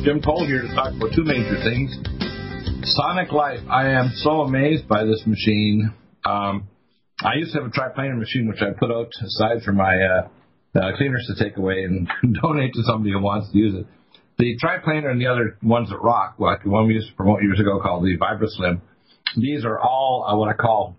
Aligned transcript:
Jim 0.00 0.22
Cole 0.22 0.46
here 0.46 0.62
to 0.62 0.74
talk 0.74 0.92
about 0.94 1.10
two 1.14 1.24
major 1.24 1.56
things. 1.62 1.94
Sonic 2.82 3.30
Life. 3.30 3.60
I 3.70 3.90
am 3.90 4.10
so 4.16 4.40
amazed 4.40 4.88
by 4.88 5.04
this 5.04 5.22
machine. 5.26 5.92
Um, 6.24 6.68
I 7.20 7.34
used 7.36 7.52
to 7.52 7.60
have 7.60 7.68
a 7.68 7.70
triplanar 7.70 8.18
machine 8.18 8.48
which 8.48 8.62
I 8.62 8.70
put 8.78 8.90
out 8.90 9.10
aside 9.22 9.62
for 9.64 9.72
my 9.72 9.96
uh, 9.96 10.28
uh, 10.78 10.96
cleaners 10.96 11.30
to 11.32 11.44
take 11.44 11.56
away 11.56 11.84
and 11.84 12.08
donate 12.42 12.72
to 12.74 12.82
somebody 12.84 13.12
who 13.12 13.20
wants 13.20 13.52
to 13.52 13.58
use 13.58 13.74
it. 13.74 13.86
The 14.38 14.56
triplanar 14.58 15.10
and 15.10 15.20
the 15.20 15.26
other 15.26 15.58
ones 15.62 15.90
that 15.90 15.98
rock, 15.98 16.36
like 16.38 16.64
the 16.64 16.70
one 16.70 16.86
we 16.86 16.94
used 16.94 17.10
to 17.10 17.14
promote 17.14 17.42
years 17.42 17.60
ago 17.60 17.78
called 17.80 18.02
the 18.02 18.16
VibraSlim, 18.16 18.80
these 19.36 19.64
are 19.64 19.78
all 19.78 20.26
uh, 20.26 20.36
what 20.36 20.48
I 20.48 20.54
call 20.54 20.96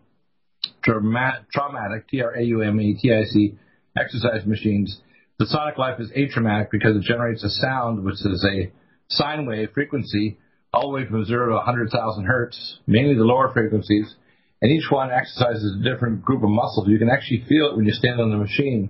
trauma- 0.83 1.45
traumatic, 1.51 2.07
T-R-A-U-M-A-T-I-C, 2.09 3.57
exercise 3.97 4.45
machines. 4.45 5.01
The 5.39 5.47
sonic 5.47 5.77
life 5.77 5.99
is 5.99 6.11
atraumatic 6.11 6.67
because 6.71 6.95
it 6.95 7.03
generates 7.03 7.43
a 7.43 7.49
sound 7.49 8.03
which 8.03 8.15
is 8.15 8.47
a 8.49 8.71
sine 9.09 9.45
wave 9.45 9.69
frequency 9.73 10.37
all 10.73 10.89
the 10.89 10.95
way 10.95 11.05
from 11.05 11.23
0 11.25 11.49
to 11.49 11.55
100,000 11.55 12.25
hertz, 12.25 12.79
mainly 12.87 13.15
the 13.15 13.23
lower 13.23 13.51
frequencies, 13.53 14.15
and 14.61 14.71
each 14.71 14.89
one 14.89 15.11
exercises 15.11 15.77
a 15.79 15.83
different 15.83 16.23
group 16.23 16.43
of 16.43 16.49
muscles. 16.49 16.87
You 16.87 16.97
can 16.97 17.09
actually 17.09 17.45
feel 17.47 17.69
it 17.69 17.75
when 17.75 17.85
you 17.85 17.91
stand 17.91 18.19
on 18.19 18.31
the 18.31 18.37
machine. 18.37 18.89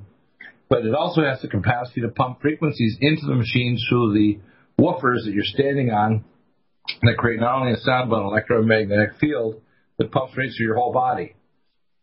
But 0.70 0.86
it 0.86 0.96
also 0.96 1.22
has 1.24 1.42
the 1.42 1.48
capacity 1.48 2.02
to 2.02 2.10
pump 2.10 2.42
frequencies 2.42 2.98
into 3.02 3.26
the 3.26 3.36
machine 3.36 3.78
through 3.90 4.14
the 4.14 4.40
woofers 4.80 5.26
that 5.26 5.34
you're 5.34 5.44
standing 5.44 5.92
on 5.92 6.24
that 7.02 7.18
create 7.18 7.40
not 7.40 7.60
only 7.60 7.74
a 7.74 7.78
sound 7.78 8.10
but 8.10 8.20
an 8.20 8.26
electromagnetic 8.26 9.18
field 9.20 9.62
that 9.98 10.12
pumps 10.12 10.34
right 10.38 10.50
through 10.56 10.66
your 10.66 10.76
whole 10.76 10.94
body. 10.94 11.36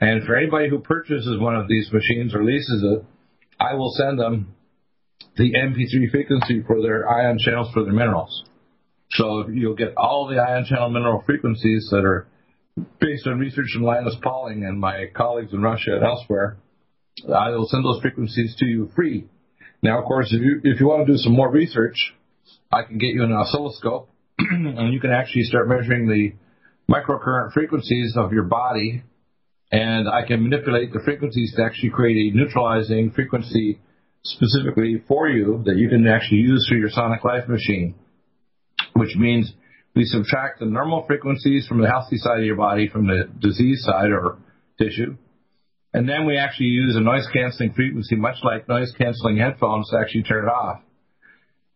And 0.01 0.25
for 0.25 0.37
anybody 0.37 0.69
who 0.69 0.79
purchases 0.79 1.39
one 1.39 1.57
of 1.57 1.69
these 1.69 1.91
machines 1.93 2.35
or 2.35 2.45
leases 2.45 2.83
it, 2.83 3.05
I 3.59 3.75
will 3.75 3.93
send 3.97 4.19
them 4.19 4.55
the 5.37 5.53
MP3 5.53 6.11
frequency 6.11 6.63
for 6.67 6.83
their 6.83 7.09
ion 7.09 7.39
channels 7.39 7.73
for 7.73 7.85
their 7.85 7.93
minerals. 7.93 8.45
So 9.13 9.49
you'll 9.49 9.75
get 9.75 9.97
all 9.97 10.29
the 10.29 10.41
ion 10.41 10.65
channel 10.67 10.91
mineral 10.91 11.23
frequencies 11.27 11.89
that 11.91 12.05
are 12.05 12.27
based 13.01 13.27
on 13.27 13.39
research 13.39 13.67
from 13.75 13.83
Linus 13.83 14.17
Pauling 14.23 14.65
and 14.65 14.79
my 14.79 15.07
colleagues 15.15 15.53
in 15.53 15.63
Russia 15.63 15.97
and 15.97 16.05
elsewhere. 16.05 16.59
I 17.33 17.51
will 17.51 17.67
send 17.67 17.85
those 17.85 18.01
frequencies 18.01 18.55
to 18.61 18.67
you 18.67 18.91
free. 18.95 19.27
Now, 19.83 19.99
of 19.99 20.05
course, 20.05 20.33
if 20.33 20.41
you 20.41 20.61
if 20.63 20.81
you 20.81 20.87
want 20.87 21.07
to 21.07 21.13
do 21.13 21.19
some 21.19 21.33
more 21.33 21.51
research, 21.51 22.15
I 22.73 22.83
can 22.83 22.99
get 22.99 23.09
you 23.09 23.25
an 23.25 23.33
oscilloscope, 23.33 24.09
and 24.39 24.93
you 24.93 25.01
can 25.01 25.11
actually 25.11 25.43
start 25.43 25.69
measuring 25.69 26.07
the 26.07 26.33
microcurrent 26.93 27.53
frequencies 27.53 28.15
of 28.17 28.33
your 28.33 28.45
body 28.45 29.03
and 29.73 30.09
I 30.09 30.27
can 30.27 30.43
manipulate 30.43 30.93
the 30.93 31.01
frequencies 31.01 31.55
to 31.57 31.63
actually 31.63 31.91
create 31.91 32.33
a 32.33 32.37
neutralizing 32.37 33.13
frequency 33.13 33.79
specifically 34.25 35.03
for 35.09 35.29
you 35.29 35.63
that 35.65 35.77
you 35.77 35.89
can 35.89 36.07
actually 36.07 36.41
use 36.41 36.67
through 36.69 36.79
your 36.79 36.91
Sonic 36.91 37.25
Life 37.25 37.49
machine, 37.49 37.95
which 38.95 39.17
means 39.17 39.53
we 39.95 40.05
subtract 40.05 40.61
the 40.61 40.67
normal 40.67 41.05
frequencies 41.07 41.67
from 41.67 41.81
the 41.81 41.89
healthy 41.89 42.17
side 42.17 42.41
of 42.41 42.45
your 42.45 42.57
body 42.57 42.89
from 42.89 43.07
the 43.07 43.29
disease 43.41 43.83
side 43.85 44.11
or 44.11 44.39
tissue, 44.79 45.17
and 45.93 46.09
then 46.09 46.27
we 46.27 46.37
actually 46.37 46.67
use 46.67 46.95
a 46.97 47.01
noise 47.01 47.27
canceling 47.33 47.73
frequency, 47.73 48.15
much 48.15 48.37
like 48.45 48.69
noise 48.69 48.93
canceling 48.97 49.39
headphones, 49.39 49.91
to 49.91 49.99
actually 49.99 50.23
turn 50.23 50.45
it 50.45 50.49
off. 50.49 50.81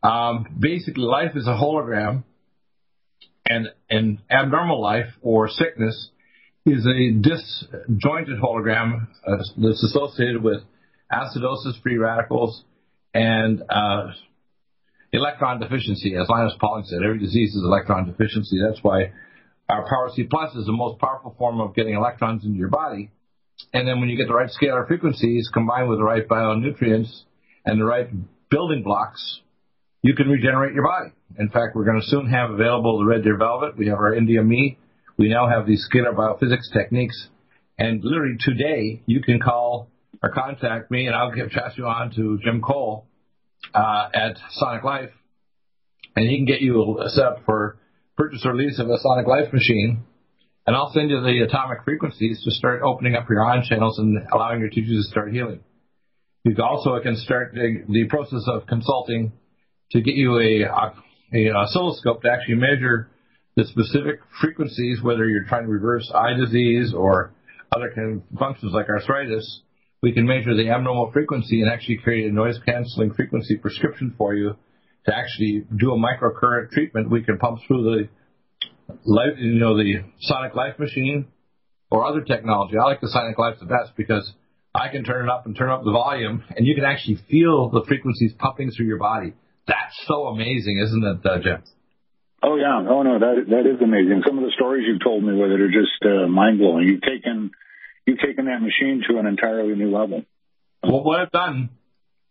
Um, 0.03 0.56
basically, 0.59 1.03
life 1.03 1.33
is 1.34 1.47
a 1.47 1.50
hologram, 1.50 2.25
and 3.47 3.69
an 3.91 4.21
abnormal 4.31 4.81
life 4.81 5.12
or 5.22 5.49
sickness 5.49 6.10
is 6.65 6.87
a 6.87 7.10
disjointed 7.21 8.38
hologram 8.41 9.09
uh, 9.27 9.37
that's 9.59 9.83
associated 9.84 10.43
with 10.43 10.62
acidosis, 11.15 11.81
free 11.83 11.97
radicals, 11.97 12.65
and 13.15 13.63
uh, 13.69 14.09
electron 15.13 15.61
deficiency. 15.61 16.17
As 16.17 16.29
Linus 16.29 16.55
Pauling 16.61 16.85
said, 16.85 17.01
every 17.05 17.19
disease 17.19 17.55
is 17.55 17.63
electron 17.63 18.07
deficiency. 18.07 18.59
That's 18.61 18.83
why 18.83 19.13
our 19.69 19.89
Power 19.89 20.11
C 20.15 20.25
Plus 20.25 20.55
is 20.57 20.67
the 20.67 20.73
most 20.73 21.01
powerful 21.01 21.35
form 21.39 21.61
of 21.61 21.75
getting 21.75 21.95
electrons 21.95 22.45
into 22.45 22.59
your 22.59 22.69
body. 22.69 23.11
And 23.73 23.87
then 23.87 24.01
when 24.01 24.09
you 24.09 24.17
get 24.17 24.27
the 24.27 24.35
right 24.35 24.51
scalar 24.51 24.87
frequencies 24.87 25.49
combined 25.53 25.89
with 25.89 25.99
the 25.99 26.05
right 26.05 26.27
bionutrients 26.27 27.23
and 27.65 27.81
the 27.81 27.85
right 27.85 28.09
building 28.51 28.83
blocks, 28.83 29.41
you 30.03 30.15
can 30.15 30.29
regenerate 30.29 30.75
your 30.75 30.85
body. 30.85 31.11
In 31.39 31.49
fact, 31.49 31.75
we're 31.75 31.85
going 31.85 32.01
to 32.01 32.07
soon 32.07 32.29
have 32.29 32.51
available 32.51 32.99
the 32.99 33.07
Red 33.07 33.23
Deer 33.23 33.39
Velvet. 33.39 33.79
We 33.79 33.87
have 33.89 33.99
our 33.99 34.15
India 34.15 34.43
Me 34.43 34.77
we 35.17 35.29
now 35.29 35.49
have 35.49 35.67
these 35.67 35.87
scalar 35.93 36.15
biophysics 36.15 36.73
techniques, 36.73 37.29
and 37.79 38.03
literally 38.03 38.37
today 38.41 39.03
you 39.07 39.23
can 39.23 39.39
call 39.39 39.89
or 40.23 40.31
contact 40.31 40.91
me, 40.91 41.07
and 41.07 41.15
I'll 41.15 41.33
get 41.33 41.51
pass 41.51 41.73
you 41.77 41.87
on 41.87 42.11
to 42.17 42.39
Jim 42.43 42.61
Cole 42.61 43.07
uh, 43.75 44.09
at 44.13 44.37
Sonic 44.53 44.85
Life, 44.85 45.11
and 46.17 46.29
he 46.29 46.37
can 46.37 46.47
get 46.47 46.61
you 46.61 47.01
set 47.09 47.25
up 47.25 47.39
for 47.45 47.79
purchase 48.17 48.43
or 48.45 48.55
lease 48.55 48.79
of 48.79 48.89
a 48.89 48.99
Sonic 48.99 49.27
Life 49.27 49.53
machine. 49.53 50.05
And 50.67 50.75
I'll 50.75 50.93
send 50.95 51.11
you 51.11 51.21
the 51.21 51.45
atomic 51.47 51.85
frequencies 51.85 52.43
to 52.45 52.51
start 52.51 52.81
opening 52.83 53.17
up 53.17 53.29
your 53.29 53.45
ion 53.45 53.65
channels 53.69 53.99
and 53.99 54.17
allowing 54.33 54.61
your 54.61 54.71
tissues 54.71 55.07
to 55.07 55.11
start 55.11 55.31
healing. 55.31 55.61
You 56.45 56.57
also 56.63 56.99
can 57.03 57.17
start 57.17 57.53
the, 57.55 57.84
the 57.89 58.05
process 58.09 58.45
of 58.47 58.67
consulting 58.67 59.33
to 59.91 60.01
get 60.01 60.15
you 60.15 60.39
a, 60.39 60.63
a, 60.63 60.95
a 61.34 61.53
oscilloscope 61.53 62.22
to 62.22 62.31
actually 62.31 62.57
measure 62.57 63.10
the 63.57 63.65
specific 63.65 64.21
frequencies, 64.41 65.03
whether 65.03 65.27
you're 65.27 65.45
trying 65.45 65.65
to 65.65 65.71
reverse 65.71 66.10
eye 66.15 66.34
disease 66.34 66.95
or 66.97 67.33
other 67.75 67.93
kind 67.95 68.22
of 68.22 68.39
functions 68.39 68.72
like 68.72 68.89
arthritis, 68.89 69.60
we 70.04 70.12
can 70.12 70.27
measure 70.27 70.54
the 70.54 70.68
abnormal 70.68 71.10
frequency 71.12 71.62
and 71.62 71.72
actually 71.72 71.97
create 71.97 72.30
a 72.30 72.30
noise 72.30 72.59
canceling 72.66 73.15
frequency 73.15 73.56
prescription 73.56 74.15
for 74.18 74.34
you 74.34 74.54
to 75.06 75.16
actually 75.16 75.65
do 75.74 75.92
a 75.92 75.97
microcurrent 75.97 76.68
treatment. 76.72 77.10
We 77.10 77.22
can 77.22 77.39
pump 77.39 77.60
through 77.66 77.84
the 77.84 78.09
you 79.39 79.59
know, 79.59 79.78
the 79.78 80.04
Sonic 80.21 80.54
Life 80.54 80.78
machine 80.78 81.28
or 81.91 82.04
other 82.04 82.21
technology. 82.21 82.77
I 82.77 82.84
like 82.84 83.01
the 83.01 83.09
Sonic 83.09 83.39
Life 83.39 83.56
the 83.59 83.65
best 83.65 83.97
because 83.97 84.30
I 84.74 84.91
can 84.91 85.04
turn 85.04 85.24
it 85.24 85.30
up 85.30 85.47
and 85.47 85.56
turn 85.56 85.71
up 85.71 85.84
the 85.84 85.92
volume, 85.92 86.45
and 86.54 86.66
you 86.66 86.74
can 86.74 86.84
actually 86.84 87.21
feel 87.30 87.71
the 87.71 87.83
frequencies 87.89 88.34
pumping 88.39 88.72
through 88.72 88.84
your 88.84 88.98
body. 88.98 89.33
That's 89.66 89.97
so 90.07 90.27
amazing, 90.27 90.80
isn't 90.84 91.03
it, 91.03 91.24
uh, 91.24 91.39
Jim? 91.39 91.62
Oh 92.42 92.57
yeah, 92.57 92.84
oh 92.91 93.03
no, 93.03 93.18
that 93.18 93.47
that 93.48 93.65
is 93.65 93.80
amazing. 93.80 94.21
Some 94.27 94.36
of 94.36 94.45
the 94.45 94.53
stories 94.54 94.84
you've 94.86 95.03
told 95.03 95.24
me 95.24 95.33
with 95.33 95.50
it 95.50 95.62
are 95.62 95.72
just 95.72 95.97
uh, 96.04 96.28
mind 96.28 96.59
blowing. 96.59 96.84
You've 96.86 97.00
taken 97.00 97.53
you've 98.06 98.18
taken 98.18 98.47
that 98.47 98.60
machine 98.60 99.03
to 99.09 99.18
an 99.18 99.27
entirely 99.27 99.74
new 99.74 99.97
level. 99.97 100.22
Well, 100.83 101.03
what 101.03 101.21
I've 101.21 101.33
done 101.33 101.71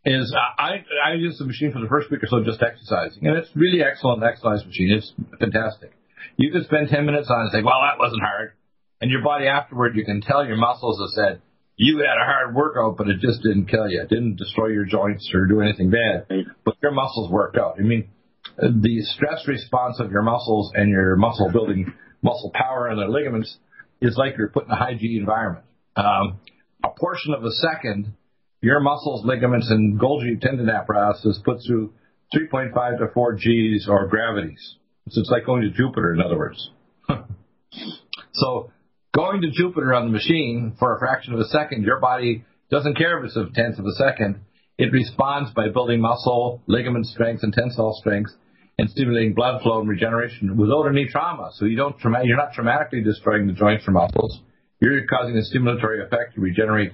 is 0.06 0.36
I 0.58 0.84
I 1.06 1.14
use 1.14 1.38
the 1.38 1.46
machine 1.46 1.72
for 1.72 1.80
the 1.80 1.88
first 1.88 2.12
week 2.12 2.22
or 2.24 2.28
so 2.28 2.44
just 2.44 2.62
exercising, 2.62 3.26
and 3.26 3.38
it's 3.38 3.50
really 3.56 3.82
excellent 3.84 4.24
exercise 4.24 4.66
machine. 4.66 4.92
It's 4.92 5.14
fantastic. 5.40 5.92
You 6.38 6.52
can 6.52 6.64
spend 6.66 6.90
10 6.90 7.06
minutes 7.06 7.30
on 7.30 7.40
it 7.40 7.44
and 7.44 7.52
say, 7.52 7.62
well, 7.64 7.82
that 7.82 8.00
wasn't 8.00 8.22
hard. 8.22 8.54
And 9.02 9.12
your 9.12 9.22
body 9.22 9.48
afterward, 9.48 9.96
you 9.96 10.06
can 10.06 10.22
tell 10.22 10.46
your 10.46 10.58
muscles 10.58 11.00
have 11.00 11.10
said, 11.14 11.42
you 11.76 11.98
had 11.98 12.22
a 12.22 12.26
hard 12.26 12.56
workout, 12.56 12.98
but 12.98 13.08
it 13.08 13.20
just 13.20 13.42
didn't 13.44 13.66
kill 13.66 13.90
you. 13.90 14.02
It 14.02 14.10
didn't 14.10 14.38
destroy 14.38 14.68
your 14.68 14.86
joints 14.86 15.30
or 15.34 15.46
do 15.48 15.62
anything 15.62 15.90
bad. 15.90 16.28
But 16.64 16.76
your 16.82 16.92
muscles 16.92 17.30
worked 17.30 17.58
out. 17.58 17.76
I 17.80 17.82
mean, 17.82 18.10
the 18.58 19.02
stress 19.02 19.48
response 19.48 20.00
of 20.00 20.12
your 20.12 20.22
muscles 20.22 20.72
and 20.76 20.90
your 20.90 21.16
muscle 21.16 21.52
building, 21.52 21.94
muscle 22.22 22.52
power 22.54 22.88
and 22.88 23.00
the 23.00 23.06
ligaments 23.06 23.58
is 24.04 24.18
like 24.18 24.38
you're 24.38 24.50
put 24.50 24.66
in 24.66 24.72
a 24.72 24.76
high 24.76 24.96
G 24.96 25.18
environment. 25.18 25.66
Um, 25.96 26.40
a 26.84 26.90
portion 26.90 27.34
of 27.34 27.44
a 27.44 27.52
second, 27.52 28.14
your 28.62 28.80
muscles, 28.80 29.26
ligaments, 29.26 29.70
and 29.70 30.00
Golgi 30.00 30.40
tendon 30.40 30.70
apparatus 30.70 31.24
is 31.26 31.42
put 31.44 31.60
through 31.66 31.94
3.5 32.36 33.00
to 33.00 33.08
4 33.14 33.34
Gs 33.36 33.88
or 33.88 34.08
gravities. 34.08 34.76
So 35.10 35.22
it's 35.22 35.30
like 35.30 35.46
going 35.46 35.62
to 35.64 35.70
Jupiter, 35.70 36.14
in 36.14 36.22
other 36.22 36.38
words. 36.38 36.70
so 38.34 38.72
going 39.14 39.42
to 39.42 39.52
Jupiter 39.52 39.94
on 39.94 40.06
the 40.06 40.12
machine 40.12 40.76
for 40.80 40.96
a 40.96 41.00
fraction 41.00 41.34
of 41.34 41.40
a 41.40 41.46
second, 41.46 41.84
your 41.84 42.00
body 42.00 42.46
doesn't 42.72 42.98
care 42.98 43.20
if 43.20 43.26
it's 43.26 43.36
a 43.36 43.48
tenth 43.54 43.80
of 43.80 43.86
a 43.86 43.92
second. 43.94 44.42
It 44.78 44.92
responds 44.92 45.52
by 45.52 45.70
building 45.70 46.02
muscle, 46.02 46.62
ligament 46.66 47.06
strength, 47.06 47.44
and 47.44 47.54
tensile 47.54 47.96
strength, 48.00 48.32
and 48.78 48.90
stimulating 48.90 49.34
blood 49.34 49.62
flow 49.62 49.80
and 49.80 49.90
regeneration 49.90 50.58
without 50.58 50.88
any 50.88 51.08
trauma. 51.08 51.52
So 51.54 51.66
you 51.66 51.78
don't 51.78 51.98
trauma, 52.00 52.22
you're 52.24 52.38
not 52.38 52.54
traumatically 52.54 53.04
destroying 53.04 53.48
the 53.48 53.54
joints 53.54 53.88
or 53.88 53.92
muscles. 53.92 54.40
You're 54.80 55.06
causing 55.08 55.38
a 55.38 55.42
stimulatory 55.42 56.06
effect 56.06 56.36
to 56.36 56.42
regenerate 56.42 56.94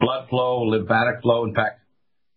blood 0.00 0.28
flow, 0.28 0.62
lymphatic 0.62 1.22
flow. 1.22 1.44
In 1.44 1.54
fact, 1.54 1.80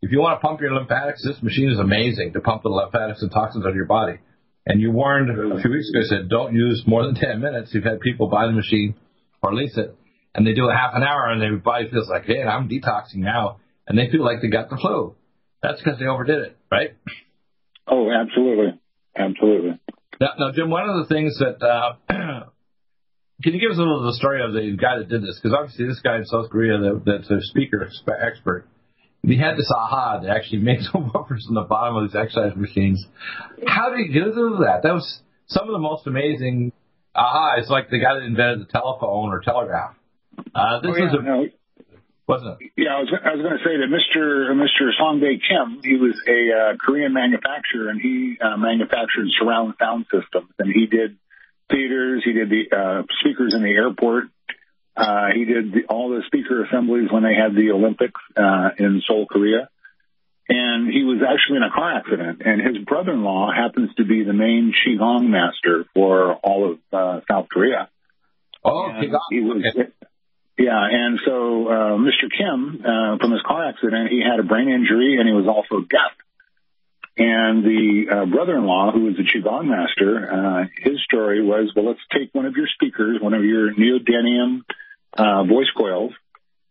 if 0.01 0.12
you 0.12 0.19
want 0.19 0.39
to 0.39 0.48
pump 0.48 0.62
your 0.62 0.74
lymphatics, 0.74 1.24
this 1.24 1.42
machine 1.42 1.69
is 1.69 1.80
amazing 1.80 2.34
to 2.34 2.39
pump 2.39 2.63
the 2.63 2.69
lymphatics 2.69 3.22
and 3.22 3.31
toxins 3.31 3.66
out 3.66 3.69
of 3.69 3.75
your 3.75 3.86
body. 3.86 4.19
And 4.66 4.81
you 4.81 4.92
warned 4.92 5.30
a 5.30 5.62
few 5.62 5.72
weeks 5.72 5.90
ago, 5.90 6.01
said 6.04 6.30
don't 6.30 6.54
use 6.54 6.83
more 6.86 7.06
than 7.06 7.16
10 7.16 7.40
minutes. 7.40 7.74
You've 7.74 7.83
had 7.83 8.00
people 8.01 8.30
buy 8.30 8.48
the 8.48 8.51
machine 8.51 8.95
or 9.42 9.54
lease 9.54 9.78
it, 9.78 9.95
and 10.36 10.45
they 10.45 10.54
do 10.54 10.69
a 10.69 10.74
half 10.74 10.92
an 10.94 11.04
hour, 11.04 11.30
and 11.30 11.42
their 11.42 11.56
body 11.57 11.90
feels 11.90 12.10
like, 12.10 12.25
hey, 12.25 12.44
I'm 12.44 12.68
detoxing 12.68 13.18
now, 13.18 13.60
and 13.88 13.98
they 13.98 14.10
feel 14.12 14.25
like 14.25 14.42
they 14.42 14.50
got 14.50 14.69
the 14.69 14.78
flu. 14.78 15.16
That's 15.63 15.81
because 15.81 16.00
they 16.00 16.06
overdid 16.06 16.40
it, 16.40 16.57
right? 16.72 16.95
Oh, 17.89 18.10
absolutely, 18.12 18.80
absolutely. 19.16 19.80
Now, 20.19 20.30
now 20.38 20.51
Jim, 20.54 20.69
one 20.69 20.89
of 20.89 21.07
the 21.07 21.13
things 21.13 21.38
that 21.39 21.63
uh, 21.66 21.94
can 23.44 23.54
you 23.54 23.60
give 23.60 23.72
us 23.72 23.78
a 23.78 23.81
little 23.81 24.00
of 24.00 24.06
the 24.06 24.18
story 24.18 24.44
of 24.44 24.54
the 24.54 24.75
guy 24.80 24.98
that 24.98 25.10
did 25.10 25.24
this? 25.24 25.39
Because 25.42 25.56
obviously, 25.57 25.88
this 25.88 26.01
guy 26.01 26.18
in 26.18 26.25
South 26.25 26.50
Korea, 26.50 26.78
that, 26.80 27.04
that's 27.06 27.30
a 27.30 27.42
speaker 27.42 27.88
expert, 28.22 28.68
he 29.24 29.38
had 29.38 29.57
this 29.57 29.72
aha 29.75 30.19
that 30.22 30.30
actually 30.30 30.60
made 30.60 30.81
some 30.92 31.12
woofers 31.12 31.48
on 31.50 31.56
the 31.56 31.66
bottom 31.68 31.98
of 31.98 32.10
these 32.10 32.16
exercise 32.16 32.56
machines. 32.56 33.06
How 33.68 33.90
did 33.90 34.07
he 34.07 34.13
do 34.13 34.31
that? 34.66 34.81
That 34.83 34.94
was 34.94 35.22
some 35.48 35.68
of 35.68 35.74
the 35.74 35.80
most 35.80 36.07
amazing 36.07 36.72
aha. 37.16 37.56
It's 37.57 37.69
like 37.69 37.90
the 37.90 38.00
guy 38.00 38.16
that 38.16 38.25
invented 38.25 38.68
the 38.68 38.72
telephone 38.72 39.30
or 39.30 39.42
telegraph. 39.42 39.95
Uh, 40.54 40.81
this 40.81 40.92
oh, 40.94 40.98
yeah, 40.98 41.06
was 41.06 41.13
a, 41.19 41.24
no. 41.24 41.48
Wasn't 42.28 42.62
it? 42.62 42.72
Yeah, 42.76 42.96
I 42.96 43.00
was, 43.00 43.14
I 43.14 43.34
was 43.36 43.42
going 43.42 43.58
to 43.58 43.64
say 43.64 43.76
that 43.80 43.90
Mr. 43.90 44.52
Mr. 44.52 44.92
Songbae 45.00 45.40
Kim, 45.48 45.82
he 45.84 45.96
was 45.96 46.20
a 46.28 46.74
uh, 46.74 46.78
Korean 46.78 47.14
manufacturer, 47.14 47.90
and 47.90 48.02
he 48.02 48.38
uh, 48.40 48.58
manufactured 48.58 49.28
surround 49.40 49.76
sound 49.80 50.06
systems, 50.12 50.52
and 50.60 50.72
he 50.72 50.88
did 50.88 51.18
theaters, 51.72 52.22
he 52.26 52.34
did 52.34 52.50
the 52.50 52.76
uh, 52.76 53.04
speakers 53.22 53.54
in 53.54 53.64
the 53.64 53.72
airport, 53.72 54.26
uh, 54.98 55.28
he 55.34 55.46
did 55.46 55.72
the, 55.74 55.84
all 55.90 56.10
the 56.10 56.24
speaker 56.26 56.66
assemblies 56.66 57.12
when 57.12 57.24
they 57.24 57.36
had 57.36 57.54
the 57.54 57.72
Olympics 57.72 58.20
uh, 58.36 58.70
in 58.80 59.02
Seoul, 59.08 59.28
Korea. 59.28 59.70
And 60.50 60.92
he 60.92 61.04
was 61.04 61.22
actually 61.22 61.58
in 61.58 61.64
a 61.64 61.70
car 61.70 61.98
accident, 61.98 62.42
and 62.44 62.62
his 62.62 62.84
brother-in-law 62.86 63.52
happens 63.54 63.94
to 63.98 64.06
be 64.06 64.24
the 64.24 64.34
main 64.34 64.74
qigong 64.74 65.28
master 65.28 65.86
for 65.94 66.36
all 66.36 66.72
of 66.72 66.80
uh, 66.94 67.20
South 67.30 67.48
Korea. 67.50 67.90
Oh, 68.64 68.88
And 68.90 69.04
qigong. 69.04 69.20
He 69.30 69.42
was, 69.42 69.64
Okay. 69.76 69.92
Yeah, 70.57 70.88
and 70.89 71.19
so 71.24 71.68
uh, 71.68 71.98
Mr. 71.98 72.31
Kim, 72.36 72.81
uh, 72.81 73.18
from 73.19 73.31
his 73.31 73.42
car 73.45 73.69
accident, 73.69 74.09
he 74.09 74.21
had 74.21 74.39
a 74.39 74.44
brain 74.44 74.69
injury, 74.69 75.18
and 75.19 75.27
he 75.27 75.33
was 75.33 75.48
also 75.48 75.86
deaf. 75.86 76.13
And 77.18 77.63
the 77.63 78.06
uh, 78.12 78.25
brother-in-law, 78.25 78.92
who 78.92 79.06
was 79.06 79.15
a 79.19 79.24
qigong 79.24 79.65
master, 79.65 80.31
uh, 80.31 80.65
his 80.81 81.01
story 81.04 81.44
was, 81.44 81.71
well, 81.75 81.88
let's 81.88 82.00
take 82.12 82.33
one 82.33 82.45
of 82.45 82.56
your 82.56 82.68
speakers, 82.74 83.18
one 83.21 83.33
of 83.33 83.44
your 83.44 83.74
neodymium 83.74 84.62
uh, 85.13 85.44
voice 85.44 85.69
coils, 85.75 86.13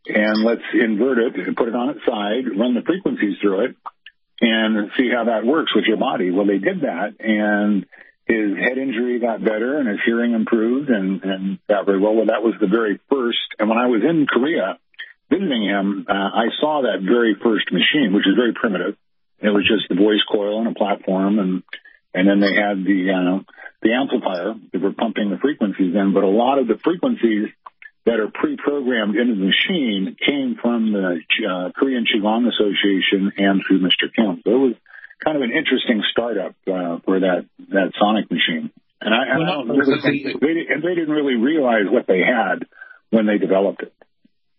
and 0.07 0.45
let's 0.45 0.63
invert 0.73 1.19
it 1.19 1.47
and 1.47 1.57
put 1.57 1.69
it 1.69 1.75
on 1.75 1.91
its 1.91 2.01
side, 2.07 2.59
run 2.59 2.75
the 2.75 2.83
frequencies 2.83 3.39
through 3.41 3.67
it, 3.67 3.77
and 4.41 4.91
see 4.97 5.11
how 5.13 5.25
that 5.25 5.45
works 5.45 5.75
with 5.75 5.85
your 5.87 5.97
body. 5.97 6.31
Well, 6.31 6.47
they 6.47 6.59
did 6.59 6.83
that, 6.83 7.17
and 7.19 7.87
his 8.27 8.59
head 8.59 8.77
injury 8.77 9.21
got 9.21 9.43
better, 9.43 9.79
and 9.79 9.89
his 9.89 10.01
hearing 10.05 10.35
improved, 10.35 10.91
and, 10.91 11.23
and 11.23 11.59
got 11.69 11.87
very 11.87 12.01
well. 12.01 12.15
Well, 12.15 12.27
that 12.27 12.43
was 12.43 12.55
the 12.61 12.67
very 12.67 12.99
first. 13.09 13.39
And 13.59 13.69
when 13.69 13.79
I 13.79 13.87
was 13.87 14.03
in 14.03 14.27
Korea 14.27 14.79
visiting 15.31 15.63
him, 15.63 16.07
uh, 16.09 16.13
I 16.13 16.51
saw 16.61 16.83
that 16.83 17.07
very 17.07 17.35
first 17.35 17.71
machine, 17.71 18.13
which 18.13 18.27
is 18.27 18.35
very 18.35 18.53
primitive. 18.53 18.97
It 19.39 19.51
was 19.51 19.63
just 19.63 19.89
the 19.89 19.95
voice 19.95 20.23
coil 20.31 20.59
and 20.59 20.69
a 20.69 20.75
platform, 20.75 21.39
and 21.39 21.63
and 22.15 22.27
then 22.27 22.41
they 22.41 22.55
had 22.55 22.83
the 22.83 23.01
uh, 23.15 23.53
the 23.83 23.93
amplifier 23.93 24.55
that 24.73 24.83
were 24.83 24.93
pumping 24.93 25.31
the 25.31 25.39
frequencies 25.39 25.95
in. 25.95 26.13
But 26.13 26.25
a 26.25 26.33
lot 26.33 26.59
of 26.59 26.67
the 26.67 26.79
frequencies 26.83 27.49
that 28.07 28.19
are 28.19 28.31
pre-programmed 28.33 29.17
into 29.17 29.35
the 29.35 29.51
machine 29.51 30.17
came 30.19 30.57
from 30.61 30.93
the 30.93 31.21
uh, 31.47 31.71
Korean 31.79 32.07
Qigong 32.07 32.49
Association 32.49 33.33
and 33.37 33.63
through 33.67 33.81
Mr. 33.81 34.11
Kim. 34.15 34.41
So 34.43 34.51
it 34.51 34.59
was 34.59 34.75
kind 35.27 35.37
of 35.37 35.43
an 35.43 35.51
interesting 35.51 36.03
startup 36.13 36.55
uh, 36.71 37.03
for 37.05 37.19
that 37.21 37.47
that 37.71 37.93
sonic 37.99 38.31
machine. 38.31 38.71
And 39.01 39.13
I, 39.13 39.35
and 39.35 39.45
I 39.45 39.47
don't 39.53 39.69
really 39.69 40.01
think 40.01 40.41
the- 40.41 40.47
they, 40.47 40.73
and 40.73 40.83
they 40.83 40.95
didn't 40.95 41.15
really 41.15 41.35
realize 41.35 41.85
what 41.91 42.07
they 42.07 42.21
had 42.21 42.65
when 43.11 43.27
they 43.27 43.39
developed 43.39 43.83
it. 43.83 43.93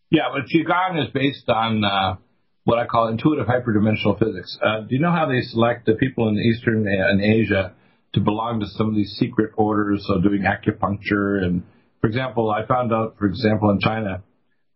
Yeah, 0.09 0.29
but 0.31 0.43
Qigong 0.45 1.03
is 1.03 1.09
based 1.11 1.49
on 1.49 1.83
uh, 1.83 2.15
what 2.63 2.79
I 2.79 2.85
call 2.85 3.07
intuitive 3.07 3.47
hyperdimensional 3.47 4.19
physics. 4.19 4.57
Uh, 4.61 4.81
do 4.81 4.95
you 4.95 4.99
know 4.99 5.11
how 5.11 5.25
they 5.25 5.41
select 5.41 5.85
the 5.85 5.95
people 5.95 6.27
in 6.29 6.37
Eastern 6.37 6.85
and 6.87 7.21
Asia 7.21 7.73
to 8.13 8.19
belong 8.19 8.59
to 8.59 8.67
some 8.67 8.89
of 8.89 8.95
these 8.95 9.15
secret 9.19 9.51
orders 9.57 10.05
of 10.09 10.23
doing 10.23 10.43
acupuncture? 10.43 11.43
And, 11.43 11.63
for 12.01 12.07
example, 12.07 12.51
I 12.51 12.65
found 12.65 12.93
out, 12.93 13.15
for 13.17 13.25
example, 13.25 13.69
in 13.71 13.79
China, 13.79 14.23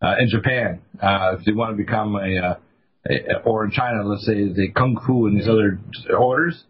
uh, 0.02 0.16
in 0.18 0.28
Japan, 0.28 0.80
uh, 1.00 1.36
if 1.38 1.44
they 1.44 1.52
want 1.52 1.76
to 1.76 1.82
become 1.82 2.16
a, 2.16 2.18
uh, 2.18 2.54
a, 2.54 2.58
Uh, 3.08 3.40
or 3.44 3.64
in 3.64 3.70
China, 3.72 4.04
let's 4.04 4.24
say 4.24 4.34
the 4.34 4.70
Kung 4.76 5.00
Fu 5.04 5.26
and 5.26 5.38
these 5.38 5.48
other 5.48 5.80
orders, 6.16 6.62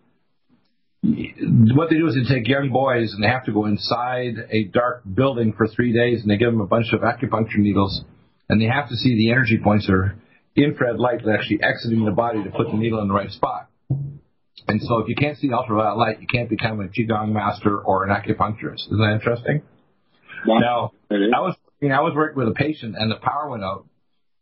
what 1.02 1.90
they 1.90 1.96
do 1.96 2.06
is 2.06 2.14
they 2.14 2.34
take 2.34 2.48
young 2.48 2.70
boys 2.70 3.12
and 3.12 3.22
they 3.22 3.28
have 3.28 3.44
to 3.44 3.52
go 3.52 3.66
inside 3.66 4.34
a 4.50 4.64
dark 4.64 5.02
building 5.12 5.52
for 5.52 5.66
three 5.66 5.92
days 5.92 6.22
and 6.22 6.30
they 6.30 6.36
give 6.36 6.52
them 6.52 6.60
a 6.60 6.66
bunch 6.66 6.86
of 6.92 7.00
acupuncture 7.00 7.58
needles 7.58 8.02
and 8.48 8.60
they 8.60 8.66
have 8.66 8.88
to 8.88 8.94
see 8.94 9.16
the 9.16 9.30
energy 9.30 9.58
points 9.62 9.88
or 9.90 10.16
infrared 10.56 10.98
light 10.98 11.20
that's 11.24 11.40
actually 11.40 11.60
exiting 11.62 12.04
the 12.04 12.12
body 12.12 12.42
to 12.44 12.50
put 12.50 12.68
the 12.70 12.76
needle 12.76 13.00
in 13.00 13.08
the 13.08 13.14
right 13.14 13.30
spot. 13.30 13.68
And 14.68 14.80
so 14.80 14.98
if 14.98 15.08
you 15.08 15.16
can't 15.16 15.36
see 15.38 15.52
ultraviolet 15.52 15.98
light, 15.98 16.20
you 16.20 16.26
can't 16.32 16.48
become 16.48 16.80
a 16.80 16.88
Qigong 16.88 17.32
master 17.32 17.78
or 17.78 18.04
an 18.06 18.10
acupuncturist. 18.14 18.86
Isn't 18.86 18.98
that 18.98 19.14
interesting? 19.14 19.62
Now, 20.46 20.92
I 21.10 21.40
was 21.40 21.56
you 21.80 21.88
know, 21.88 21.96
I 21.96 22.00
was 22.00 22.14
working 22.14 22.38
with 22.38 22.48
a 22.48 22.54
patient 22.54 22.94
and 22.96 23.10
the 23.10 23.16
power 23.16 23.50
went 23.50 23.64
out, 23.64 23.86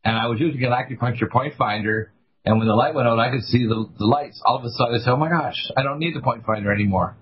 and 0.05 0.17
I 0.17 0.27
was 0.27 0.41
using 0.41 0.63
an 0.65 0.73
acupuncture 0.73 1.31
point 1.31 1.55
finder, 1.57 2.13
and 2.45 2.59
when 2.59 2.69
the 2.69 2.75
light 2.75 2.95
went 2.95 3.07
out, 3.07 3.19
I 3.19 3.31
could 3.31 3.43
see 3.45 3.67
the, 3.67 3.87
the 3.99 4.07
lights. 4.07 4.41
All 4.45 4.57
of 4.57 4.65
a 4.65 4.71
sudden, 4.71 4.95
I 4.95 4.99
said, 4.99 5.11
"Oh 5.11 5.17
my 5.17 5.29
gosh, 5.29 5.57
I 5.77 5.83
don't 5.83 5.99
need 5.99 6.15
the 6.15 6.23
point 6.23 6.45
finder 6.45 6.73
anymore." 6.73 7.17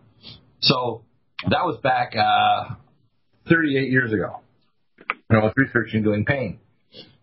So 0.61 1.05
that 1.45 1.65
was 1.65 1.79
back 1.83 2.15
uh, 2.17 2.75
38 3.49 3.91
years 3.91 4.13
ago. 4.13 4.41
When 5.27 5.41
I 5.41 5.45
was 5.45 5.53
researching 5.57 6.03
doing 6.03 6.25
pain, 6.25 6.59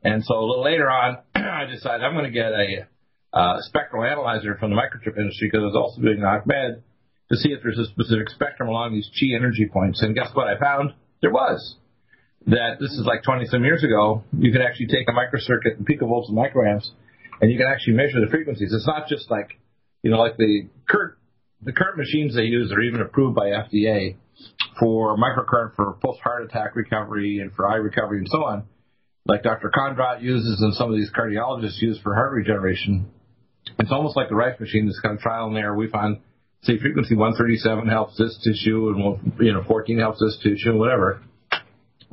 and 0.04 0.24
so 0.24 0.36
a 0.36 0.46
little 0.46 0.64
later 0.64 0.90
on, 0.90 1.18
I 1.36 1.66
decided 1.66 2.04
I'm 2.04 2.14
going 2.14 2.26
to 2.26 2.32
get 2.32 2.52
a 2.52 2.88
uh, 3.34 3.58
spectral 3.62 4.04
analyzer 4.04 4.56
from 4.56 4.72
the 4.72 4.76
microchip 4.76 5.18
industry 5.18 5.50
because 5.50 5.64
I 5.64 5.66
was 5.66 5.76
also 5.76 6.02
doing 6.02 6.24
Ahmed 6.24 6.84
to 7.32 7.38
see 7.38 7.50
if 7.50 7.64
there's 7.64 7.80
a 7.80 7.86
specific 7.86 8.30
spectrum 8.30 8.70
along 8.70 8.94
these 8.94 9.10
chi 9.20 9.36
energy 9.36 9.68
points. 9.72 10.02
And 10.02 10.16
guess 10.16 10.30
what? 10.34 10.48
I 10.48 10.60
found 10.60 10.94
there 11.22 11.32
was 11.32 11.76
that 12.48 12.78
this 12.80 12.92
is 12.92 13.06
like 13.06 13.24
20 13.24 13.46
some 13.46 13.64
years 13.64 13.84
ago, 13.84 14.24
you 14.38 14.52
can 14.52 14.62
actually 14.62 14.88
take 14.88 15.08
a 15.10 15.12
microcircuit 15.12 15.78
and 15.78 15.88
picovolts 15.88 16.30
and 16.30 16.38
microamps, 16.38 16.90
and 17.42 17.52
you 17.52 17.58
can 17.58 17.68
actually 17.68 17.94
measure 17.94 18.22
the 18.22 18.30
frequencies. 18.30 18.72
It's 18.74 18.88
not 18.88 19.08
just 19.08 19.30
like, 19.32 19.60
you 20.04 20.12
know, 20.12 20.18
like 20.18 20.38
the 20.38 20.68
current 20.88 21.16
the 21.62 21.72
current 21.72 21.98
machines 21.98 22.36
they 22.36 22.44
use 22.44 22.72
are 22.72 22.82
even 22.82 23.02
approved 23.02 23.36
by 23.36 23.48
FDA 23.48 24.18
for 24.80 25.18
microcurrent 25.18 25.76
for 25.76 25.98
post 26.04 26.20
heart 26.22 26.44
attack 26.44 26.76
recovery 26.76 27.40
and 27.40 27.52
for 27.54 27.68
eye 27.68 27.78
recovery 27.78 28.20
and 28.20 28.28
so 28.30 28.44
on, 28.44 28.66
like 29.26 29.42
Dr. 29.42 29.72
Kondrot 29.76 30.22
uses 30.22 30.62
and 30.62 30.74
some 30.76 30.92
of 30.92 30.98
these 30.98 31.10
cardiologists 31.12 31.82
use 31.82 32.00
for 32.04 32.14
heart 32.14 32.34
regeneration. 32.34 33.10
It's 33.80 33.92
almost 33.92 34.16
like 34.16 34.30
the 34.30 34.36
Rife 34.36 34.60
machine 34.60 34.86
that's 34.86 35.00
kind 35.00 35.16
of 35.16 35.22
trial 35.22 35.48
and 35.48 35.58
error. 35.58 35.76
We 35.76 35.88
find, 35.90 36.20
say, 36.62 36.78
frequency 36.78 37.16
137 37.16 37.88
helps 37.88 38.16
this 38.18 38.38
tissue, 38.44 38.90
and 38.90 39.40
you 39.40 39.54
know, 39.54 39.64
14 39.68 39.98
helps 39.98 40.20
this 40.20 40.38
tissue, 40.44 40.70
and 40.70 40.80
whatever. 40.80 41.22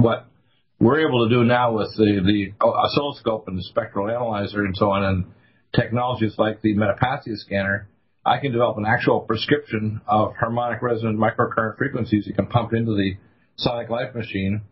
What 0.03 0.27
we're 0.81 1.07
able 1.07 1.29
to 1.29 1.33
do 1.33 1.45
now 1.45 1.75
with 1.75 1.95
the, 1.97 2.21
the 2.25 2.67
oscilloscope 2.67 3.47
and 3.47 3.57
the 3.57 3.63
spectral 3.63 4.11
analyzer 4.11 4.65
and 4.65 4.77
so 4.77 4.91
on, 4.91 5.05
and 5.05 5.25
technologies 5.77 6.35
like 6.39 6.61
the 6.61 6.75
Metapathy 6.75 7.37
scanner, 7.37 7.89
I 8.27 8.39
can 8.39 8.51
develop 8.51 8.79
an 8.79 8.85
actual 8.85 9.21
prescription 9.21 10.01
of 10.09 10.35
harmonic 10.35 10.83
resonant 10.83 11.21
microcurrent 11.21 11.79
frequencies 11.79 12.27
you 12.27 12.35
can 12.35 12.47
pump 12.47 12.73
into 12.73 12.97
the 12.97 13.17
Sonic 13.57 13.91
Life 13.91 14.13
machine 14.15 14.63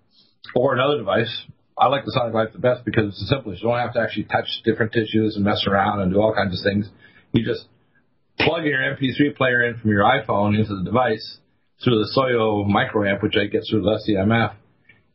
or 0.55 0.75
another 0.75 0.99
device. 0.99 1.33
I 1.79 1.87
like 1.87 2.05
the 2.05 2.13
Sonic 2.13 2.35
Life 2.35 2.49
the 2.53 2.59
best 2.59 2.85
because 2.85 3.07
it's 3.07 3.21
the 3.21 3.27
simplest. 3.27 3.63
You 3.63 3.69
don't 3.69 3.79
have 3.79 3.95
to 3.95 4.01
actually 4.01 4.25
touch 4.25 4.49
different 4.65 4.93
tissues 4.93 5.37
and 5.37 5.45
mess 5.45 5.65
around 5.69 6.01
and 6.01 6.13
do 6.13 6.21
all 6.21 6.35
kinds 6.35 6.59
of 6.59 6.65
things. 6.65 6.89
You 7.33 7.45
just 7.45 7.69
plug 8.41 8.65
your 8.65 8.81
MP3 8.81 9.37
player 9.37 9.63
in 9.63 9.79
from 9.79 9.91
your 9.91 10.03
iPhone 10.03 10.59
into 10.59 10.75
the 10.75 10.83
device 10.83 11.39
through 11.85 11.99
the 11.99 12.11
Soyo 12.19 12.67
microamp, 12.67 13.23
which 13.23 13.35
I 13.41 13.47
get 13.47 13.63
through 13.71 13.83
the 13.83 14.01
SEMF, 14.09 14.55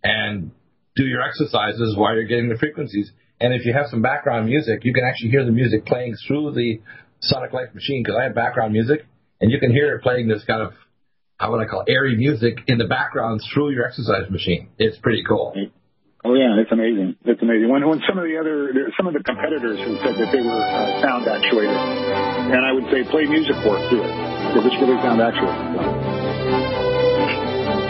and 0.05 0.51
do 0.95 1.03
your 1.03 1.21
exercises 1.21 1.95
while 1.97 2.13
you're 2.13 2.29
getting 2.29 2.47
the 2.47 2.57
frequencies. 2.57 3.11
And 3.41 3.53
if 3.53 3.65
you 3.65 3.73
have 3.73 3.87
some 3.89 4.01
background 4.01 4.45
music, 4.45 4.85
you 4.85 4.93
can 4.93 5.03
actually 5.03 5.31
hear 5.31 5.43
the 5.43 5.51
music 5.51 5.85
playing 5.85 6.15
through 6.27 6.53
the 6.53 6.79
Sonic 7.19 7.51
Life 7.51 7.73
machine 7.73 8.03
because 8.03 8.17
I 8.19 8.23
have 8.25 8.35
background 8.35 8.71
music, 8.71 9.05
and 9.41 9.51
you 9.51 9.59
can 9.59 9.71
hear 9.71 9.95
it 9.95 10.03
playing 10.03 10.27
this 10.29 10.43
kind 10.45 10.61
of 10.61 10.73
how 11.37 11.51
would 11.51 11.59
I 11.59 11.67
call 11.67 11.81
it, 11.81 11.91
airy 11.91 12.15
music 12.15 12.59
in 12.67 12.77
the 12.77 12.87
background 12.87 13.41
through 13.53 13.71
your 13.71 13.85
exercise 13.85 14.29
machine. 14.31 14.69
It's 14.77 14.97
pretty 14.99 15.23
cool. 15.27 15.53
Oh 16.23 16.33
yeah, 16.33 16.55
it's 16.61 16.71
amazing. 16.71 17.17
It's 17.25 17.41
amazing. 17.41 17.69
When 17.69 17.85
when 17.85 17.99
some 18.07 18.17
of 18.17 18.23
the 18.23 18.37
other 18.39 18.71
some 18.95 19.07
of 19.07 19.13
the 19.13 19.21
competitors 19.21 19.77
who 19.83 19.97
said 19.99 20.15
that 20.15 20.31
they 20.31 20.41
were 20.41 20.63
uh, 20.63 21.01
sound 21.01 21.27
actuated, 21.27 21.75
and 21.75 22.65
I 22.65 22.71
would 22.71 22.85
say 22.89 23.03
play 23.11 23.25
music 23.25 23.55
for 23.61 23.75
it, 23.77 23.89
do 23.91 23.99
it 23.99 24.09
because 24.53 24.63
it's 24.65 24.79
really 24.79 24.97
sound 25.03 25.19
actuated. 25.19 25.59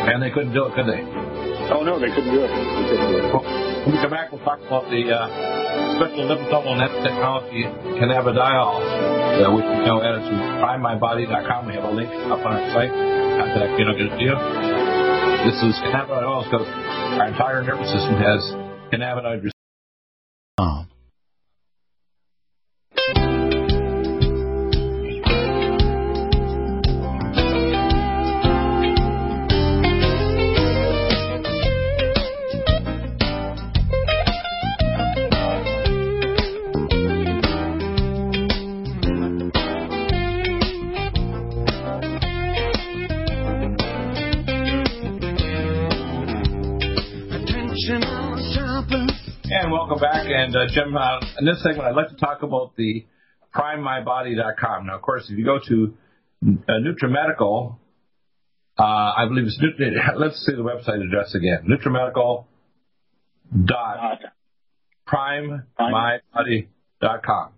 And 0.10 0.24
they 0.24 0.32
couldn't 0.32 0.54
do 0.54 0.66
it, 0.66 0.74
could 0.74 0.88
they? 0.90 1.45
Oh 1.72 1.82
no, 1.84 2.00
they 2.00 2.10
couldn't 2.14 2.34
do 2.34 2.44
it. 2.44 2.50
They 2.50 2.86
couldn't 2.90 3.10
do 3.10 3.18
it. 3.18 3.34
When 3.86 3.96
we 3.96 4.02
come 4.02 4.12
back, 4.12 4.32
we'll 4.32 4.44
talk 4.46 4.60
about 4.62 4.90
the 4.90 5.02
uh, 5.10 5.30
special 5.98 6.30
liposomal 6.30 6.78
net 6.78 6.94
technology 7.02 7.66
cannabidiol, 7.98 8.82
uh, 9.42 9.50
which 9.54 9.66
you 9.66 9.86
know 9.86 10.02
at 10.02 10.22
primemybody.com. 10.62 11.68
We 11.68 11.74
have 11.74 11.86
a 11.86 11.92
link 11.92 12.10
up 12.30 12.46
on 12.46 12.54
our 12.54 12.66
site. 12.74 12.94
Contact 12.94 13.80
you 13.80 13.86
know, 13.86 13.94
get 13.94 14.10
it 14.10 14.16
to 14.18 14.24
you. 14.24 14.36
This 15.46 15.58
is 15.62 15.74
cannabidiol 15.90 16.46
because 16.50 16.68
our 17.20 17.28
entire 17.28 17.64
nervous 17.64 17.92
system 17.92 18.16
has 18.18 18.42
cannabinoid 18.94 19.56
And 49.92 50.56
uh, 50.56 50.68
Jim, 50.68 50.96
uh, 50.96 51.20
in 51.40 51.46
this 51.46 51.62
segment, 51.64 51.88
I'd 51.88 51.96
like 51.96 52.10
to 52.10 52.16
talk 52.16 52.44
about 52.44 52.76
the 52.76 53.06
primemybody.com. 53.54 54.86
Now, 54.88 54.96
of 54.96 55.02
course, 55.02 55.30
if 55.30 55.38
you 55.38 55.46
go 55.46 55.60
to 55.68 55.94
uh, 56.46 56.72
NutriMedical, 56.72 57.78
uh, 58.78 58.84
I 58.84 59.26
believe 59.28 59.46
it's 59.46 59.58
let's 60.18 60.46
see 60.46 60.54
the 60.54 60.64
website 60.64 61.02
address 61.06 61.34
again. 61.36 61.66
NutriMedical 61.70 62.46
dot 63.64 64.20
primemybody.com. 65.08 66.70
Dot 67.02 67.24
com. 67.24 67.52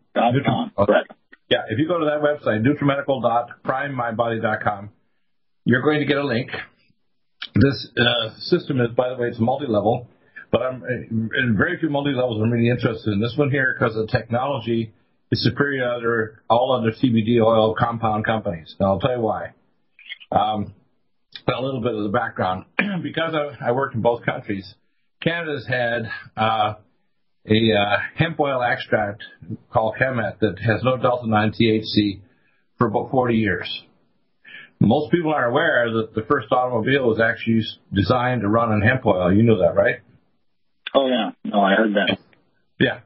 Correct. 0.78 1.12
Yeah, 1.50 1.64
if 1.70 1.80
you 1.80 1.88
go 1.88 1.98
to 2.00 2.06
that 2.06 2.22
website, 2.22 2.62
NutriMedical.primemybody.com, 2.66 4.90
you're 5.64 5.82
going 5.82 6.02
to 6.02 6.06
get 6.06 6.18
a 6.18 6.26
link. 6.26 6.52
This 7.56 7.88
uh, 7.98 8.32
system 8.40 8.82
is, 8.82 8.90
by 8.96 9.08
the 9.10 9.16
way, 9.16 9.30
it's 9.30 9.40
multi-level. 9.40 10.10
But 10.52 10.62
I'm 10.62 10.84
in 10.84 11.56
very 11.58 11.78
few 11.80 11.90
multi 11.90 12.12
levels 12.12 12.42
I'm 12.42 12.52
really 12.52 12.70
interested 12.70 13.12
in 13.12 13.20
this 13.20 13.34
one 13.36 13.52
here 13.52 13.76
because 13.78 13.96
the 13.96 14.08
technology 14.08 14.94
is 15.32 15.44
superior 15.44 16.00
to 16.00 16.40
all 16.50 16.72
other 16.72 16.92
CBD 16.92 17.44
oil 17.44 17.76
compound 17.78 18.26
companies. 18.26 18.76
And 18.80 18.88
I'll 18.88 19.00
tell 19.00 19.16
you 19.16 19.22
why. 19.22 19.54
Um, 20.32 20.74
a 21.48 21.62
little 21.62 21.82
bit 21.82 21.94
of 21.94 22.04
the 22.04 22.10
background. 22.10 22.66
because 23.04 23.34
I, 23.34 23.70
I 23.70 23.72
worked 23.72 23.96
in 23.96 24.02
both 24.02 24.26
countries, 24.26 24.76
Canada's 25.22 25.68
had 25.68 26.10
uh, 26.36 26.76
a 27.46 27.74
uh, 27.74 27.98
hemp 28.16 28.40
oil 28.40 28.62
extract 28.62 29.24
called 29.72 29.96
Chemet 30.00 30.40
that 30.40 30.60
has 30.60 30.82
no 30.84 30.98
delta 30.98 31.28
9 31.28 31.52
THC 31.52 32.22
for 32.78 32.88
about 32.88 33.12
40 33.12 33.36
years. 33.36 33.84
Most 34.80 35.12
people 35.12 35.34
aren't 35.34 35.52
aware 35.52 35.92
that 35.92 36.14
the 36.14 36.22
first 36.28 36.52
automobile 36.52 37.08
was 37.08 37.20
actually 37.20 37.64
designed 37.94 38.42
to 38.42 38.48
run 38.48 38.72
on 38.72 38.82
hemp 38.82 39.06
oil. 39.06 39.34
You 39.34 39.44
know 39.44 39.60
that, 39.60 39.76
right? 39.76 40.02
Oh 40.98 41.08
yeah, 41.08 41.30
no, 41.44 41.62
I 41.62 41.76
heard 41.76 41.94
that. 41.94 42.18
Yeah, 42.80 43.00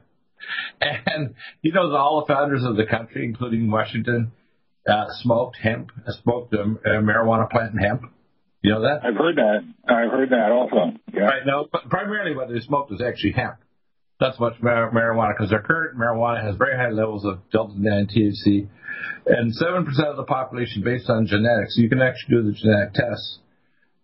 and 0.80 1.34
you 1.60 1.72
know 1.72 1.94
all 1.94 2.24
the 2.26 2.32
founders 2.32 2.64
of 2.64 2.76
the 2.76 2.86
country, 2.86 3.24
including 3.24 3.70
Washington, 3.70 4.32
uh, 4.88 5.04
smoked 5.20 5.58
hemp, 5.62 5.90
uh, 6.06 6.12
smoked 6.22 6.54
a, 6.54 6.62
a 6.62 7.02
marijuana 7.02 7.50
plant 7.50 7.72
and 7.72 7.84
hemp. 7.84 8.02
You 8.62 8.72
know 8.72 8.82
that? 8.82 9.04
I've 9.04 9.16
heard 9.16 9.36
that. 9.36 9.60
I've 9.86 10.10
heard 10.10 10.30
that 10.30 10.52
also. 10.52 10.96
Yeah. 11.12 11.20
Right. 11.22 11.42
No, 11.44 11.66
but 11.70 11.90
primarily 11.90 12.34
what 12.34 12.48
they 12.48 12.60
smoked 12.60 12.90
was 12.90 13.02
actually 13.02 13.32
hemp. 13.32 13.56
That's 14.20 14.38
much 14.40 14.54
mar- 14.62 14.90
marijuana 14.92 15.34
because 15.36 15.50
their 15.50 15.62
current 15.62 15.98
marijuana 15.98 16.42
has 16.42 16.56
very 16.56 16.76
high 16.76 16.90
levels 16.90 17.26
of 17.26 17.40
delta 17.50 17.74
9 17.76 18.06
THC, 18.06 18.68
and 19.26 19.52
seven 19.54 19.84
percent 19.84 20.08
of 20.08 20.16
the 20.16 20.24
population, 20.24 20.82
based 20.82 21.10
on 21.10 21.26
genetics, 21.26 21.76
you 21.76 21.90
can 21.90 22.00
actually 22.00 22.36
do 22.36 22.42
the 22.44 22.52
genetic 22.52 22.94
tests 22.94 23.40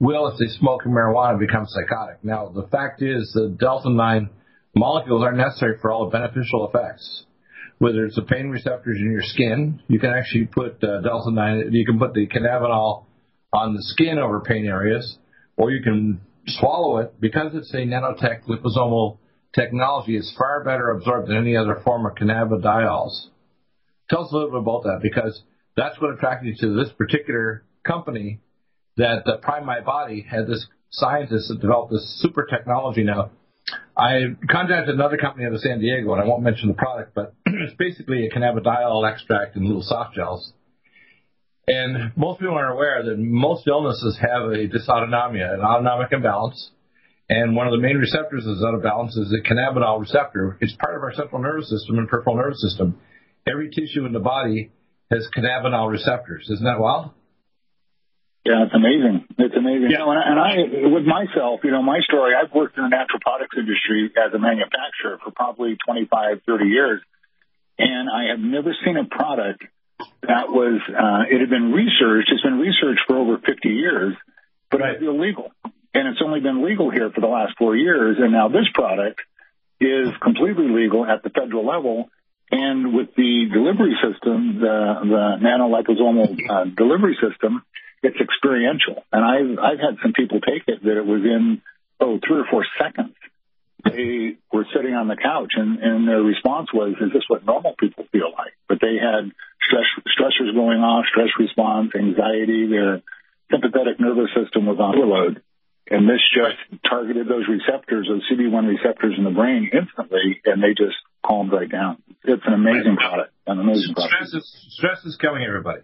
will, 0.00 0.28
if 0.28 0.38
they 0.38 0.46
smoke 0.58 0.82
marijuana, 0.84 1.38
become 1.38 1.66
psychotic. 1.66 2.22
Now, 2.22 2.48
the 2.48 2.68
fact 2.68 3.02
is 3.02 3.32
the 3.34 3.56
delta 3.58 3.90
9 3.90 4.30
molecules 4.74 5.22
are 5.22 5.32
necessary 5.32 5.78
for 5.80 5.90
all 5.90 6.08
the 6.08 6.16
beneficial 6.16 6.68
effects. 6.68 7.24
Whether 7.78 8.06
it's 8.06 8.16
the 8.16 8.22
pain 8.22 8.50
receptors 8.50 8.98
in 8.98 9.10
your 9.10 9.22
skin, 9.22 9.80
you 9.88 9.98
can 10.00 10.10
actually 10.10 10.46
put 10.46 10.82
uh, 10.82 11.00
delta 11.00 11.30
9, 11.30 11.68
you 11.72 11.86
can 11.86 11.98
put 11.98 12.12
the 12.12 12.26
cannabinol 12.26 13.04
on 13.52 13.74
the 13.74 13.82
skin 13.82 14.18
over 14.18 14.40
pain 14.40 14.66
areas, 14.66 15.18
or 15.56 15.70
you 15.70 15.82
can 15.82 16.20
swallow 16.46 16.98
it 16.98 17.20
because 17.20 17.54
it's 17.54 17.72
a 17.74 17.78
nanotech 17.78 18.44
liposomal 18.48 19.18
technology. 19.54 20.16
It's 20.16 20.34
far 20.36 20.64
better 20.64 20.90
absorbed 20.90 21.28
than 21.28 21.36
any 21.36 21.56
other 21.56 21.80
form 21.84 22.06
of 22.06 22.14
cannabidiols. 22.14 23.28
Tell 24.10 24.24
us 24.24 24.32
a 24.32 24.34
little 24.34 24.50
bit 24.50 24.60
about 24.60 24.84
that 24.84 25.00
because 25.02 25.40
that's 25.76 26.00
what 26.00 26.14
attracted 26.14 26.48
you 26.48 26.68
to 26.68 26.74
this 26.74 26.92
particular 26.96 27.64
company 27.86 28.40
that 28.98 29.24
the 29.24 29.38
Prime 29.40 29.64
My 29.64 29.80
Body 29.80 30.26
had 30.28 30.46
this 30.46 30.66
scientist 30.90 31.48
that 31.48 31.60
developed 31.60 31.92
this 31.92 32.20
super 32.20 32.46
technology 32.46 33.04
now. 33.04 33.30
I 33.96 34.36
contacted 34.50 34.94
another 34.94 35.16
company 35.16 35.46
out 35.46 35.52
of 35.52 35.60
San 35.60 35.80
Diego, 35.80 36.12
and 36.12 36.22
I 36.22 36.26
won't 36.26 36.42
mention 36.42 36.68
the 36.68 36.74
product, 36.74 37.14
but 37.14 37.34
it's 37.46 37.74
basically 37.78 38.26
a 38.26 38.30
cannabidiol 38.30 39.10
extract 39.10 39.56
in 39.56 39.66
little 39.66 39.82
soft 39.82 40.14
gels. 40.14 40.52
And 41.66 42.12
most 42.16 42.40
people 42.40 42.54
aren't 42.54 42.72
aware 42.72 43.02
that 43.04 43.18
most 43.18 43.68
illnesses 43.68 44.18
have 44.20 44.50
a 44.50 44.68
dysautonomia, 44.68 45.54
an 45.54 45.60
autonomic 45.60 46.12
imbalance. 46.12 46.70
And 47.28 47.54
one 47.54 47.66
of 47.66 47.72
the 47.72 47.78
main 47.78 47.98
receptors 47.98 48.46
is 48.46 48.64
out 48.66 48.74
of 48.74 48.82
balance 48.82 49.14
is 49.16 49.28
the 49.28 49.42
cannabinol 49.42 50.00
receptor. 50.00 50.56
It's 50.62 50.74
part 50.76 50.96
of 50.96 51.02
our 51.02 51.12
central 51.12 51.42
nervous 51.42 51.68
system 51.68 51.98
and 51.98 52.08
peripheral 52.08 52.36
nervous 52.36 52.62
system. 52.62 52.98
Every 53.46 53.68
tissue 53.70 54.06
in 54.06 54.14
the 54.14 54.20
body 54.20 54.72
has 55.10 55.28
cannabinol 55.36 55.90
receptors. 55.90 56.48
Isn't 56.50 56.64
that 56.64 56.80
wild? 56.80 57.10
Yeah, 58.48 58.64
it's 58.64 58.72
amazing. 58.72 59.28
It's 59.36 59.52
amazing. 59.54 59.92
Yeah. 59.92 60.00
You 60.00 60.04
know, 60.08 60.10
and, 60.16 60.24
and 60.24 60.38
I, 60.40 60.88
with 60.88 61.04
myself, 61.04 61.60
you 61.64 61.70
know, 61.70 61.82
my 61.82 62.00
story, 62.00 62.32
I've 62.32 62.48
worked 62.48 62.78
in 62.78 62.84
the 62.84 62.88
natural 62.88 63.20
products 63.20 63.52
industry 63.52 64.08
as 64.16 64.32
a 64.32 64.38
manufacturer 64.40 65.20
for 65.20 65.30
probably 65.36 65.76
25, 65.84 66.40
30 66.48 66.64
years. 66.64 67.02
And 67.78 68.08
I 68.08 68.32
have 68.32 68.40
never 68.40 68.72
seen 68.84 68.96
a 68.96 69.04
product 69.04 69.68
that 70.24 70.48
was, 70.48 70.80
uh, 70.88 71.28
it 71.28 71.40
had 71.40 71.50
been 71.50 71.76
researched. 71.76 72.32
It's 72.32 72.42
been 72.42 72.58
researched 72.58 73.04
for 73.06 73.18
over 73.18 73.36
50 73.36 73.68
years, 73.68 74.16
but 74.70 74.80
right. 74.80 74.96
it's 74.96 75.04
illegal. 75.04 75.52
And 75.92 76.08
it's 76.08 76.22
only 76.24 76.40
been 76.40 76.64
legal 76.64 76.90
here 76.90 77.10
for 77.12 77.20
the 77.20 77.28
last 77.28 77.52
four 77.58 77.76
years. 77.76 78.16
And 78.18 78.32
now 78.32 78.48
this 78.48 78.66
product 78.72 79.20
is 79.78 80.08
completely 80.22 80.72
legal 80.72 81.04
at 81.04 81.22
the 81.22 81.28
federal 81.28 81.66
level. 81.66 82.08
And 82.50 82.96
with 82.96 83.14
the 83.14 83.44
delivery 83.52 83.92
system, 84.00 84.56
the, 84.60 85.04
the 85.04 85.36
nanoliposomal 85.44 86.32
uh, 86.48 86.64
delivery 86.74 87.18
system, 87.20 87.62
it's 88.02 88.20
experiential. 88.20 89.02
And 89.12 89.24
I've, 89.24 89.58
I've 89.58 89.80
had 89.80 89.98
some 90.02 90.12
people 90.12 90.40
take 90.40 90.64
it 90.66 90.82
that 90.82 90.96
it 90.96 91.06
was 91.06 91.22
in, 91.24 91.62
oh, 92.00 92.18
three 92.26 92.40
or 92.40 92.46
four 92.50 92.66
seconds. 92.78 93.14
They 93.84 94.36
were 94.52 94.66
sitting 94.74 94.94
on 94.94 95.06
the 95.06 95.16
couch 95.16 95.54
and, 95.54 95.78
and 95.78 96.08
their 96.08 96.20
response 96.20 96.68
was, 96.74 96.94
is 97.00 97.12
this 97.12 97.22
what 97.28 97.46
normal 97.46 97.74
people 97.78 98.04
feel 98.10 98.30
like? 98.36 98.52
But 98.68 98.78
they 98.80 98.98
had 98.98 99.30
stress, 99.62 99.86
stressors 100.10 100.54
going 100.54 100.82
off, 100.82 101.06
stress 101.10 101.30
response, 101.38 101.92
anxiety, 101.94 102.66
their 102.66 103.02
sympathetic 103.50 104.00
nervous 104.00 104.30
system 104.34 104.66
was 104.66 104.78
on 104.78 104.98
overload. 104.98 105.42
And 105.90 106.08
this 106.08 106.20
just 106.34 106.58
targeted 106.84 107.28
those 107.28 107.48
receptors, 107.48 108.08
those 108.08 108.22
CB1 108.28 108.68
receptors 108.68 109.14
in 109.16 109.24
the 109.24 109.30
brain 109.30 109.70
instantly, 109.72 110.40
and 110.44 110.62
they 110.62 110.76
just 110.76 110.96
calmed 111.24 111.50
right 111.50 111.70
down. 111.70 112.02
It's 112.24 112.42
an 112.44 112.52
amazing 112.52 112.96
product. 112.96 113.32
An 113.46 113.58
amazing 113.58 113.94
stress 113.96 114.08
product. 114.10 114.34
Is, 114.34 114.74
stress 114.76 115.04
is 115.04 115.16
killing 115.16 115.44
everybody. 115.44 115.80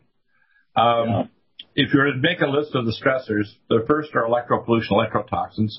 Um, 0.76 1.08
yeah. 1.08 1.22
If 1.76 1.92
you 1.92 1.98
were 1.98 2.12
to 2.12 2.18
make 2.18 2.40
a 2.40 2.46
list 2.46 2.76
of 2.76 2.86
the 2.86 2.92
stressors, 2.92 3.50
the 3.68 3.84
first 3.88 4.10
are 4.14 4.28
electropollution, 4.28 4.92
electrotoxins, 4.92 5.78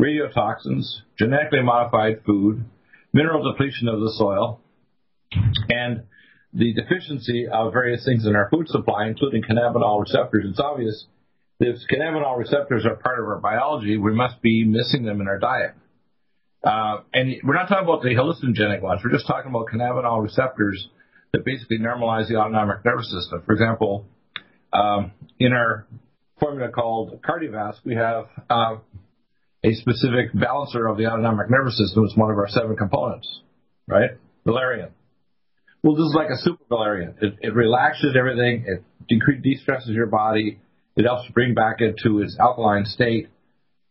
radiotoxins, 0.00 1.02
genetically 1.18 1.62
modified 1.62 2.22
food, 2.24 2.64
mineral 3.12 3.52
depletion 3.52 3.86
of 3.88 4.00
the 4.00 4.14
soil, 4.16 4.62
and 5.68 6.04
the 6.54 6.72
deficiency 6.72 7.46
of 7.52 7.74
various 7.74 8.02
things 8.06 8.24
in 8.24 8.34
our 8.34 8.48
food 8.48 8.66
supply, 8.68 9.08
including 9.08 9.42
cannabinol 9.42 10.00
receptors. 10.00 10.46
It's 10.48 10.60
obvious 10.60 11.06
if 11.60 11.76
cannabinol 11.92 12.38
receptors 12.38 12.86
are 12.86 12.96
part 12.96 13.18
of 13.18 13.26
our 13.26 13.38
biology, 13.38 13.98
we 13.98 14.14
must 14.14 14.40
be 14.40 14.64
missing 14.64 15.04
them 15.04 15.20
in 15.20 15.28
our 15.28 15.38
diet. 15.38 15.74
Uh, 16.64 17.02
and 17.12 17.36
we're 17.44 17.54
not 17.54 17.68
talking 17.68 17.84
about 17.84 18.00
the 18.00 18.08
hallucinogenic 18.08 18.80
ones. 18.80 19.02
We're 19.04 19.12
just 19.12 19.26
talking 19.26 19.50
about 19.50 19.66
cannabinol 19.66 20.22
receptors 20.22 20.88
that 21.32 21.44
basically 21.44 21.78
normalize 21.78 22.28
the 22.28 22.36
autonomic 22.36 22.86
nervous 22.86 23.10
system. 23.10 23.42
For 23.44 23.52
example, 23.52 24.06
um, 24.72 25.12
in 25.38 25.52
our 25.52 25.86
formula 26.40 26.70
called 26.70 27.20
Cardiovasc, 27.22 27.78
we 27.84 27.94
have 27.96 28.26
uh, 28.50 28.76
a 29.64 29.72
specific 29.74 30.32
balancer 30.34 30.86
of 30.86 30.96
the 30.96 31.06
autonomic 31.06 31.50
nervous 31.50 31.78
system. 31.78 32.04
It's 32.04 32.16
one 32.16 32.30
of 32.30 32.38
our 32.38 32.48
seven 32.48 32.76
components, 32.76 33.40
right? 33.86 34.10
Valerian. 34.44 34.90
Well, 35.82 35.94
this 35.94 36.06
is 36.06 36.14
like 36.14 36.30
a 36.30 36.36
super 36.38 36.64
valerian. 36.68 37.14
It, 37.20 37.34
it 37.40 37.54
relaxes 37.54 38.16
everything. 38.18 38.64
It 38.66 39.42
de-stresses 39.42 39.90
your 39.90 40.06
body. 40.06 40.58
It 40.96 41.04
helps 41.04 41.26
to 41.26 41.32
bring 41.32 41.54
back 41.54 41.76
into 41.80 42.20
its 42.20 42.36
alkaline 42.40 42.86
state. 42.86 43.28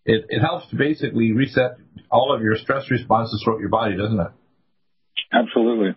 It, 0.06 0.26
it 0.30 0.40
helps 0.40 0.70
to 0.70 0.76
basically 0.76 1.32
reset 1.32 1.78
all 2.12 2.34
of 2.36 2.42
your 2.42 2.58
stress 2.58 2.92
responses 2.92 3.42
throughout 3.44 3.60
your 3.60 3.70
body, 3.70 3.96
doesn't 3.98 4.20
it? 4.20 4.28
Absolutely. 5.32 5.96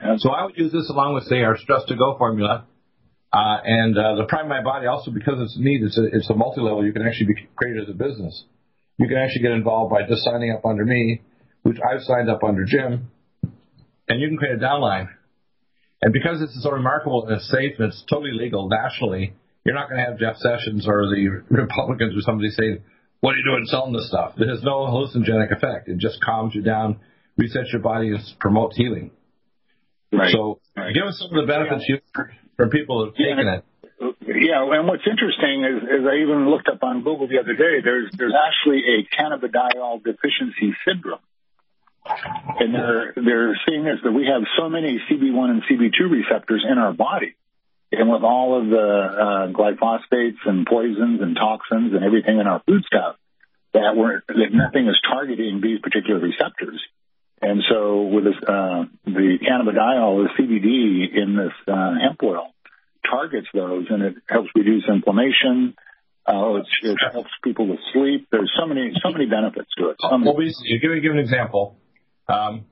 And 0.00 0.20
so 0.20 0.30
I 0.30 0.44
would 0.44 0.56
use 0.56 0.72
this 0.72 0.90
along 0.90 1.14
with, 1.14 1.24
say, 1.24 1.42
our 1.42 1.56
Stress 1.56 1.84
to 1.88 1.96
Go 1.96 2.16
formula. 2.18 2.66
Uh, 3.36 3.60
and 3.64 3.98
uh, 3.98 4.14
the 4.14 4.24
Prime 4.24 4.48
My 4.48 4.62
Body, 4.62 4.86
also 4.86 5.10
because 5.10 5.34
it's 5.40 5.58
neat, 5.58 5.82
it's 5.82 5.98
a, 5.98 6.04
it's 6.16 6.30
a 6.30 6.34
multi-level. 6.34 6.86
You 6.86 6.92
can 6.94 7.06
actually 7.06 7.34
be 7.34 7.48
created 7.54 7.82
as 7.82 7.90
a 7.90 7.98
business. 7.98 8.44
You 8.96 9.08
can 9.08 9.18
actually 9.18 9.42
get 9.42 9.50
involved 9.50 9.90
by 9.90 10.08
just 10.08 10.24
signing 10.24 10.52
up 10.52 10.64
under 10.64 10.86
me, 10.86 11.20
which 11.62 11.76
I've 11.84 12.00
signed 12.00 12.30
up 12.30 12.42
under 12.42 12.64
Jim, 12.64 13.10
and 14.08 14.20
you 14.20 14.28
can 14.28 14.38
create 14.38 14.54
a 14.54 14.58
downline. 14.58 15.08
And 16.00 16.14
because 16.14 16.40
this 16.40 16.48
is 16.56 16.62
so 16.62 16.70
remarkable 16.70 17.26
and 17.26 17.36
it's 17.36 17.50
safe 17.50 17.74
and 17.78 17.88
it's 17.88 18.02
totally 18.08 18.32
legal 18.32 18.70
nationally, 18.70 19.34
you're 19.64 19.74
not 19.74 19.90
going 19.90 20.00
to 20.02 20.10
have 20.10 20.18
Jeff 20.18 20.36
Sessions 20.36 20.86
or 20.88 21.02
the 21.04 21.42
Republicans 21.50 22.16
or 22.16 22.22
somebody 22.22 22.48
saying, 22.50 22.84
what 23.20 23.34
are 23.34 23.38
you 23.38 23.44
doing 23.44 23.66
selling 23.66 23.92
this 23.92 24.08
stuff? 24.08 24.32
It 24.38 24.48
has 24.48 24.62
no 24.62 24.86
hallucinogenic 24.86 25.52
effect. 25.52 25.88
It 25.88 25.98
just 25.98 26.22
calms 26.24 26.54
you 26.54 26.62
down, 26.62 27.00
resets 27.38 27.70
your 27.72 27.82
body, 27.82 28.08
and 28.08 28.20
promotes 28.38 28.76
healing. 28.76 29.10
Right. 30.10 30.32
So 30.32 30.60
right. 30.74 30.94
give 30.94 31.04
us 31.04 31.18
some 31.18 31.36
of 31.36 31.46
the 31.46 31.52
benefits 31.52 31.84
yeah. 31.86 31.96
you 31.96 32.24
from 32.56 32.70
people 32.70 33.04
who've 33.04 33.14
yeah. 33.18 33.34
taken 33.34 33.48
it. 33.48 33.64
Yeah, 34.20 34.68
and 34.76 34.86
what's 34.86 35.06
interesting 35.08 35.64
is, 35.64 35.82
is 35.82 36.06
I 36.06 36.20
even 36.20 36.50
looked 36.50 36.68
up 36.68 36.82
on 36.82 37.02
Google 37.02 37.28
the 37.28 37.38
other 37.38 37.54
day. 37.54 37.80
There's 37.82 38.10
there's 38.12 38.34
actually 38.34 38.82
a 38.84 39.08
cannabidiol 39.16 40.04
deficiency 40.04 40.76
syndrome, 40.86 41.24
and 42.04 42.74
they're 42.74 43.14
they're 43.16 43.58
seeing 43.66 43.84
this 43.84 44.00
that 44.04 44.12
we 44.12 44.26
have 44.26 44.42
so 44.58 44.68
many 44.68 45.00
CB1 45.08 45.48
and 45.50 45.62
CB2 45.62 46.10
receptors 46.10 46.64
in 46.68 46.76
our 46.76 46.92
body 46.92 47.36
and 47.92 48.10
with 48.10 48.22
all 48.22 48.60
of 48.60 48.68
the 48.68 48.76
uh, 48.76 49.52
glyphosates 49.52 50.42
and 50.44 50.66
poisons 50.66 51.20
and 51.20 51.36
toxins 51.36 51.94
and 51.94 52.04
everything 52.04 52.38
in 52.38 52.46
our 52.46 52.62
food 52.66 52.84
stuff, 52.84 53.16
that 53.72 53.94
we're 53.96 54.22
that 54.28 54.52
nothing 54.52 54.88
is 54.88 54.98
targeting 55.08 55.60
these 55.60 55.80
particular 55.80 56.20
receptors. 56.20 56.80
And 57.40 57.62
so 57.68 58.02
with 58.02 58.24
this, 58.24 58.34
uh, 58.42 58.84
the 59.04 59.38
cannabidiol, 59.44 60.26
the 60.26 60.30
CBD 60.38 61.16
in 61.16 61.36
this 61.36 61.52
uh, 61.68 61.94
hemp 62.00 62.20
oil, 62.22 62.48
targets 63.08 63.46
those, 63.52 63.86
and 63.90 64.02
it 64.02 64.14
helps 64.28 64.48
reduce 64.54 64.84
inflammation. 64.88 65.74
Uh, 66.26 66.56
it, 66.56 66.96
helps 67.12 67.30
people 67.44 67.68
with 67.68 67.78
sleep. 67.92 68.26
There's 68.32 68.50
so 68.58 68.66
many 68.66 68.90
so 69.00 69.12
many 69.12 69.26
benefits 69.26 69.68
to 69.78 69.90
it. 69.90 69.96
So 70.00 70.08
well, 70.10 70.36
we, 70.36 70.52
give, 70.82 70.90
give 71.02 71.12
an 71.12 71.20
example. 71.20 71.76
Um, 72.28 72.64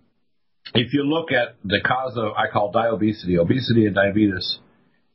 if 0.75 0.93
you 0.93 1.05
look 1.05 1.31
at 1.31 1.57
the 1.63 1.81
cause 1.85 2.17
of 2.17 2.33
I 2.37 2.51
call 2.51 2.73
diobesity, 2.73 3.39
obesity 3.39 3.87
and 3.87 3.95
diabetes, 3.95 4.59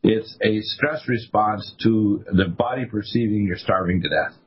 it's 0.04 0.38
a 0.42 0.62
stress 0.62 1.08
response 1.08 1.74
to 1.84 2.24
the 2.32 2.46
body 2.46 2.86
perceiving 2.86 3.46
you're 3.46 3.58
starving 3.58 4.02
to 4.04 4.10
death. 4.10 4.38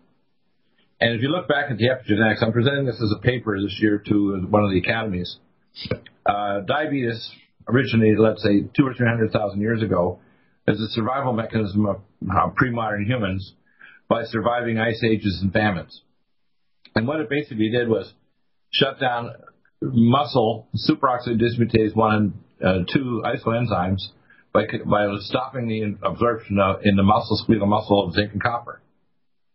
And 1.02 1.16
if 1.16 1.20
you 1.20 1.30
look 1.30 1.48
back 1.48 1.68
at 1.68 1.78
the 1.78 1.86
epigenetics, 1.86 2.44
I'm 2.44 2.52
presenting 2.52 2.86
this 2.86 3.02
as 3.02 3.12
a 3.18 3.20
paper 3.20 3.60
this 3.60 3.76
year 3.80 4.00
to 4.06 4.46
one 4.48 4.62
of 4.62 4.70
the 4.70 4.78
academies. 4.78 5.36
Uh, 6.24 6.60
diabetes 6.60 7.28
originated, 7.68 8.20
let's 8.20 8.40
say, 8.40 8.68
two 8.76 8.86
or 8.86 8.94
three 8.94 9.08
hundred 9.08 9.32
thousand 9.32 9.60
years 9.60 9.82
ago 9.82 10.20
as 10.68 10.78
a 10.80 10.86
survival 10.90 11.32
mechanism 11.32 11.86
of 11.86 11.96
uh, 12.30 12.50
pre-modern 12.54 13.04
humans 13.04 13.52
by 14.08 14.22
surviving 14.26 14.78
ice 14.78 15.02
ages 15.02 15.40
and 15.42 15.52
famines. 15.52 16.02
And 16.94 17.08
what 17.08 17.18
it 17.18 17.28
basically 17.28 17.70
did 17.70 17.88
was 17.88 18.12
shut 18.70 19.00
down 19.00 19.32
muscle 19.80 20.68
superoxide 20.88 21.42
dismutase 21.42 21.96
1 21.96 22.34
and 22.60 22.88
uh, 22.88 22.92
2 22.94 23.24
isoenzymes 23.26 24.02
by, 24.52 24.66
by 24.88 25.16
stopping 25.18 25.66
the 25.66 25.96
absorption 26.06 26.60
of, 26.60 26.82
in 26.84 26.94
the 26.94 27.02
muscle, 27.02 27.36
skeletal 27.42 27.66
muscle 27.66 28.06
of 28.06 28.14
zinc 28.14 28.30
and 28.34 28.40
copper. 28.40 28.80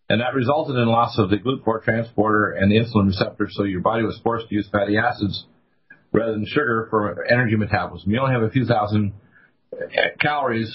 And 0.10 0.22
that 0.22 0.34
resulted 0.34 0.78
in 0.78 0.88
loss 0.88 1.18
of 1.18 1.30
the 1.30 1.38
GLUT4 1.38 1.84
transporter 1.84 2.52
and 2.52 2.72
the 2.72 2.78
insulin 2.78 3.08
receptor, 3.08 3.50
so 3.52 3.64
your 3.64 3.82
body 3.82 4.04
was 4.04 4.20
forced 4.24 4.48
to 4.50 4.56
use 4.56 4.68
fatty 4.72 4.98
acids 4.98 5.46
rather 6.14 6.32
than 6.32 6.46
sugar 6.46 6.88
for 6.90 7.26
energy 7.26 7.58
metabolism. 7.58 8.10
You 8.10 8.20
only 8.22 8.34
have 8.34 8.44
a 8.44 8.50
few 8.50 8.66
thousand 8.66 9.14
eh, 9.74 10.10
calories 10.22 10.74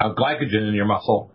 of 0.00 0.16
glycogen 0.16 0.68
in 0.68 0.74
your 0.74 0.84
muscle, 0.84 1.32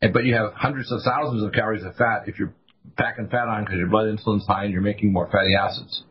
but 0.00 0.24
you 0.24 0.34
have 0.34 0.52
hundreds 0.52 0.92
of 0.92 1.00
thousands 1.04 1.42
of 1.42 1.52
calories 1.52 1.82
of 1.82 1.96
fat 1.96 2.24
if 2.28 2.38
you're 2.38 2.54
packing 2.96 3.28
fat 3.28 3.48
on 3.48 3.64
because 3.64 3.78
your 3.78 3.88
blood 3.88 4.06
insulin's 4.06 4.46
high 4.46 4.64
and 4.64 4.72
you're 4.72 4.82
making 4.82 5.12
more 5.12 5.28
fatty 5.30 5.54
acids. 5.56 6.04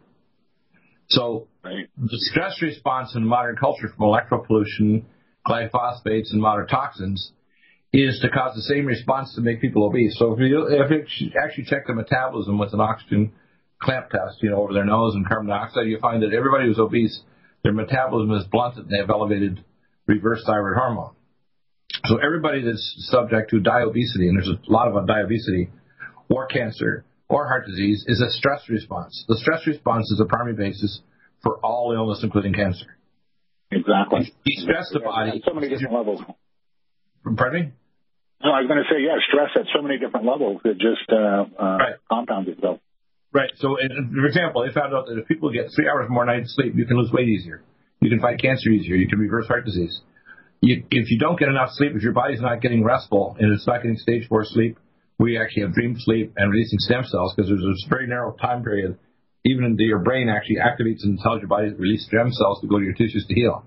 So 1.10 1.48
right. 1.64 1.88
the 1.98 2.10
stress 2.12 2.62
response 2.62 3.16
in 3.16 3.26
modern 3.26 3.56
culture 3.56 3.88
from 3.96 4.08
electropollution 4.08 5.04
glyphosates 5.48 6.32
and 6.32 6.42
modern 6.42 6.68
toxins 6.68 7.32
is 8.04 8.20
to 8.22 8.30
cause 8.30 8.56
the 8.56 8.62
same 8.62 8.86
response 8.86 9.34
to 9.36 9.42
make 9.42 9.62
people 9.62 9.86
obese. 9.86 10.18
So 10.18 10.34
if 10.34 10.40
you, 10.40 10.68
if 10.70 10.92
you 10.92 11.32
actually 11.42 11.66
check 11.66 11.88
the 11.88 11.94
metabolism 11.94 12.58
with 12.58 12.74
an 12.74 12.82
oxygen 12.82 13.32
clamp 13.82 14.10
test, 14.10 14.42
you 14.42 14.50
know, 14.50 14.62
over 14.62 14.74
their 14.74 14.86
nose 14.86 15.16
and 15.16 15.28
carbon 15.28 15.48
dioxide, 15.48 15.88
you 15.88 16.00
find 16.00 16.22
that 16.24 16.34
everybody 16.34 16.66
who's 16.66 16.80
obese, 16.80 17.22
their 17.64 17.74
metabolism 17.74 18.36
is 18.36 18.44
blunted 18.52 18.86
and 18.86 18.90
they 18.90 18.98
have 18.98 19.10
elevated 19.10 19.64
reverse 20.08 20.44
thyroid 20.46 20.78
hormone. 20.78 21.16
So 22.06 22.18
everybody 22.18 22.62
that's 22.64 23.08
subject 23.10 23.52
to 23.52 23.58
diobesity, 23.58 24.28
and 24.28 24.38
there's 24.38 24.50
a 24.50 24.72
lot 24.72 24.88
of 24.88 24.94
diobesity, 25.06 25.70
or 26.30 26.48
cancer, 26.48 27.06
or 27.30 27.48
heart 27.48 27.66
disease, 27.66 28.04
is 28.08 28.22
a 28.22 28.30
stress 28.32 28.62
response. 28.70 29.26
The 29.28 29.38
stress 29.38 29.66
response 29.66 30.12
is 30.12 30.18
the 30.18 30.26
primary 30.26 30.56
basis 30.56 31.02
for 31.42 31.60
all 31.60 31.94
illness, 31.94 32.20
including 32.24 32.54
cancer. 32.54 32.98
Exactly. 33.72 34.34
stress 34.48 34.90
the 34.94 35.00
body. 35.00 35.42
so 35.46 35.54
many 35.54 35.70
different 35.70 35.94
levels. 35.94 36.22
Pardon 37.36 37.62
me? 37.62 37.72
No, 38.44 38.52
I 38.52 38.62
was 38.62 38.68
going 38.68 38.84
to 38.84 38.90
say, 38.92 39.02
yeah, 39.02 39.18
stress 39.28 39.52
at 39.56 39.66
so 39.74 39.82
many 39.82 39.98
different 39.98 40.26
levels 40.26 40.62
that 40.64 40.78
just 40.78 41.08
uh, 41.12 41.48
uh, 41.48 41.78
right. 41.78 41.96
compounds 42.10 42.50
itself. 42.50 42.80
Right. 43.32 43.52
So, 43.58 43.76
for 43.76 44.28
example, 44.28 44.64
they 44.66 44.74
found 44.74 44.94
out 44.94 45.08
that 45.08 45.18
if 45.18 45.28
people 45.28 45.52
get 45.52 45.72
three 45.76 45.88
hours 45.88 46.08
more 46.10 46.26
night 46.26 46.44
sleep, 46.48 46.74
you 46.76 46.86
can 46.86 46.98
lose 46.98 47.12
weight 47.12 47.28
easier. 47.28 47.64
You 48.02 48.10
can 48.10 48.20
fight 48.20 48.40
cancer 48.40 48.70
easier. 48.70 48.96
You 48.96 49.08
can 49.08 49.20
reverse 49.20 49.48
heart 49.48 49.66
disease. 49.66 50.00
You, 50.62 50.84
if 50.92 51.12
you 51.12 51.20
don't 51.20 51.38
get 51.38 51.50
enough 51.50 51.70
sleep, 51.74 51.94
if 51.96 52.04
your 52.04 52.14
body's 52.14 52.40
not 52.40 52.62
getting 52.62 52.84
restful 52.84 53.36
and 53.40 53.54
it's 53.54 53.68
not 53.68 53.82
getting 53.82 53.98
stage 53.98 54.28
four 54.28 54.46
sleep, 54.46 54.78
we 55.18 55.38
actually 55.40 55.64
have 55.64 55.74
dream 55.74 55.96
sleep 55.98 56.34
and 56.38 56.52
releasing 56.52 56.80
stem 56.80 57.04
cells 57.04 57.34
because 57.36 57.50
there's 57.50 57.64
a 57.64 57.90
very 57.90 58.08
narrow 58.08 58.34
time 58.36 58.64
period 58.64 58.98
even 59.46 59.64
into 59.64 59.84
your 59.84 60.00
brain 60.00 60.28
actually 60.28 60.58
activates 60.58 61.04
and 61.04 61.20
tells 61.20 61.40
your 61.40 61.48
body 61.48 61.70
to 61.70 61.76
release 61.76 62.06
stem 62.08 62.32
cells 62.32 62.60
to 62.62 62.68
go 62.68 62.80
to 62.80 62.84
your 62.84 62.96
tissues 62.96 63.26
to 63.28 63.34
heal. 63.34 63.64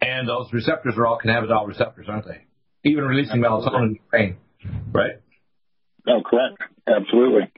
And 0.00 0.26
those 0.28 0.52
receptors 0.52 0.94
are 0.96 1.06
all 1.06 1.18
cannabidiol 1.22 1.68
receptors, 1.68 2.06
aren't 2.08 2.26
they? 2.26 2.44
Even 2.86 3.04
releasing 3.04 3.40
melatonin 3.40 3.82
in 3.82 3.98
brain, 4.10 4.36
right? 4.92 5.20
Oh, 6.06 6.22
correct. 6.24 6.62
Absolutely. 6.86 7.50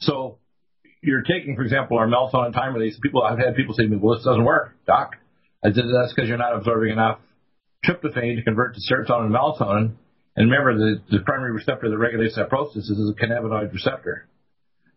So 0.00 0.38
you're 1.02 1.22
taking, 1.22 1.54
for 1.54 1.62
example, 1.62 1.98
our 1.98 2.06
melatonin 2.06 2.54
time 2.54 2.74
release. 2.74 2.98
People, 3.02 3.22
I've 3.22 3.38
had 3.38 3.56
people 3.56 3.74
say 3.74 3.82
to 3.82 3.88
me, 3.90 3.98
"Well, 3.98 4.16
this 4.16 4.24
doesn't 4.24 4.44
work, 4.44 4.74
doc." 4.86 5.16
I 5.62 5.70
said, 5.70 5.84
"That's 5.84 6.14
because 6.14 6.30
you're 6.30 6.38
not 6.38 6.56
absorbing 6.56 6.92
enough 6.92 7.18
tryptophan 7.84 8.36
to 8.36 8.42
convert 8.42 8.74
to 8.74 8.80
serotonin 8.80 9.26
and 9.26 9.34
melatonin." 9.34 9.96
And 10.34 10.50
remember, 10.50 10.78
the, 10.78 11.02
the 11.10 11.22
primary 11.24 11.52
receptor 11.52 11.90
that 11.90 11.98
regulates 11.98 12.36
that 12.36 12.48
process 12.48 12.84
is 12.88 13.14
a 13.14 13.22
cannabinoid 13.22 13.70
receptor. 13.70 14.28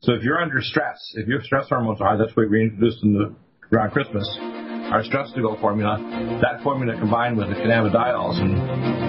So 0.02 0.14
if 0.14 0.24
you're 0.24 0.42
under 0.42 0.62
stress, 0.62 1.14
if 1.16 1.28
your 1.28 1.42
stress 1.42 1.68
hormones 1.68 2.00
are 2.00 2.08
high, 2.08 2.18
that's 2.18 2.36
what 2.38 2.50
we 2.50 2.62
introduced 2.62 3.04
in 3.04 3.14
the 3.14 3.36
around 3.76 3.92
Christmas. 3.92 4.55
Our 4.92 5.04
stress 5.04 5.32
to 5.34 5.42
go 5.42 5.58
formula. 5.60 5.98
That 6.42 6.62
formula 6.62 6.98
combined 7.00 7.38
with 7.38 7.50
the 7.50 7.56
cannabidiols 7.56 8.38
and 8.38 8.54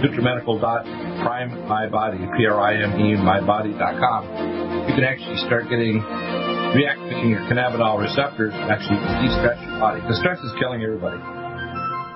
NutriMedical.prime 0.01 1.69
my 1.69 1.89
body, 1.89 2.19
P-R-I-M-E, 2.37 3.17
mybody.com, 3.21 4.89
you 4.89 4.95
can 4.95 5.05
actually 5.05 5.37
start 5.45 5.69
getting 5.69 6.01
reactivating 6.01 7.31
your 7.31 7.41
cannabidiol 7.49 8.01
receptors 8.01 8.53
and 8.55 8.71
actually 8.71 8.97
de-stress 9.21 9.61
your 9.63 9.79
body. 9.79 10.01
Because 10.01 10.19
stress 10.19 10.41
is 10.41 10.53
killing 10.59 10.83
everybody. 10.83 11.21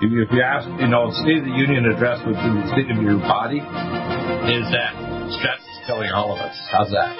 If 0.01 0.11
you, 0.11 0.23
if 0.23 0.31
you 0.31 0.41
ask, 0.41 0.67
you 0.81 0.87
know, 0.87 1.11
State 1.21 1.39
of 1.39 1.45
the 1.45 1.53
Union 1.53 1.85
address 1.85 2.17
would 2.25 2.33
be 2.33 2.49
the 2.49 2.65
state 2.73 2.89
of 2.89 2.97
your 2.97 3.19
body, 3.19 3.61
is 3.61 4.65
that 4.73 4.93
stress 5.37 5.61
is 5.61 5.79
killing 5.85 6.09
all 6.09 6.33
of 6.33 6.39
us. 6.41 6.57
How's 6.71 6.89
that? 6.89 7.13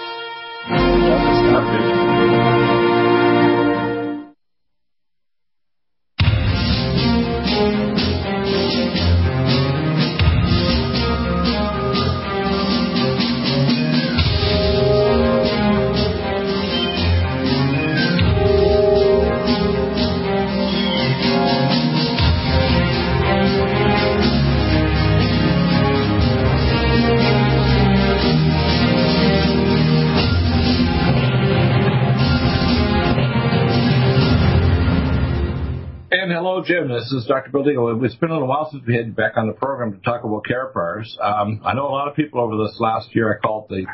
This 37.12 37.24
is 37.24 37.28
Dr. 37.28 37.52
Bill 37.52 37.66
Deagle. 37.66 38.06
It's 38.06 38.16
been 38.16 38.30
a 38.30 38.34
little 38.34 38.48
while 38.48 38.72
since 38.72 38.84
we 38.88 38.96
had 38.96 39.08
you 39.08 39.12
back 39.12 39.34
on 39.36 39.48
the 39.48 39.52
program 39.52 39.92
to 39.92 40.00
talk 40.00 40.24
about 40.24 40.46
Karatbars. 40.46 41.08
Um, 41.22 41.60
I 41.66 41.74
know 41.74 41.86
a 41.86 41.92
lot 41.92 42.08
of 42.08 42.16
people 42.16 42.40
over 42.40 42.56
this 42.56 42.78
last 42.80 43.14
year, 43.14 43.36
I 43.36 43.46
call 43.46 43.68
it 43.70 43.74
the 43.74 43.86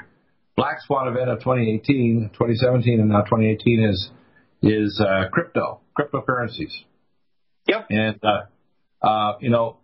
Black 0.56 0.82
Swan 0.86 1.08
event 1.08 1.32
of 1.32 1.40
2018, 1.40 2.30
2017, 2.34 3.00
and 3.00 3.10
now 3.10 3.22
2018 3.22 3.84
is 3.86 4.12
is 4.62 5.02
uh, 5.04 5.30
crypto, 5.32 5.80
cryptocurrencies. 5.98 6.72
Yep. 7.68 7.88
And 7.90 8.20
uh, 8.24 9.06
uh, 9.08 9.38
you 9.42 9.50
know, 9.50 9.78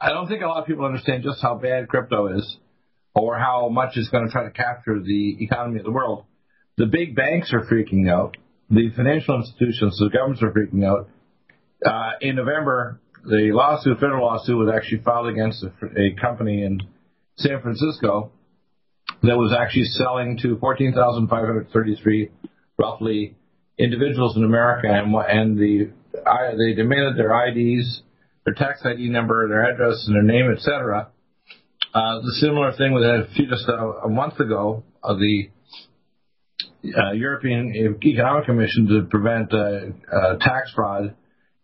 I 0.00 0.10
don't 0.10 0.28
think 0.28 0.42
a 0.42 0.46
lot 0.46 0.60
of 0.60 0.66
people 0.68 0.84
understand 0.84 1.24
just 1.24 1.42
how 1.42 1.56
bad 1.56 1.88
crypto 1.88 2.38
is, 2.38 2.56
or 3.16 3.36
how 3.36 3.68
much 3.68 3.96
it's 3.96 4.10
going 4.10 4.26
to 4.26 4.30
try 4.30 4.44
to 4.44 4.52
capture 4.52 5.00
the 5.00 5.42
economy 5.42 5.80
of 5.80 5.84
the 5.84 5.92
world. 5.92 6.24
The 6.76 6.86
big 6.86 7.16
banks 7.16 7.52
are 7.52 7.66
freaking 7.66 8.08
out. 8.08 8.36
The 8.70 8.92
financial 8.94 9.40
institutions, 9.40 9.98
the 9.98 10.08
governments 10.08 10.40
are 10.44 10.52
freaking 10.52 10.84
out. 10.86 11.08
Uh, 11.84 12.10
in 12.20 12.36
November, 12.36 13.00
the 13.24 13.50
lawsuit, 13.52 13.98
federal 13.98 14.26
lawsuit, 14.26 14.56
was 14.56 14.72
actually 14.74 15.02
filed 15.02 15.28
against 15.28 15.62
a, 15.64 15.68
a 15.98 16.14
company 16.20 16.62
in 16.62 16.80
San 17.36 17.60
Francisco 17.62 18.32
that 19.22 19.36
was 19.36 19.54
actually 19.58 19.84
selling 19.84 20.38
to 20.42 20.58
14,533 20.58 22.30
roughly 22.78 23.36
individuals 23.78 24.36
in 24.36 24.44
America, 24.44 24.88
and, 24.88 25.14
and 25.14 25.58
the 25.58 25.90
I, 26.26 26.52
they 26.52 26.74
demanded 26.74 27.16
their 27.16 27.32
IDs, 27.46 28.02
their 28.44 28.54
tax 28.54 28.80
ID 28.84 29.08
number, 29.08 29.48
their 29.48 29.64
address, 29.64 30.04
and 30.06 30.16
their 30.16 30.22
name, 30.22 30.50
etc. 30.50 31.08
Uh, 31.94 32.20
the 32.20 32.32
similar 32.40 32.72
thing 32.72 32.92
was 32.92 33.04
a 33.04 33.32
few 33.34 33.46
just 33.46 33.68
a, 33.68 34.04
a 34.04 34.08
month 34.08 34.38
ago. 34.38 34.84
Uh, 35.02 35.14
the 35.14 35.50
uh, 36.96 37.12
European 37.12 37.98
Economic 38.02 38.46
Commission 38.46 38.86
to 38.86 39.06
prevent 39.10 39.52
uh, 39.52 40.16
uh, 40.16 40.36
tax 40.38 40.72
fraud 40.74 41.14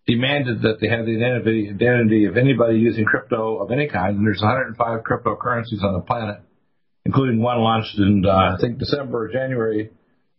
demanded 0.07 0.63
that 0.63 0.79
they 0.81 0.89
have 0.89 1.05
the 1.05 1.17
identity, 1.17 1.71
identity 1.71 2.25
of 2.27 2.37
anybody 2.37 2.79
using 2.79 3.05
crypto 3.05 3.59
of 3.59 3.71
any 3.71 3.89
kind. 3.89 4.17
And 4.17 4.27
there's 4.27 4.41
105 4.41 5.01
cryptocurrencies 5.03 5.83
on 5.83 5.95
the 5.95 6.05
planet, 6.07 6.41
including 7.05 7.41
one 7.41 7.59
launched 7.59 7.99
in 7.99 8.25
uh, 8.25 8.31
I 8.31 8.57
think 8.61 8.79
December 8.79 9.25
or 9.25 9.33
January 9.33 9.91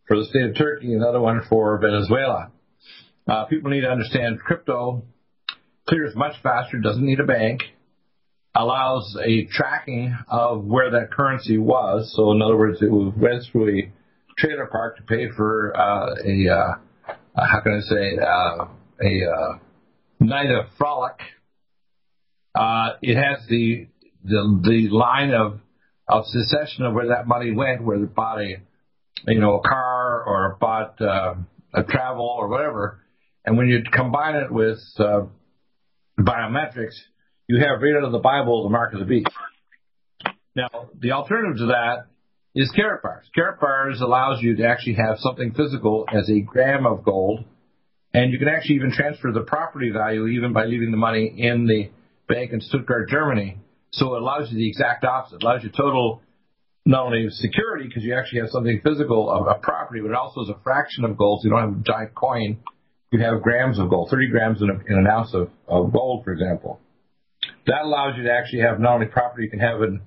for 0.06 0.16
the 0.16 0.24
state 0.24 0.44
of 0.44 0.56
Turkey, 0.56 0.94
another 0.94 1.20
one 1.20 1.42
for 1.48 1.78
Venezuela. 1.78 2.50
Uh, 3.28 3.44
people 3.44 3.70
need 3.70 3.82
to 3.82 3.90
understand 3.90 4.40
crypto 4.40 5.02
clears 5.86 6.14
much 6.14 6.34
faster, 6.42 6.78
doesn't 6.78 7.04
need 7.04 7.20
a 7.20 7.24
bank, 7.24 7.60
allows 8.54 9.16
a 9.24 9.44
tracking 9.46 10.16
of 10.28 10.64
where 10.64 10.90
that 10.90 11.10
currency 11.10 11.58
was. 11.58 12.12
So 12.14 12.32
in 12.32 12.42
other 12.42 12.56
words, 12.56 12.80
it 12.80 12.90
went 12.90 13.44
through 13.50 13.78
a 13.78 13.92
trailer 14.38 14.66
park 14.66 14.96
to 14.96 15.02
pay 15.02 15.28
for 15.36 15.76
uh, 15.76 16.14
a 16.24 16.48
uh, 16.48 16.74
how 17.36 17.60
can 17.60 17.74
I 17.74 17.80
say 17.80 18.18
uh, 18.18 18.64
a 19.00 19.30
uh, 19.30 19.58
night 20.20 20.50
of 20.50 20.66
frolic. 20.76 21.18
Uh, 22.54 22.94
it 23.02 23.16
has 23.16 23.46
the 23.48 23.86
the 24.24 24.60
the 24.62 24.88
line 24.90 25.32
of 25.32 25.60
of 26.08 26.24
succession 26.26 26.84
of 26.84 26.94
where 26.94 27.08
that 27.08 27.26
money 27.26 27.52
went, 27.52 27.82
where 27.82 28.02
it 28.02 28.14
bought 28.14 28.40
a 28.40 28.56
you 29.26 29.40
know 29.40 29.56
a 29.56 29.68
car 29.68 30.24
or 30.24 30.56
bought 30.60 31.00
uh, 31.00 31.34
a 31.74 31.82
travel 31.84 32.36
or 32.38 32.48
whatever, 32.48 33.00
and 33.44 33.56
when 33.56 33.68
you 33.68 33.82
combine 33.92 34.34
it 34.34 34.50
with 34.50 34.78
uh, 34.98 35.22
biometrics, 36.18 36.96
you 37.46 37.58
have 37.58 37.80
right 37.80 37.96
out 37.96 38.04
of 38.04 38.12
the 38.12 38.18
Bible 38.18 38.64
the 38.64 38.70
mark 38.70 38.92
of 38.92 39.00
the 39.00 39.06
beast. 39.06 39.30
Now 40.56 40.88
the 40.98 41.12
alternative 41.12 41.58
to 41.58 41.66
that 41.66 42.06
is. 42.54 42.74
Karatbars 42.76 44.00
allows 44.00 44.42
you 44.42 44.56
to 44.56 44.66
actually 44.66 44.94
have 44.94 45.18
something 45.18 45.52
physical 45.52 46.06
as 46.12 46.28
a 46.28 46.40
gram 46.40 46.86
of 46.86 47.04
gold 47.04 47.44
and 48.18 48.32
you 48.32 48.38
can 48.40 48.48
actually 48.48 48.74
even 48.74 48.90
transfer 48.90 49.30
the 49.30 49.42
property 49.42 49.90
value 49.90 50.26
even 50.26 50.52
by 50.52 50.64
leaving 50.64 50.90
the 50.90 50.96
money 50.96 51.32
in 51.36 51.66
the 51.66 51.88
bank 52.28 52.52
in 52.52 52.60
Stuttgart, 52.60 53.08
Germany. 53.08 53.58
So 53.92 54.16
it 54.16 54.22
allows 54.22 54.50
you 54.50 54.58
the 54.58 54.68
exact 54.68 55.04
opposite. 55.04 55.36
It 55.36 55.42
allows 55.44 55.62
you 55.62 55.70
total 55.70 56.20
not 56.84 57.06
only 57.06 57.28
security 57.30 57.86
because 57.86 58.02
you 58.02 58.16
actually 58.16 58.40
have 58.40 58.50
something 58.50 58.80
physical 58.82 59.30
of 59.30 59.46
a 59.46 59.60
property, 59.60 60.00
but 60.00 60.10
it 60.10 60.16
also 60.16 60.40
is 60.40 60.48
a 60.48 60.58
fraction 60.64 61.04
of 61.04 61.16
gold. 61.16 61.40
So 61.40 61.44
you 61.44 61.50
don't 61.50 61.60
have 61.60 61.80
a 61.80 61.84
giant 61.84 62.14
coin. 62.16 62.58
You 63.12 63.20
have 63.20 63.40
grams 63.40 63.78
of 63.78 63.88
gold, 63.88 64.10
30 64.10 64.28
grams 64.30 64.62
in, 64.62 64.68
a, 64.68 64.74
in 64.74 64.98
an 64.98 65.06
ounce 65.06 65.32
of, 65.32 65.50
of 65.68 65.92
gold, 65.92 66.24
for 66.24 66.32
example. 66.32 66.80
That 67.66 67.82
allows 67.84 68.16
you 68.16 68.24
to 68.24 68.32
actually 68.32 68.62
have 68.62 68.80
not 68.80 68.94
only 68.94 69.06
property 69.06 69.44
you 69.44 69.50
can 69.50 69.60
have 69.60 69.80
in 69.82 70.00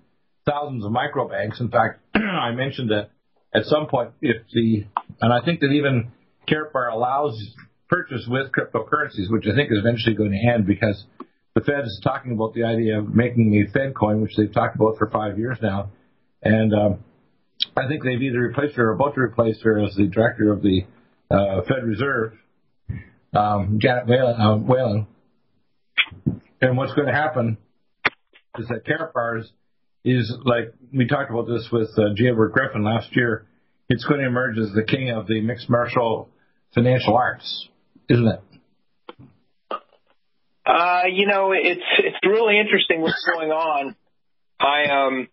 thousands 0.46 0.84
of 0.84 0.92
micro 0.92 1.30
banks. 1.30 1.62
In 1.62 1.70
fact, 1.70 2.02
I 2.16 2.52
mentioned 2.52 2.92
that 2.92 3.12
at 3.56 3.64
some 3.66 3.88
point, 3.88 4.12
if 4.22 4.44
the, 4.52 4.86
and 5.22 5.32
I 5.32 5.46
think 5.46 5.62
that 5.62 5.68
even 5.68 6.12
Karatbar 6.50 6.92
allows 6.92 7.40
purchase 7.92 8.26
with 8.28 8.52
cryptocurrencies, 8.54 9.30
which 9.30 9.44
I 9.52 9.54
think 9.54 9.70
is 9.70 9.78
eventually 9.78 10.16
going 10.16 10.32
to 10.32 10.54
end 10.54 10.66
because 10.66 11.04
the 11.54 11.62
Fed 11.62 11.84
is 11.84 12.00
talking 12.02 12.32
about 12.32 12.54
the 12.54 12.64
idea 12.64 13.00
of 13.00 13.14
making 13.14 13.54
a 13.54 13.72
Fed 13.72 13.94
coin, 13.94 14.22
which 14.22 14.32
they've 14.38 14.52
talked 14.52 14.78
about 14.78 14.98
for 14.98 15.10
five 15.10 15.38
years 15.38 15.58
now. 15.62 15.92
And 16.42 16.74
um, 16.74 17.04
I 17.76 17.88
think 17.90 18.04
they've 18.04 18.22
either 18.22 18.40
replaced 18.40 18.76
her 18.78 18.90
or 18.90 18.94
about 18.94 19.16
to 19.16 19.22
replace 19.22 19.62
her 19.64 19.84
as 19.84 19.94
the 19.96 20.08
director 20.08 20.54
of 20.54 20.62
the 20.62 20.84
uh, 21.30 21.62
Fed 21.68 21.84
Reserve, 21.84 22.34
um, 23.36 23.78
Janet 23.82 24.08
Whalen, 24.08 24.40
uh, 24.40 24.56
Whalen. 24.58 25.08
And 26.62 26.78
what's 26.78 26.94
going 26.94 27.08
to 27.08 27.14
happen 27.14 27.58
is 28.58 28.68
that 28.70 28.86
Karatbars 28.86 29.46
is 30.06 30.34
like 30.46 30.74
we 30.94 31.08
talked 31.08 31.30
about 31.30 31.48
this 31.48 31.68
with 31.72 31.90
uh. 31.98 32.12
Edward 32.18 32.54
Griffin 32.54 32.84
last 32.84 33.16
year. 33.16 33.46
It's 33.90 34.06
going 34.06 34.22
to 34.22 34.28
emerge 34.28 34.58
as 34.58 34.72
the 34.74 34.84
king 34.84 35.10
of 35.10 35.28
the 35.28 35.42
mixed 35.42 35.70
martial 35.70 36.30
financial 36.74 37.18
arts 37.18 37.68
isn't 38.12 38.28
it? 38.28 38.42
Uh, 40.66 41.04
you 41.12 41.26
know, 41.26 41.54
it's 41.54 41.82
it's 42.00 42.18
really 42.26 42.60
interesting 42.60 43.02
what's 43.02 43.26
going 43.26 43.52
on. 43.52 43.96
I 44.60 45.06
um 45.06 45.28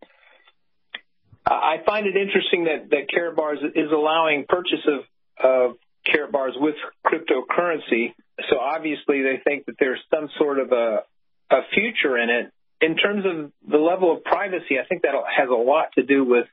I 1.44 1.76
find 1.84 2.06
it 2.06 2.16
interesting 2.16 2.64
that 2.64 2.90
that 2.90 3.08
Karatbars 3.08 3.64
is 3.74 3.92
allowing 3.92 4.46
purchase 4.48 4.86
of 4.86 5.00
of 5.44 5.76
Karatbars 6.06 6.58
with 6.58 6.76
cryptocurrency. 7.06 8.14
So 8.48 8.58
obviously 8.58 9.22
they 9.22 9.40
think 9.44 9.66
that 9.66 9.76
there's 9.78 10.00
some 10.10 10.28
sort 10.38 10.58
of 10.58 10.72
a 10.72 11.04
a 11.50 11.60
future 11.74 12.16
in 12.16 12.30
it. 12.30 12.52
In 12.80 12.96
terms 12.96 13.24
of 13.26 13.50
the 13.68 13.78
level 13.78 14.16
of 14.16 14.22
privacy, 14.22 14.78
I 14.82 14.86
think 14.86 15.02
that 15.02 15.12
has 15.36 15.48
a 15.48 15.52
lot 15.52 15.92
to 15.96 16.04
do 16.04 16.24
with 16.24 16.46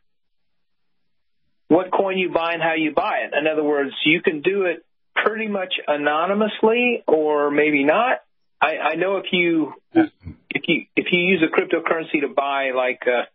what 1.67 1.91
coin 1.91 2.17
you 2.17 2.31
buy 2.31 2.53
and 2.53 2.61
how 2.61 2.73
you 2.73 2.93
buy 2.93 3.19
it. 3.25 3.33
In 3.37 3.47
other 3.47 3.63
words, 3.63 3.91
you 4.05 4.21
can 4.21 4.41
do 4.41 4.63
it 4.63 4.83
pretty 5.15 5.47
much 5.47 5.73
anonymously 5.87 7.03
or 7.07 7.51
maybe 7.51 7.83
not. 7.83 8.21
I, 8.61 8.77
I 8.77 8.95
know 8.95 9.17
if 9.17 9.25
you 9.31 9.73
if 9.93 10.63
you 10.67 10.85
if 10.95 11.07
you 11.11 11.19
use 11.19 11.43
a 11.43 11.51
cryptocurrency 11.53 12.21
to 12.21 12.33
buy 12.33 12.71
like 12.75 13.01
uh, 13.05 13.25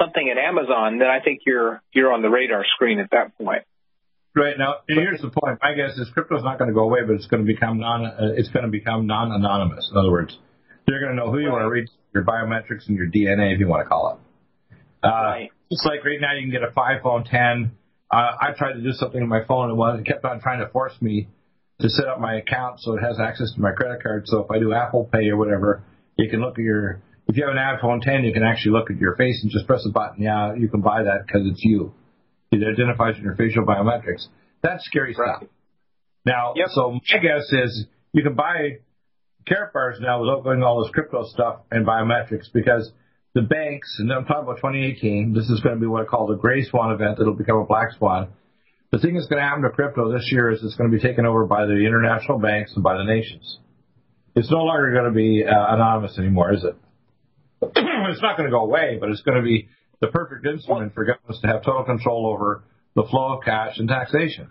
something 0.00 0.30
at 0.30 0.38
Amazon, 0.38 0.98
then 0.98 1.08
I 1.08 1.20
think 1.20 1.40
you're 1.46 1.82
you're 1.92 2.12
on 2.12 2.22
the 2.22 2.28
radar 2.28 2.64
screen 2.74 2.98
at 2.98 3.10
that 3.10 3.36
point. 3.38 3.62
Right 4.36 4.58
now, 4.58 4.76
here's 4.88 5.20
the 5.20 5.30
point. 5.30 5.60
My 5.62 5.74
guess 5.74 5.96
is 5.96 6.08
crypto's 6.12 6.42
not 6.42 6.58
going 6.58 6.68
to 6.68 6.74
go 6.74 6.82
away, 6.82 7.00
but 7.06 7.14
it's 7.14 7.26
going 7.26 7.46
to 7.46 7.52
become 7.52 7.78
non. 7.78 8.04
Uh, 8.04 8.34
it's 8.36 8.48
going 8.48 8.64
to 8.64 8.70
become 8.70 9.06
non-anonymous. 9.06 9.90
In 9.92 9.98
other 9.98 10.10
words, 10.10 10.36
they're 10.86 11.00
going 11.00 11.12
to 11.12 11.16
know 11.16 11.30
who 11.30 11.38
you 11.38 11.50
want 11.50 11.62
to 11.62 11.68
reach, 11.68 11.88
your 12.12 12.24
biometrics, 12.24 12.88
and 12.88 12.96
your 12.96 13.06
DNA, 13.06 13.54
if 13.54 13.60
you 13.60 13.68
want 13.68 13.84
to 13.84 13.88
call 13.88 14.14
it. 14.14 14.76
Uh, 15.04 15.08
right. 15.08 15.50
It's 15.70 15.84
like 15.84 16.04
right 16.04 16.20
now, 16.20 16.34
you 16.34 16.42
can 16.42 16.50
get 16.50 16.62
a 16.62 16.72
iPhone 16.72 17.28
ten 17.30 17.72
uh, 18.14 18.36
I 18.40 18.52
tried 18.56 18.74
to 18.74 18.80
do 18.82 18.92
something 18.92 19.20
on 19.22 19.28
my 19.28 19.44
phone 19.44 19.70
and 19.70 20.00
it 20.00 20.06
kept 20.06 20.24
on 20.24 20.40
trying 20.40 20.60
to 20.60 20.68
force 20.68 20.94
me 21.00 21.28
to 21.80 21.88
set 21.88 22.06
up 22.06 22.20
my 22.20 22.36
account 22.36 22.80
so 22.80 22.94
it 22.96 23.00
has 23.00 23.18
access 23.18 23.52
to 23.54 23.60
my 23.60 23.72
credit 23.72 24.02
card. 24.02 24.22
So 24.26 24.38
if 24.44 24.50
I 24.50 24.58
do 24.58 24.72
Apple 24.72 25.08
Pay 25.12 25.28
or 25.28 25.36
whatever, 25.36 25.82
you 26.16 26.30
can 26.30 26.40
look 26.40 26.52
at 26.58 26.64
your. 26.64 27.00
If 27.26 27.36
you 27.36 27.44
have 27.46 27.56
an 27.56 27.60
iPhone 27.60 28.02
10, 28.02 28.22
you 28.24 28.32
can 28.32 28.42
actually 28.44 28.72
look 28.72 28.90
at 28.90 28.98
your 28.98 29.16
face 29.16 29.40
and 29.42 29.50
just 29.50 29.66
press 29.66 29.84
a 29.88 29.90
button. 29.90 30.22
Yeah, 30.22 30.54
you 30.54 30.68
can 30.68 30.82
buy 30.82 31.02
that 31.02 31.26
because 31.26 31.42
it's 31.46 31.60
you. 31.64 31.92
It 32.52 32.62
identifies 32.62 33.18
your 33.18 33.34
facial 33.34 33.64
biometrics. 33.64 34.28
That's 34.62 34.84
scary 34.84 35.14
Right. 35.18 35.36
stuff. 35.38 35.48
Now, 36.26 36.52
Yep. 36.54 36.68
so 36.70 36.90
my 36.92 37.18
guess 37.18 37.50
is 37.52 37.86
you 38.12 38.22
can 38.22 38.34
buy 38.34 38.78
Karatbars 39.46 40.00
now 40.00 40.20
without 40.20 40.44
going 40.44 40.62
all 40.62 40.82
this 40.82 40.92
crypto 40.92 41.24
stuff 41.24 41.60
and 41.70 41.86
biometrics 41.86 42.52
because 42.52 42.92
the 43.34 43.42
banks, 43.42 43.96
and 43.98 44.12
I'm 44.12 44.24
talking 44.24 44.44
about 44.44 44.56
2018, 44.56 45.34
this 45.34 45.50
is 45.50 45.60
going 45.60 45.74
to 45.74 45.80
be 45.80 45.86
what 45.86 46.02
I 46.02 46.04
call 46.04 46.28
the 46.28 46.36
gray 46.36 46.62
swan 46.62 46.92
event 46.92 47.18
that'll 47.18 47.34
become 47.34 47.58
a 47.58 47.66
black 47.66 47.90
swan. 47.98 48.28
The 48.92 49.00
thing 49.00 49.14
that's 49.14 49.26
going 49.26 49.42
to 49.42 49.48
happen 49.48 49.64
to 49.64 49.70
crypto 49.70 50.12
this 50.12 50.30
year 50.30 50.50
is 50.50 50.62
it's 50.62 50.76
going 50.76 50.88
to 50.88 50.96
be 50.96 51.02
taken 51.02 51.26
over 51.26 51.44
by 51.44 51.66
the 51.66 51.84
international 51.84 52.38
banks 52.38 52.72
and 52.74 52.84
by 52.84 52.96
the 52.96 53.02
nations. 53.02 53.58
It's 54.36 54.50
no 54.50 54.58
longer 54.58 54.92
going 54.92 55.06
to 55.06 55.10
be 55.10 55.44
uh, 55.44 55.74
anonymous 55.74 56.16
anymore, 56.16 56.54
is 56.54 56.62
it? 56.62 56.76
it's 57.76 58.22
not 58.22 58.36
going 58.36 58.48
to 58.48 58.52
go 58.52 58.62
away, 58.62 58.98
but 59.00 59.08
it's 59.08 59.22
going 59.22 59.36
to 59.36 59.42
be 59.42 59.68
the 60.00 60.08
perfect 60.08 60.46
instrument 60.46 60.94
for 60.94 61.04
governments 61.04 61.40
to 61.40 61.48
have 61.48 61.64
total 61.64 61.84
control 61.84 62.26
over 62.26 62.62
the 62.94 63.02
flow 63.10 63.38
of 63.38 63.44
cash 63.44 63.78
and 63.78 63.88
taxation. 63.88 64.50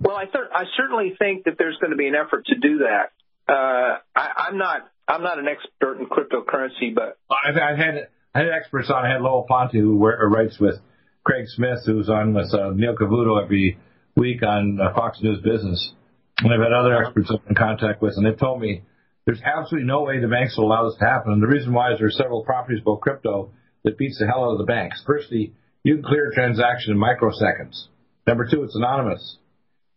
Well, 0.00 0.16
I, 0.16 0.24
th- 0.24 0.50
I 0.52 0.64
certainly 0.76 1.14
think 1.18 1.44
that 1.44 1.54
there's 1.58 1.76
going 1.80 1.90
to 1.90 1.96
be 1.96 2.06
an 2.06 2.14
effort 2.14 2.46
to 2.46 2.54
do 2.54 2.78
that. 2.78 3.10
Uh, 3.48 3.98
I, 4.16 4.48
I'm 4.48 4.58
not 4.58 4.82
I'm 5.06 5.22
not 5.22 5.38
an 5.38 5.46
expert 5.48 5.98
in 6.00 6.06
cryptocurrency, 6.06 6.94
but 6.94 7.18
I've, 7.30 7.56
I've 7.56 7.78
had 7.78 8.08
I 8.34 8.38
had 8.38 8.48
experts 8.48 8.90
on. 8.90 9.04
I 9.04 9.12
had 9.12 9.20
Lowell 9.20 9.46
Ponte 9.48 9.72
who 9.72 9.98
writes 9.98 10.58
with 10.58 10.76
Craig 11.24 11.46
Smith, 11.48 11.80
who's 11.84 12.08
on 12.08 12.34
with 12.34 12.52
uh, 12.54 12.70
Neil 12.74 12.94
Cavuto 12.96 13.42
every 13.42 13.78
week 14.16 14.42
on 14.42 14.78
uh, 14.80 14.94
Fox 14.94 15.20
News 15.22 15.40
Business. 15.42 15.92
And 16.40 16.52
I've 16.52 16.60
had 16.60 16.72
other 16.72 16.96
experts 16.96 17.30
I'm 17.30 17.40
in 17.48 17.54
contact 17.54 18.02
with, 18.02 18.14
and 18.16 18.26
they've 18.26 18.38
told 18.38 18.60
me 18.60 18.82
there's 19.24 19.40
absolutely 19.42 19.86
no 19.86 20.02
way 20.02 20.20
the 20.20 20.28
banks 20.28 20.56
will 20.56 20.66
allow 20.66 20.88
this 20.88 20.98
to 20.98 21.04
happen. 21.04 21.32
And 21.32 21.42
the 21.42 21.46
reason 21.46 21.72
why 21.72 21.92
is 21.92 21.98
there 21.98 22.08
are 22.08 22.10
several 22.10 22.44
properties 22.44 22.82
about 22.82 23.00
crypto 23.00 23.50
that 23.84 23.96
beats 23.96 24.18
the 24.18 24.26
hell 24.26 24.44
out 24.44 24.52
of 24.52 24.58
the 24.58 24.64
banks. 24.64 25.02
Firstly, 25.06 25.54
you 25.82 25.94
can 25.94 26.04
clear 26.04 26.30
a 26.30 26.34
transaction 26.34 26.92
in 26.92 26.98
microseconds. 26.98 27.86
Number 28.26 28.48
two, 28.50 28.64
it's 28.64 28.74
anonymous. 28.74 29.36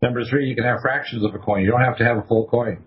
Number 0.02 0.24
three, 0.26 0.48
you 0.48 0.56
can 0.56 0.66
have 0.66 0.82
fractions 0.82 1.26
of 1.26 1.34
a 1.34 1.40
coin. 1.40 1.64
You 1.64 1.72
don't 1.72 1.82
have 1.82 1.98
to 1.98 2.06
have 2.06 2.18
a 2.18 2.24
full 2.24 2.48
coin. 2.48 2.84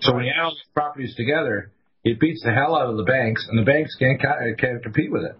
So 0.00 0.14
when 0.14 0.24
you 0.24 0.32
add 0.36 0.44
all 0.44 0.50
these 0.50 0.72
properties 0.74 1.14
together, 1.16 1.72
it 2.04 2.20
beats 2.20 2.42
the 2.44 2.52
hell 2.52 2.76
out 2.76 2.90
of 2.90 2.96
the 2.96 3.04
banks, 3.04 3.46
and 3.48 3.58
the 3.58 3.64
banks 3.64 3.94
can't 3.96 4.20
can't 4.58 4.82
compete 4.82 5.10
with 5.10 5.24
it. 5.24 5.36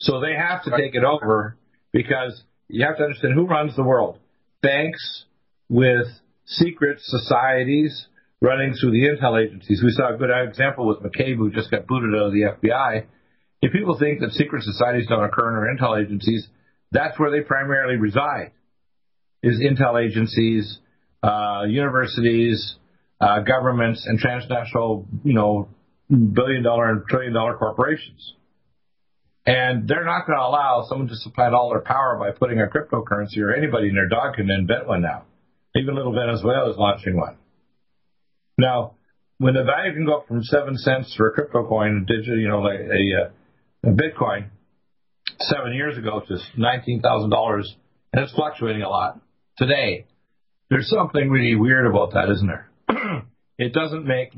So 0.00 0.20
they 0.20 0.34
have 0.34 0.64
to 0.64 0.70
take 0.70 0.94
it 0.94 1.04
over 1.04 1.56
because 1.92 2.42
you 2.68 2.84
have 2.86 2.96
to 2.96 3.04
understand 3.04 3.34
who 3.34 3.46
runs 3.46 3.76
the 3.76 3.84
world. 3.84 4.18
Banks 4.62 5.24
with 5.68 6.06
secret 6.46 6.98
societies 7.00 8.06
running 8.40 8.74
through 8.74 8.90
the 8.90 9.06
intel 9.06 9.40
agencies. 9.42 9.80
We 9.82 9.92
saw 9.92 10.14
a 10.14 10.16
good 10.16 10.30
example 10.30 10.86
with 10.86 10.98
McCabe, 10.98 11.36
who 11.36 11.50
just 11.50 11.70
got 11.70 11.86
booted 11.86 12.14
out 12.14 12.26
of 12.26 12.32
the 12.32 12.42
FBI. 12.42 13.04
If 13.62 13.72
people 13.72 13.96
think 13.96 14.20
that 14.20 14.32
secret 14.32 14.64
societies 14.64 15.06
don't 15.08 15.22
occur 15.22 15.48
in 15.50 15.54
our 15.54 15.76
intel 15.76 16.04
agencies, 16.04 16.48
that's 16.90 17.18
where 17.18 17.30
they 17.30 17.40
primarily 17.40 17.96
reside. 17.96 18.50
Is 19.42 19.60
intel 19.60 20.04
agencies, 20.04 20.78
uh, 21.22 21.62
universities, 21.68 22.76
uh, 23.22 23.40
governments, 23.40 24.04
and 24.06 24.18
transnational, 24.18 25.06
you 25.22 25.34
know, 25.34 25.68
billion 26.10 26.62
dollar 26.62 26.90
and 26.90 27.06
trillion 27.08 27.32
dollar 27.32 27.56
corporations. 27.56 28.34
And 29.46 29.88
they're 29.88 30.04
not 30.04 30.26
going 30.26 30.38
to 30.38 30.44
allow 30.44 30.84
someone 30.88 31.08
to 31.08 31.16
supplant 31.16 31.54
all 31.54 31.70
their 31.70 31.80
power 31.80 32.16
by 32.18 32.30
putting 32.36 32.60
a 32.60 32.66
cryptocurrency 32.66 33.38
or 33.38 33.54
anybody 33.54 33.88
and 33.88 33.96
their 33.96 34.08
dog 34.08 34.34
can 34.34 34.50
invent 34.50 34.86
one 34.86 35.02
now. 35.02 35.24
Even 35.74 35.94
little 35.94 36.12
Venezuela 36.12 36.70
is 36.70 36.76
launching 36.76 37.16
one. 37.16 37.36
Now, 38.58 38.94
when 39.38 39.54
the 39.54 39.64
value 39.64 39.94
can 39.94 40.06
go 40.06 40.18
up 40.18 40.28
from 40.28 40.42
seven 40.42 40.76
cents 40.76 41.14
for 41.16 41.28
a 41.28 41.32
crypto 41.32 41.66
coin, 41.66 42.04
a 42.04 42.12
digital, 42.12 42.38
you 42.38 42.48
know, 42.48 42.60
like 42.60 42.80
a, 42.80 43.88
uh, 43.88 43.90
a 43.90 43.94
Bitcoin, 43.94 44.50
seven 45.40 45.72
years 45.74 45.96
ago 45.98 46.22
to 46.28 46.38
nineteen 46.56 47.00
thousand 47.00 47.30
dollars, 47.30 47.74
and 48.12 48.22
it's 48.22 48.32
fluctuating 48.34 48.82
a 48.82 48.88
lot 48.88 49.20
today. 49.56 50.06
There's 50.70 50.88
something 50.88 51.30
really 51.30 51.56
weird 51.56 51.86
about 51.86 52.12
that, 52.12 52.30
isn't 52.30 52.46
there? 52.46 52.68
It 53.58 53.72
doesn't 53.72 54.04
make 54.06 54.32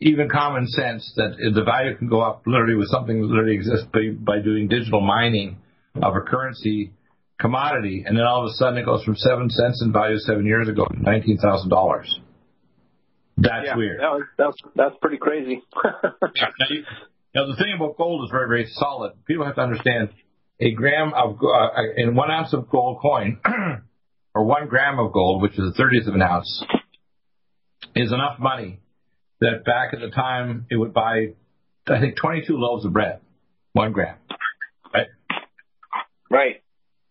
even 0.00 0.28
common 0.28 0.66
sense 0.66 1.12
that 1.16 1.36
the 1.54 1.62
value 1.62 1.96
can 1.96 2.08
go 2.08 2.20
up 2.20 2.42
literally 2.46 2.74
with 2.74 2.88
something 2.88 3.20
that 3.20 3.26
literally 3.28 3.54
exists 3.54 3.86
by, 3.92 4.10
by 4.18 4.40
doing 4.42 4.68
digital 4.68 5.00
mining 5.00 5.58
of 6.02 6.14
a 6.16 6.20
currency 6.20 6.92
commodity, 7.40 8.04
and 8.06 8.16
then 8.16 8.24
all 8.24 8.44
of 8.44 8.50
a 8.50 8.52
sudden 8.54 8.78
it 8.78 8.84
goes 8.84 9.02
from 9.04 9.16
seven 9.16 9.50
cents 9.50 9.82
in 9.84 9.92
value 9.92 10.18
seven 10.18 10.46
years 10.46 10.68
ago 10.68 10.84
to 10.86 11.02
nineteen 11.02 11.38
thousand 11.38 11.68
dollars. 11.70 12.20
That's 13.36 13.66
yeah, 13.66 13.76
weird. 13.76 14.00
that 14.00 14.10
was- 14.12 14.22
that's 14.38 14.56
that's 14.76 14.94
pretty 15.00 15.18
crazy. 15.18 15.62
Now, 16.02 16.66
you- 16.70 16.84
now, 17.34 17.46
the 17.46 17.56
thing 17.56 17.72
about 17.74 17.96
gold 17.96 18.24
is 18.26 18.30
very, 18.30 18.46
very 18.46 18.66
solid. 18.72 19.12
People 19.24 19.46
have 19.46 19.54
to 19.54 19.62
understand 19.62 20.10
a 20.60 20.70
gram 20.72 21.14
of 21.14 21.38
uh, 21.42 21.68
in 21.96 22.14
one 22.14 22.30
ounce 22.30 22.52
of 22.52 22.68
gold 22.68 22.98
coin, 23.00 23.40
or 24.34 24.44
one 24.44 24.68
gram 24.68 24.98
of 24.98 25.12
gold, 25.12 25.40
which 25.40 25.52
is 25.58 25.66
a 25.66 25.72
thirtieth 25.72 26.06
of 26.06 26.14
an 26.14 26.20
ounce, 26.22 26.62
is 27.94 28.12
enough 28.12 28.38
money 28.38 28.80
that 29.40 29.64
back 29.64 29.92
at 29.92 30.00
the 30.00 30.10
time 30.10 30.66
it 30.70 30.76
would 30.76 30.94
buy, 30.94 31.34
I 31.88 32.00
think, 32.00 32.16
twenty-two 32.16 32.56
loaves 32.56 32.84
of 32.84 32.92
bread, 32.92 33.20
one 33.72 33.92
gram, 33.92 34.16
right? 34.94 35.06
right. 36.30 36.62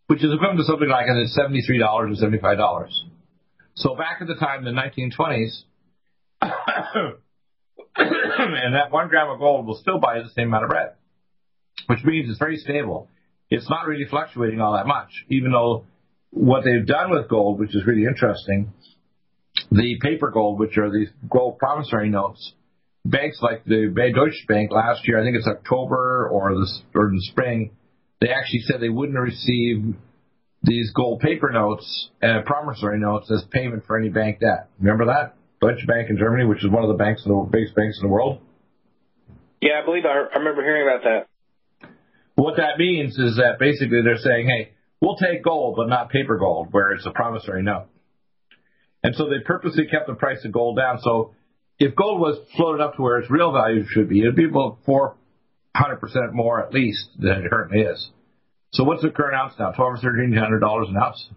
Which 0.07 0.23
is 0.23 0.31
equivalent 0.33 0.59
to 0.59 0.65
something 0.65 0.89
like 0.89 1.05
I 1.05 1.13
think, 1.13 1.29
seventy-three 1.29 1.79
dollars 1.79 2.11
or 2.11 2.15
seventy-five 2.15 2.57
dollars. 2.57 3.03
So 3.75 3.95
back 3.95 4.17
at 4.21 4.27
the 4.27 4.35
time, 4.35 4.59
in 4.59 4.65
the 4.65 4.71
nineteen 4.71 5.11
twenties. 5.11 5.63
and 7.95 8.75
that 8.75 8.91
one 8.91 9.09
gram 9.09 9.29
of 9.29 9.39
gold 9.39 9.65
will 9.65 9.75
still 9.75 9.99
buy 9.99 10.19
the 10.19 10.29
same 10.29 10.47
amount 10.47 10.63
of 10.63 10.69
bread, 10.69 10.93
which 11.87 12.03
means 12.03 12.29
it's 12.29 12.39
very 12.39 12.57
stable. 12.57 13.09
It's 13.49 13.69
not 13.69 13.85
really 13.85 14.05
fluctuating 14.05 14.61
all 14.61 14.73
that 14.73 14.87
much, 14.87 15.09
even 15.29 15.51
though 15.51 15.85
what 16.31 16.63
they've 16.63 16.85
done 16.85 17.11
with 17.11 17.27
gold, 17.27 17.59
which 17.59 17.75
is 17.75 17.85
really 17.85 18.05
interesting, 18.05 18.71
the 19.71 19.97
paper 20.01 20.31
gold, 20.31 20.59
which 20.59 20.77
are 20.77 20.91
these 20.91 21.09
gold 21.29 21.57
promissory 21.57 22.09
notes, 22.09 22.53
banks 23.05 23.39
like 23.41 23.63
the 23.65 23.91
Deutsche 24.13 24.45
Bank 24.47 24.71
last 24.71 25.07
year, 25.07 25.19
I 25.19 25.23
think 25.23 25.37
it's 25.37 25.47
October 25.47 26.29
or 26.31 26.53
the, 26.53 26.67
or 26.93 27.09
in 27.09 27.15
the 27.15 27.27
spring, 27.31 27.71
they 28.19 28.29
actually 28.29 28.61
said 28.61 28.81
they 28.81 28.89
wouldn't 28.89 29.17
receive 29.17 29.95
these 30.63 30.91
gold 30.93 31.21
paper 31.21 31.49
notes, 31.49 32.09
uh, 32.21 32.41
promissory 32.45 32.99
notes, 32.99 33.31
as 33.31 33.43
payment 33.49 33.83
for 33.85 33.97
any 33.97 34.09
bank 34.09 34.39
debt. 34.39 34.69
Remember 34.79 35.05
that? 35.05 35.35
Deutsche 35.59 35.85
Bank 35.87 36.09
in 36.09 36.17
Germany, 36.17 36.45
which 36.45 36.63
is 36.63 36.69
one 36.69 36.83
of 36.83 36.89
the 36.89 36.95
banks, 36.95 37.23
the 37.23 37.47
biggest 37.51 37.75
banks 37.75 37.97
in 38.01 38.07
the 38.07 38.11
world. 38.11 38.39
Yeah, 39.61 39.81
I 39.81 39.85
believe 39.85 40.03
I, 40.05 40.35
I 40.35 40.39
remember 40.39 40.63
hearing 40.63 40.87
about 40.87 41.03
that. 41.03 41.89
What 42.35 42.57
that 42.57 42.77
means 42.77 43.17
is 43.17 43.37
that 43.37 43.59
basically 43.59 44.01
they're 44.03 44.17
saying, 44.17 44.47
hey, 44.47 44.73
we'll 45.01 45.17
take 45.17 45.43
gold, 45.43 45.75
but 45.77 45.87
not 45.87 46.09
paper 46.09 46.37
gold, 46.37 46.69
where 46.71 46.93
it's 46.93 47.05
a 47.05 47.11
promissory 47.11 47.61
note. 47.61 47.87
And 49.03 49.15
so 49.15 49.29
they 49.29 49.39
purposely 49.45 49.87
kept 49.87 50.07
the 50.07 50.13
price 50.13 50.43
of 50.45 50.51
gold 50.51 50.77
down. 50.77 50.99
So 51.01 51.33
if 51.79 51.95
gold 51.95 52.19
was 52.19 52.37
floated 52.55 52.83
up 52.83 52.95
to 52.95 53.01
where 53.01 53.17
its 53.17 53.31
real 53.31 53.51
value 53.51 53.85
should 53.87 54.09
be, 54.09 54.21
it'd 54.21 54.35
be 54.35 54.45
about 54.45 54.77
400% 54.85 55.15
more 56.33 56.63
at 56.63 56.73
least 56.73 57.09
than 57.17 57.43
it 57.43 57.49
currently 57.49 57.81
is. 57.81 58.11
So 58.73 58.83
what's 58.83 59.01
the 59.01 59.09
current 59.09 59.35
ounce 59.35 59.53
now? 59.59 59.71
Twelve 59.71 59.93
or 59.93 59.97
thirteen 59.97 60.33
hundred 60.33 60.59
dollars 60.59 60.87
an 60.89 60.95
ounce? 60.95 61.27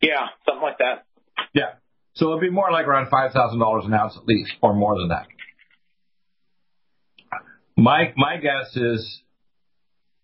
Yeah, 0.00 0.28
something 0.46 0.62
like 0.62 0.78
that. 0.78 1.04
Yeah. 1.52 1.74
So 2.14 2.30
it'd 2.30 2.40
be 2.40 2.50
more 2.50 2.70
like 2.72 2.86
around 2.86 3.10
five 3.10 3.32
thousand 3.32 3.58
dollars 3.58 3.84
an 3.84 3.92
ounce 3.92 4.16
at 4.16 4.26
least, 4.26 4.52
or 4.62 4.72
more 4.72 4.96
than 4.98 5.08
that. 5.08 5.26
My 7.76 8.14
my 8.16 8.38
guess 8.38 8.74
is 8.76 9.20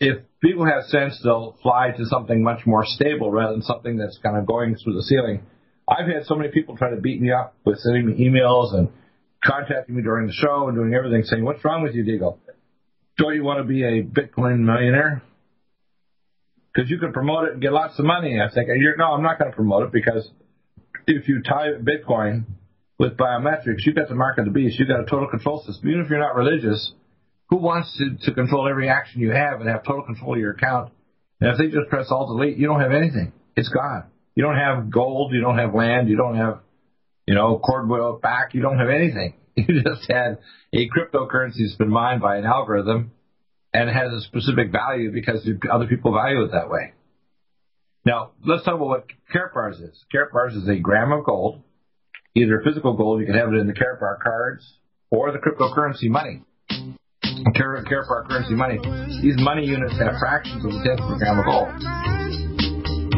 if 0.03 0.19
people 0.41 0.67
have 0.67 0.85
sense, 0.87 1.21
they'll 1.23 1.57
fly 1.63 1.93
to 1.97 2.05
something 2.07 2.43
much 2.43 2.67
more 2.67 2.85
stable 2.85 3.31
rather 3.31 3.53
than 3.53 3.63
something 3.63 3.97
that's 3.97 4.19
kind 4.19 4.37
of 4.37 4.47
going 4.47 4.75
through 4.75 4.95
the 4.95 5.03
ceiling. 5.03 5.47
I've 5.89 6.09
had 6.09 6.27
so 6.27 6.35
many 6.35 6.51
people 6.51 6.77
try 6.77 6.91
to 6.91 6.97
beat 6.97 7.21
me 7.21 7.31
up 7.31 7.55
with 7.65 7.79
sending 7.79 8.07
me 8.07 8.15
emails 8.15 8.75
and 8.75 8.89
contacting 9.45 9.95
me 9.95 10.03
during 10.03 10.27
the 10.27 10.33
show 10.33 10.67
and 10.67 10.77
doing 10.77 10.95
everything, 10.95 11.23
saying, 11.23 11.45
"What's 11.45 11.65
wrong 11.65 11.83
with 11.83 11.95
you, 11.95 12.03
Deagle? 12.03 12.39
Don't 13.17 13.35
you 13.35 13.45
want 13.45 13.59
to 13.59 13.65
be 13.65 13.85
a 13.85 14.03
Bitcoin 14.03 14.61
millionaire? 14.61 15.23
Because 16.75 16.91
you 16.91 16.99
can 16.99 17.13
promote 17.13 17.49
it 17.49 17.53
and 17.53 17.63
get 17.63 17.73
lots 17.73 17.99
of 18.01 18.05
money." 18.05 18.41
I 18.41 18.49
think, 18.49 18.69
"You're 18.75 18.97
no, 18.97 19.13
I'm 19.13 19.23
not 19.23 19.39
going 19.39 19.53
to 19.53 19.57
promote 19.57 19.85
it 19.85 19.93
because 19.93 20.29
if 21.07 21.29
you 21.29 21.43
tie 21.43 21.75
Bitcoin 21.75 22.45
with 22.99 23.17
biometrics, 23.17 23.87
you've 23.87 23.97
got 23.97 24.09
the 24.09 24.17
mark 24.17 24.39
of 24.39 24.47
the 24.47 24.51
beast. 24.51 24.79
You've 24.81 24.89
got 24.89 25.01
a 25.01 25.07
total 25.07 25.29
control 25.29 25.63
system. 25.63 25.89
Even 25.89 26.03
if 26.03 26.11
you're 26.11 26.19
not 26.19 26.35
religious, 26.35 26.93
who 27.53 27.59
wants 27.59 27.95
to, 27.99 28.17
to 28.25 28.35
control 28.35 28.67
every 28.67 28.89
action 28.89 29.21
you 29.21 29.31
have 29.31 29.61
and 29.61 29.69
have 29.69 29.85
total 29.85 30.05
control 30.05 30.33
of 30.33 30.41
your 30.41 30.53
account? 30.53 30.91
And 31.39 31.51
if 31.51 31.59
they 31.59 31.67
just 31.67 31.91
press 31.91 32.07
Alt 32.09 32.29
Delete, 32.29 32.57
you 32.57 32.67
don't 32.67 32.81
have 32.81 32.93
anything. 32.93 33.31
It's 33.55 33.69
gone. 33.69 34.05
You 34.35 34.43
don't 34.43 34.57
have 34.57 34.91
gold. 34.91 35.35
You 35.35 35.43
don't 35.43 35.59
have 35.59 35.75
land. 35.75 36.09
You 36.09 36.17
don't 36.17 36.37
have, 36.37 36.61
you 37.27 37.35
know, 37.35 37.59
cordwood 37.59 38.23
back. 38.23 38.55
You 38.55 38.63
don't 38.63 38.79
have 38.79 38.89
anything. 38.89 39.35
You 39.55 39.83
just 39.83 40.11
had 40.11 40.39
a 40.73 40.89
cryptocurrency 40.89 41.59
that's 41.59 41.77
been 41.77 41.91
mined 41.91 42.23
by 42.23 42.39
an 42.39 42.47
algorithm 42.47 43.13
and 43.75 43.91
has 43.91 44.11
a 44.11 44.23
specific 44.23 44.73
value 44.73 45.13
because 45.13 45.47
other 45.71 45.87
people 45.87 46.15
value 46.15 46.43
it 46.45 46.53
that 46.53 46.71
way. 46.71 46.95
Now, 48.07 48.31
let's 48.47 48.65
talk 48.65 48.77
about 48.77 48.89
what 48.89 49.07
Karatbars 49.31 49.75
is. 49.75 50.05
Karatbars 50.11 50.57
is 50.57 50.67
a 50.71 50.77
gram 50.77 51.13
of 51.13 51.27
gold, 51.27 51.61
either 52.35 52.63
physical 52.65 52.97
gold, 52.97 53.21
you 53.21 53.27
can 53.27 53.35
have 53.35 53.53
it 53.53 53.57
in 53.57 53.67
the 53.67 53.75
Karatbar 53.75 54.23
cards, 54.23 54.67
or 55.11 55.33
the 55.33 55.39
cryptocurrency 55.39 56.09
money. 56.09 56.45
Karatbar 57.55 58.29
currency 58.29 58.55
money. 58.55 58.79
These 59.23 59.39
money 59.41 59.65
units 59.65 59.99
have 59.99 60.15
fractions 60.19 60.65
of 60.65 60.71
a 60.73 60.81
tenth 60.85 61.01
of 61.01 61.11
a 61.11 61.19
gram 61.19 61.39
of 61.39 61.47
gold. 61.47 61.69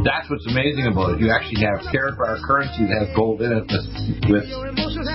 That's 0.05 0.29
what's 0.29 0.45
amazing 0.47 0.87
about 0.93 1.17
it. 1.17 1.21
You 1.21 1.33
actually 1.33 1.65
have 1.65 1.81
care 1.89 2.13
for 2.13 2.29
our 2.29 2.37
currency 2.45 2.85
that 2.85 3.09
has 3.09 3.11
gold 3.17 3.41
in 3.41 3.53
it 3.57 3.65
with 4.29 4.45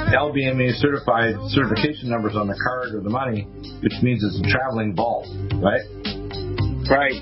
LBMA 0.10 0.82
certified 0.82 1.38
certification 1.54 2.10
numbers 2.10 2.34
on 2.34 2.48
the 2.50 2.58
card 2.58 2.98
or 2.98 3.02
the 3.02 3.14
money, 3.14 3.46
which 3.86 3.94
means 4.02 4.26
it's 4.26 4.42
a 4.42 4.48
traveling 4.50 4.98
ball, 4.98 5.30
right? 5.62 5.86
Right. 6.90 7.14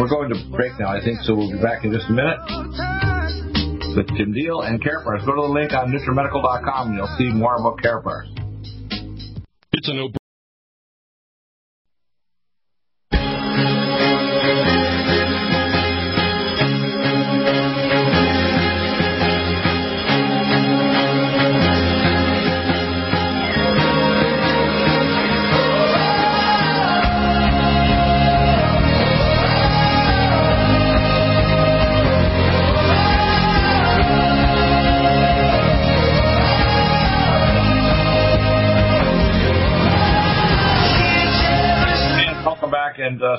We're 0.00 0.08
going 0.08 0.32
to 0.32 0.40
break 0.48 0.72
now, 0.80 0.88
I 0.88 1.04
think, 1.04 1.20
so 1.28 1.36
we'll 1.36 1.52
be 1.52 1.60
back 1.60 1.84
in 1.84 1.92
just 1.92 2.08
a 2.08 2.12
minute 2.16 2.40
with 3.96 4.08
Jim 4.16 4.32
Deal 4.32 4.62
and 4.62 4.80
Karatbars. 4.82 5.26
Go 5.26 5.36
to 5.36 5.42
the 5.44 5.52
link 5.52 5.72
on 5.76 5.92
NutriMedical.com 5.92 6.88
and 6.88 6.96
you'll 6.96 7.16
see 7.18 7.28
more 7.36 7.56
about 7.56 7.84
Karatbars. 7.84 8.32
It's 9.72 9.88
a 9.88 9.94
no 9.94 10.08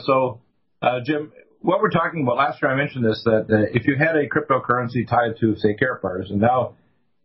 so, 0.05 0.41
uh, 0.81 0.99
Jim, 1.05 1.31
what 1.61 1.81
we're 1.81 1.89
talking 1.89 2.23
about 2.23 2.37
last 2.37 2.61
year, 2.61 2.71
I 2.71 2.75
mentioned 2.75 3.05
this 3.05 3.21
that 3.25 3.47
uh, 3.49 3.71
if 3.73 3.87
you 3.87 3.95
had 3.97 4.15
a 4.15 4.27
cryptocurrency 4.27 5.07
tied 5.07 5.39
to, 5.39 5.55
say, 5.55 5.75
Karatbars, 5.75 6.29
and 6.29 6.39
now, 6.39 6.75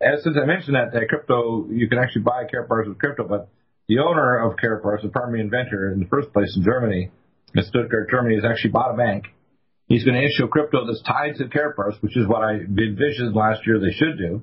as 0.00 0.22
since 0.22 0.36
I 0.40 0.46
mentioned 0.46 0.76
that, 0.76 0.92
that 0.92 1.08
crypto, 1.08 1.66
you 1.70 1.88
can 1.88 1.98
actually 1.98 2.22
buy 2.22 2.44
Karatbars 2.44 2.88
with 2.88 2.98
crypto, 2.98 3.24
but 3.28 3.48
the 3.88 3.98
owner 3.98 4.38
of 4.38 4.56
Karatbars, 4.56 5.02
the 5.02 5.08
primary 5.08 5.40
inventor 5.40 5.92
in 5.92 6.00
the 6.00 6.06
first 6.06 6.32
place 6.32 6.54
in 6.56 6.64
Germany, 6.64 7.10
in 7.54 7.62
Stuttgart, 7.64 8.08
Germany, 8.10 8.36
has 8.36 8.44
actually 8.44 8.70
bought 8.70 8.94
a 8.94 8.96
bank. 8.96 9.24
He's 9.88 10.04
going 10.04 10.14
to 10.14 10.24
issue 10.24 10.46
crypto 10.46 10.86
that's 10.86 11.02
tied 11.02 11.34
to 11.36 11.44
Karatbars, 11.46 12.00
which 12.00 12.16
is 12.16 12.26
what 12.26 12.42
I 12.42 12.52
envisioned 12.54 13.34
last 13.34 13.66
year 13.66 13.80
they 13.80 13.90
should 13.90 14.16
do. 14.16 14.42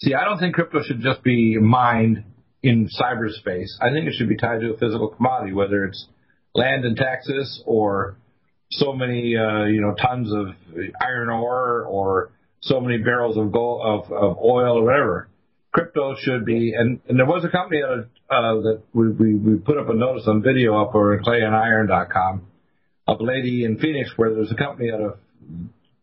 See, 0.00 0.14
I 0.14 0.24
don't 0.24 0.38
think 0.38 0.54
crypto 0.54 0.82
should 0.82 1.00
just 1.00 1.22
be 1.22 1.58
mined 1.58 2.24
in 2.62 2.88
cyberspace. 2.88 3.68
I 3.80 3.90
think 3.92 4.08
it 4.08 4.14
should 4.14 4.28
be 4.28 4.36
tied 4.36 4.60
to 4.60 4.72
a 4.72 4.78
physical 4.78 5.08
commodity, 5.08 5.52
whether 5.52 5.84
it's 5.84 6.08
land 6.54 6.84
in 6.84 6.94
Texas 6.96 7.62
or 7.66 8.16
so 8.70 8.92
many 8.92 9.36
uh, 9.36 9.64
you 9.64 9.80
know 9.80 9.94
tons 9.94 10.32
of 10.32 10.48
iron 11.00 11.30
ore 11.30 11.84
or 11.84 12.32
so 12.60 12.80
many 12.80 12.98
barrels 12.98 13.36
of 13.36 13.52
gold 13.52 13.82
of, 13.84 14.12
of 14.12 14.38
oil 14.38 14.78
or 14.78 14.84
whatever. 14.84 15.28
Crypto 15.72 16.14
should 16.20 16.44
be, 16.44 16.74
and, 16.76 17.00
and 17.08 17.18
there 17.18 17.24
was 17.24 17.44
a 17.44 17.48
company 17.48 17.80
that, 17.80 18.06
uh, 18.28 18.54
that 18.60 18.82
we, 18.92 19.08
we, 19.10 19.34
we 19.34 19.56
put 19.56 19.78
up 19.78 19.88
a 19.88 19.94
notice 19.94 20.24
on 20.26 20.42
video 20.42 20.78
up 20.82 20.94
over 20.94 21.18
clayandiron.com 21.18 22.42
of 23.08 23.20
a 23.20 23.22
lady 23.22 23.64
in 23.64 23.78
Phoenix 23.78 24.10
where 24.16 24.34
there's 24.34 24.52
a 24.52 24.54
company 24.54 24.90
out 24.92 25.00
of 25.00 25.18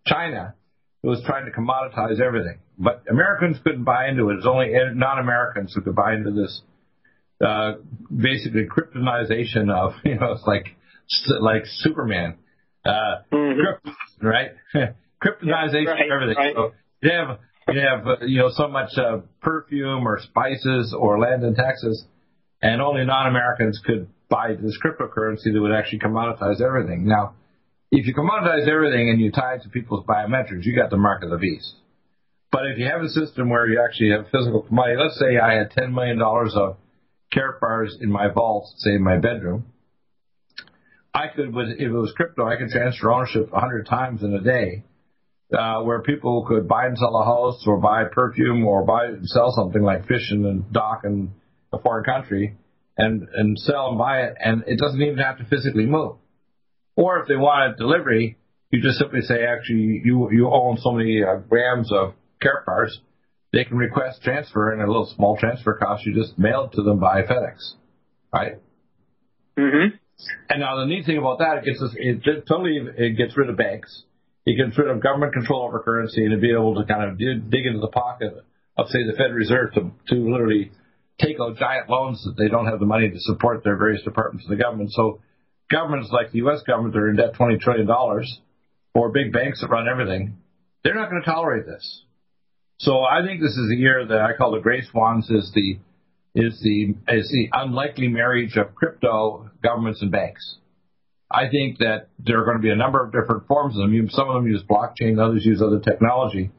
China 0.07 0.55
who 1.03 1.09
was 1.09 1.21
trying 1.23 1.45
to 1.45 1.51
commoditize 1.51 2.19
everything. 2.19 2.57
But 2.79 3.03
Americans 3.09 3.57
couldn't 3.63 3.83
buy 3.83 4.07
into 4.07 4.29
it. 4.31 4.37
It's 4.37 4.47
only 4.47 4.73
non-Americans 4.95 5.73
who 5.75 5.81
could 5.81 5.95
buy 5.95 6.15
into 6.15 6.31
this 6.31 6.61
uh, 7.45 7.73
basically 8.15 8.65
kryptonization 8.65 9.71
of 9.71 9.93
you 10.03 10.15
know 10.15 10.33
it's 10.33 10.45
like 10.45 10.75
like 11.41 11.63
Superman, 11.65 12.35
uh, 12.85 13.23
mm-hmm. 13.31 14.25
right? 14.25 14.51
Kryptonization 15.23 15.85
yeah, 15.85 15.91
right, 15.91 16.05
of 16.05 16.21
everything. 16.21 16.35
Right. 16.37 16.55
So 16.55 16.71
you 17.01 17.11
have 17.11 17.39
you 17.73 17.81
have 17.81 18.07
uh, 18.07 18.25
you 18.25 18.39
know 18.39 18.49
so 18.53 18.67
much 18.67 18.91
uh, 18.97 19.19
perfume 19.41 20.07
or 20.07 20.19
spices 20.19 20.95
or 20.97 21.19
land 21.19 21.43
in 21.43 21.55
Texas, 21.55 22.05
and 22.61 22.81
only 22.81 23.05
non-Americans 23.05 23.81
could 23.85 24.07
buy 24.29 24.53
this 24.53 24.77
cryptocurrency 24.83 25.51
that 25.53 25.59
would 25.59 25.73
actually 25.73 25.99
commoditize 25.99 26.61
everything. 26.61 27.07
Now, 27.07 27.33
if 27.91 28.05
you 28.05 28.13
commoditize 28.13 28.67
everything 28.67 29.09
and 29.09 29.19
you 29.19 29.31
tie 29.31 29.55
it 29.55 29.63
to 29.63 29.69
people's 29.69 30.05
biometrics, 30.05 30.63
you 30.63 30.75
got 30.75 30.89
the 30.89 30.97
mark 30.97 31.23
of 31.23 31.31
the 31.31 31.37
beast. 31.37 31.73
But 32.51 32.65
if 32.67 32.77
you 32.77 32.85
have 32.85 33.01
a 33.01 33.09
system 33.09 33.49
where 33.49 33.67
you 33.67 33.81
actually 33.83 34.11
have 34.11 34.25
physical 34.31 34.61
commodity, 34.61 34.97
let's 35.01 35.19
say 35.19 35.37
I 35.37 35.55
had 35.55 35.71
ten 35.71 35.93
million 35.93 36.17
dollars 36.17 36.53
of 36.55 36.77
Karatbars 37.33 38.01
in 38.01 38.11
my 38.11 38.27
vault, 38.29 38.67
say 38.77 38.91
in 38.91 39.03
my 39.03 39.17
bedroom, 39.17 39.65
I 41.13 41.27
could, 41.35 41.49
if 41.49 41.79
it 41.79 41.89
was 41.89 42.13
crypto, 42.15 42.47
I 42.47 42.57
could 42.57 42.69
transfer 42.69 43.11
ownership 43.11 43.49
a 43.53 43.59
hundred 43.59 43.87
times 43.87 44.23
in 44.23 44.33
a 44.33 44.41
day, 44.41 44.83
uh, 45.57 45.81
where 45.81 46.01
people 46.01 46.45
could 46.47 46.67
buy 46.67 46.85
and 46.85 46.97
sell 46.97 47.15
a 47.17 47.25
house 47.25 47.63
or 47.65 47.77
buy 47.77 48.03
perfume 48.11 48.65
or 48.65 48.85
buy 48.85 49.05
and 49.05 49.27
sell 49.27 49.51
something 49.55 49.81
like 49.81 50.07
fish 50.07 50.31
in 50.31 50.45
a 50.45 50.73
dock 50.73 51.01
in 51.03 51.31
a 51.73 51.79
foreign 51.79 52.03
country 52.03 52.55
and, 52.97 53.27
and 53.33 53.57
sell 53.57 53.89
and 53.89 53.97
buy 53.97 54.21
it 54.21 54.35
and 54.43 54.63
it 54.67 54.77
doesn't 54.79 55.01
even 55.01 55.17
have 55.17 55.37
to 55.39 55.45
physically 55.45 55.85
move. 55.85 56.17
Or 56.95 57.19
if 57.21 57.27
they 57.27 57.35
wanted 57.35 57.77
delivery, 57.77 58.37
you 58.71 58.81
just 58.81 58.99
simply 58.99 59.21
say, 59.21 59.45
actually, 59.45 60.01
you, 60.03 60.29
you 60.31 60.49
own 60.51 60.77
so 60.77 60.91
many 60.91 61.23
uh, 61.23 61.37
grams 61.37 61.91
of 61.91 62.13
Karatbars 62.43 62.91
they 63.51 63.63
can 63.63 63.77
request 63.77 64.21
transfer 64.23 64.71
and 64.71 64.81
a 64.81 64.87
little 64.87 65.11
small 65.15 65.37
transfer 65.37 65.73
cost. 65.73 66.05
You 66.05 66.13
just 66.13 66.37
mail 66.37 66.69
it 66.71 66.75
to 66.75 66.83
them 66.83 66.99
by 66.99 67.23
FedEx, 67.23 67.73
right? 68.33 68.59
Mm-hmm. 69.57 69.95
And 70.49 70.59
now 70.59 70.77
the 70.77 70.85
neat 70.85 71.05
thing 71.05 71.17
about 71.17 71.39
that, 71.39 71.59
it 71.59 71.65
gets 71.65 71.81
us, 71.81 71.91
it 71.95 72.45
totally 72.47 72.79
it 72.97 73.17
gets 73.17 73.37
rid 73.37 73.49
of 73.49 73.57
banks. 73.57 74.03
It 74.45 74.57
gets 74.57 74.77
rid 74.77 74.89
of 74.89 75.01
government 75.01 75.33
control 75.33 75.63
over 75.67 75.79
currency 75.79 76.23
and 76.23 76.31
to 76.31 76.37
be 76.37 76.51
able 76.51 76.75
to 76.75 76.85
kind 76.85 77.09
of 77.09 77.17
dig 77.17 77.65
into 77.65 77.79
the 77.79 77.91
pocket 77.91 78.33
of 78.77 78.87
say 78.87 78.99
the 79.05 79.15
Fed 79.17 79.33
Reserve 79.33 79.73
to 79.73 79.91
to 80.07 80.15
literally 80.15 80.71
take 81.19 81.37
out 81.39 81.57
giant 81.57 81.89
loans 81.89 82.23
that 82.23 82.35
they 82.41 82.47
don't 82.47 82.65
have 82.65 82.79
the 82.79 82.85
money 82.85 83.09
to 83.09 83.19
support 83.19 83.63
their 83.63 83.77
various 83.77 84.03
departments 84.03 84.45
of 84.45 84.57
the 84.57 84.61
government. 84.61 84.91
So 84.91 85.21
governments 85.69 86.09
like 86.11 86.31
the 86.31 86.39
U.S. 86.39 86.61
government 86.65 86.95
are 86.95 87.09
in 87.09 87.17
debt 87.17 87.35
twenty 87.35 87.57
trillion 87.57 87.87
dollars, 87.87 88.39
or 88.93 89.11
big 89.11 89.31
banks 89.31 89.61
that 89.61 89.69
run 89.69 89.87
everything. 89.87 90.37
They're 90.83 90.95
not 90.95 91.09
going 91.09 91.21
to 91.21 91.29
tolerate 91.29 91.65
this. 91.65 92.03
So 92.79 93.01
I 93.01 93.25
think 93.25 93.41
this 93.41 93.51
is 93.51 93.71
a 93.71 93.75
year 93.75 94.05
that 94.05 94.21
I 94.21 94.37
call 94.37 94.51
the 94.51 94.61
Gray 94.61 94.81
Swans 94.89 95.29
is 95.29 95.51
the 95.53 95.79
is 96.33 96.59
the 96.61 96.95
is 97.09 97.29
the 97.29 97.49
unlikely 97.51 98.07
marriage 98.07 98.55
of 98.55 98.73
crypto 98.73 99.49
governments 99.61 100.01
and 100.01 100.11
banks. 100.11 100.57
I 101.29 101.49
think 101.49 101.79
that 101.79 102.07
there 102.17 102.39
are 102.39 102.45
going 102.45 102.57
to 102.57 102.63
be 102.63 102.69
a 102.69 102.77
number 102.77 103.03
of 103.03 103.11
different 103.11 103.47
forms 103.47 103.75
of 103.75 103.81
them. 103.81 104.09
Some 104.09 104.29
of 104.29 104.35
them 104.35 104.47
use 104.47 104.63
blockchain, 104.63 105.19
others 105.19 105.45
use 105.45 105.61
other 105.61 105.79
technology. 105.79 106.51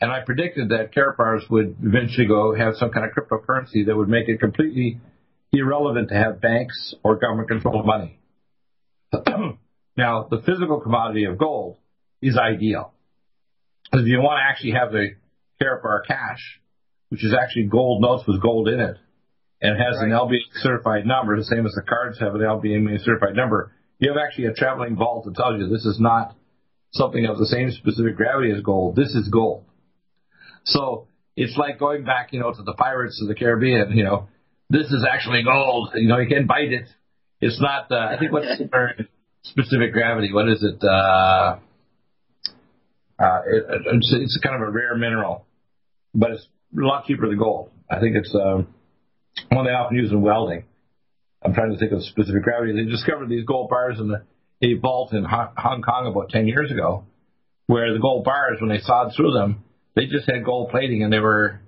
And 0.00 0.12
I 0.12 0.20
predicted 0.20 0.68
that 0.68 0.94
Karatbars 0.94 1.50
would 1.50 1.76
eventually 1.82 2.26
go 2.26 2.54
have 2.54 2.76
some 2.76 2.90
kind 2.90 3.04
of 3.04 3.12
cryptocurrency 3.12 3.86
that 3.86 3.96
would 3.96 4.08
make 4.08 4.28
it 4.28 4.38
completely 4.38 5.00
irrelevant 5.52 6.10
to 6.10 6.14
have 6.14 6.40
banks 6.40 6.94
or 7.02 7.16
government 7.16 7.48
controlled 7.48 7.84
money. 7.84 8.20
now, 9.96 10.28
the 10.30 10.40
physical 10.46 10.80
commodity 10.80 11.24
of 11.24 11.36
gold 11.36 11.78
is 12.22 12.38
ideal. 12.38 12.92
Because 13.84 14.06
if 14.06 14.08
you 14.08 14.20
want 14.20 14.38
to 14.38 14.48
actually 14.48 14.72
have 14.72 14.92
the 14.92 15.16
Karatbar 15.60 16.06
cash, 16.06 16.60
which 17.08 17.24
is 17.24 17.34
actually 17.34 17.64
gold 17.64 18.00
notes 18.02 18.24
with 18.26 18.40
gold 18.40 18.68
in 18.68 18.80
it, 18.80 18.96
and 19.60 19.76
has 19.76 19.96
right. 19.98 20.06
an 20.06 20.10
LBMA 20.10 20.38
certified 20.54 21.06
number, 21.06 21.36
the 21.36 21.44
same 21.44 21.66
as 21.66 21.72
the 21.72 21.82
cards 21.82 22.18
have 22.20 22.34
an 22.34 22.42
LBMA 22.42 23.00
certified 23.04 23.34
number. 23.34 23.72
You 23.98 24.10
have 24.10 24.18
actually 24.18 24.46
a 24.46 24.54
traveling 24.54 24.96
vault 24.96 25.24
that 25.24 25.34
tells 25.34 25.60
you 25.60 25.68
this 25.68 25.84
is 25.84 25.98
not 25.98 26.36
something 26.92 27.26
of 27.26 27.38
the 27.38 27.46
same 27.46 27.70
specific 27.70 28.16
gravity 28.16 28.52
as 28.52 28.62
gold. 28.62 28.94
This 28.94 29.14
is 29.14 29.28
gold. 29.28 29.64
So 30.64 31.08
it's 31.36 31.56
like 31.56 31.78
going 31.78 32.04
back, 32.04 32.32
you 32.32 32.40
know, 32.40 32.52
to 32.52 32.62
the 32.62 32.74
pirates 32.74 33.20
of 33.20 33.28
the 33.28 33.34
Caribbean. 33.34 33.96
You 33.96 34.04
know, 34.04 34.28
this 34.70 34.86
is 34.86 35.04
actually 35.10 35.42
gold. 35.42 35.90
You 35.94 36.08
know, 36.08 36.18
you 36.18 36.28
can 36.28 36.46
bite 36.46 36.72
it. 36.72 36.88
It's 37.40 37.60
not. 37.60 37.90
Uh, 37.90 37.96
I 37.96 38.18
think 38.18 38.32
what's 38.32 38.46
specific 39.42 39.92
gravity? 39.92 40.32
What 40.32 40.48
is 40.48 40.62
it? 40.62 40.82
Uh, 40.82 41.58
uh, 43.18 43.40
it, 43.46 43.64
it's, 43.94 44.14
it's 44.16 44.40
kind 44.42 44.54
of 44.54 44.68
a 44.68 44.70
rare 44.70 44.96
mineral 44.96 45.44
but 46.14 46.30
it's 46.32 46.46
a 46.76 46.80
lot 46.80 47.06
cheaper 47.06 47.28
than 47.28 47.38
gold. 47.38 47.70
I 47.90 48.00
think 48.00 48.16
it's 48.16 48.34
um, 48.34 48.68
one 49.50 49.64
they 49.64 49.72
often 49.72 49.96
use 49.96 50.10
in 50.10 50.20
welding. 50.20 50.64
I'm 51.42 51.54
trying 51.54 51.72
to 51.72 51.78
think 51.78 51.92
of 51.92 52.02
specific 52.02 52.42
gravity. 52.42 52.72
They 52.72 52.90
discovered 52.90 53.28
these 53.28 53.44
gold 53.44 53.70
bars 53.70 53.98
in 54.00 54.08
the, 54.08 54.22
a 54.62 54.74
vault 54.74 55.12
in 55.12 55.24
Hong 55.24 55.82
Kong 55.82 56.06
about 56.06 56.30
10 56.30 56.48
years 56.48 56.70
ago, 56.70 57.04
where 57.66 57.92
the 57.92 58.00
gold 58.00 58.24
bars, 58.24 58.58
when 58.60 58.70
they 58.70 58.80
sawed 58.80 59.12
through 59.16 59.32
them, 59.32 59.64
they 59.94 60.06
just 60.06 60.28
had 60.28 60.44
gold 60.44 60.70
plating 60.70 61.02
and 61.02 61.12
they 61.12 61.20
were, 61.20 61.60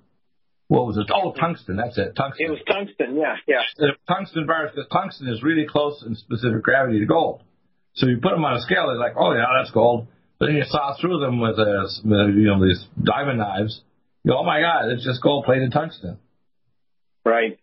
what 0.66 0.86
was 0.86 0.96
it? 0.96 1.10
Oh, 1.14 1.32
tungsten. 1.32 1.76
That's 1.76 1.98
it. 1.98 2.14
Tungsten. 2.16 2.46
It 2.46 2.50
was 2.50 2.60
tungsten. 2.66 3.16
Yeah, 3.16 3.36
yeah. 3.46 3.90
Tungsten 4.08 4.46
bars, 4.46 4.70
because 4.74 4.88
tungsten 4.92 5.28
is 5.28 5.42
really 5.42 5.66
close 5.66 6.02
in 6.06 6.14
specific 6.16 6.62
gravity 6.62 7.00
to 7.00 7.06
gold. 7.06 7.42
So 7.94 8.06
you 8.06 8.18
put 8.22 8.30
them 8.30 8.44
on 8.44 8.56
a 8.56 8.60
scale, 8.60 8.86
they're 8.86 8.96
like, 8.96 9.16
oh 9.18 9.32
yeah, 9.32 9.46
that's 9.58 9.72
gold. 9.72 10.06
But 10.38 10.46
then 10.46 10.56
you 10.56 10.64
saw 10.66 10.96
through 11.00 11.20
them 11.20 11.40
with 11.40 11.58
a, 11.58 11.86
you 12.04 12.46
know 12.46 12.64
these 12.64 12.82
diamond 13.02 13.38
knives. 13.38 13.82
Go, 14.26 14.38
oh 14.38 14.44
my 14.44 14.60
God, 14.60 14.90
it's 14.90 15.04
just 15.04 15.22
gold 15.22 15.44
plated 15.44 15.72
tungsten. 15.72 16.18
Right. 17.24 17.58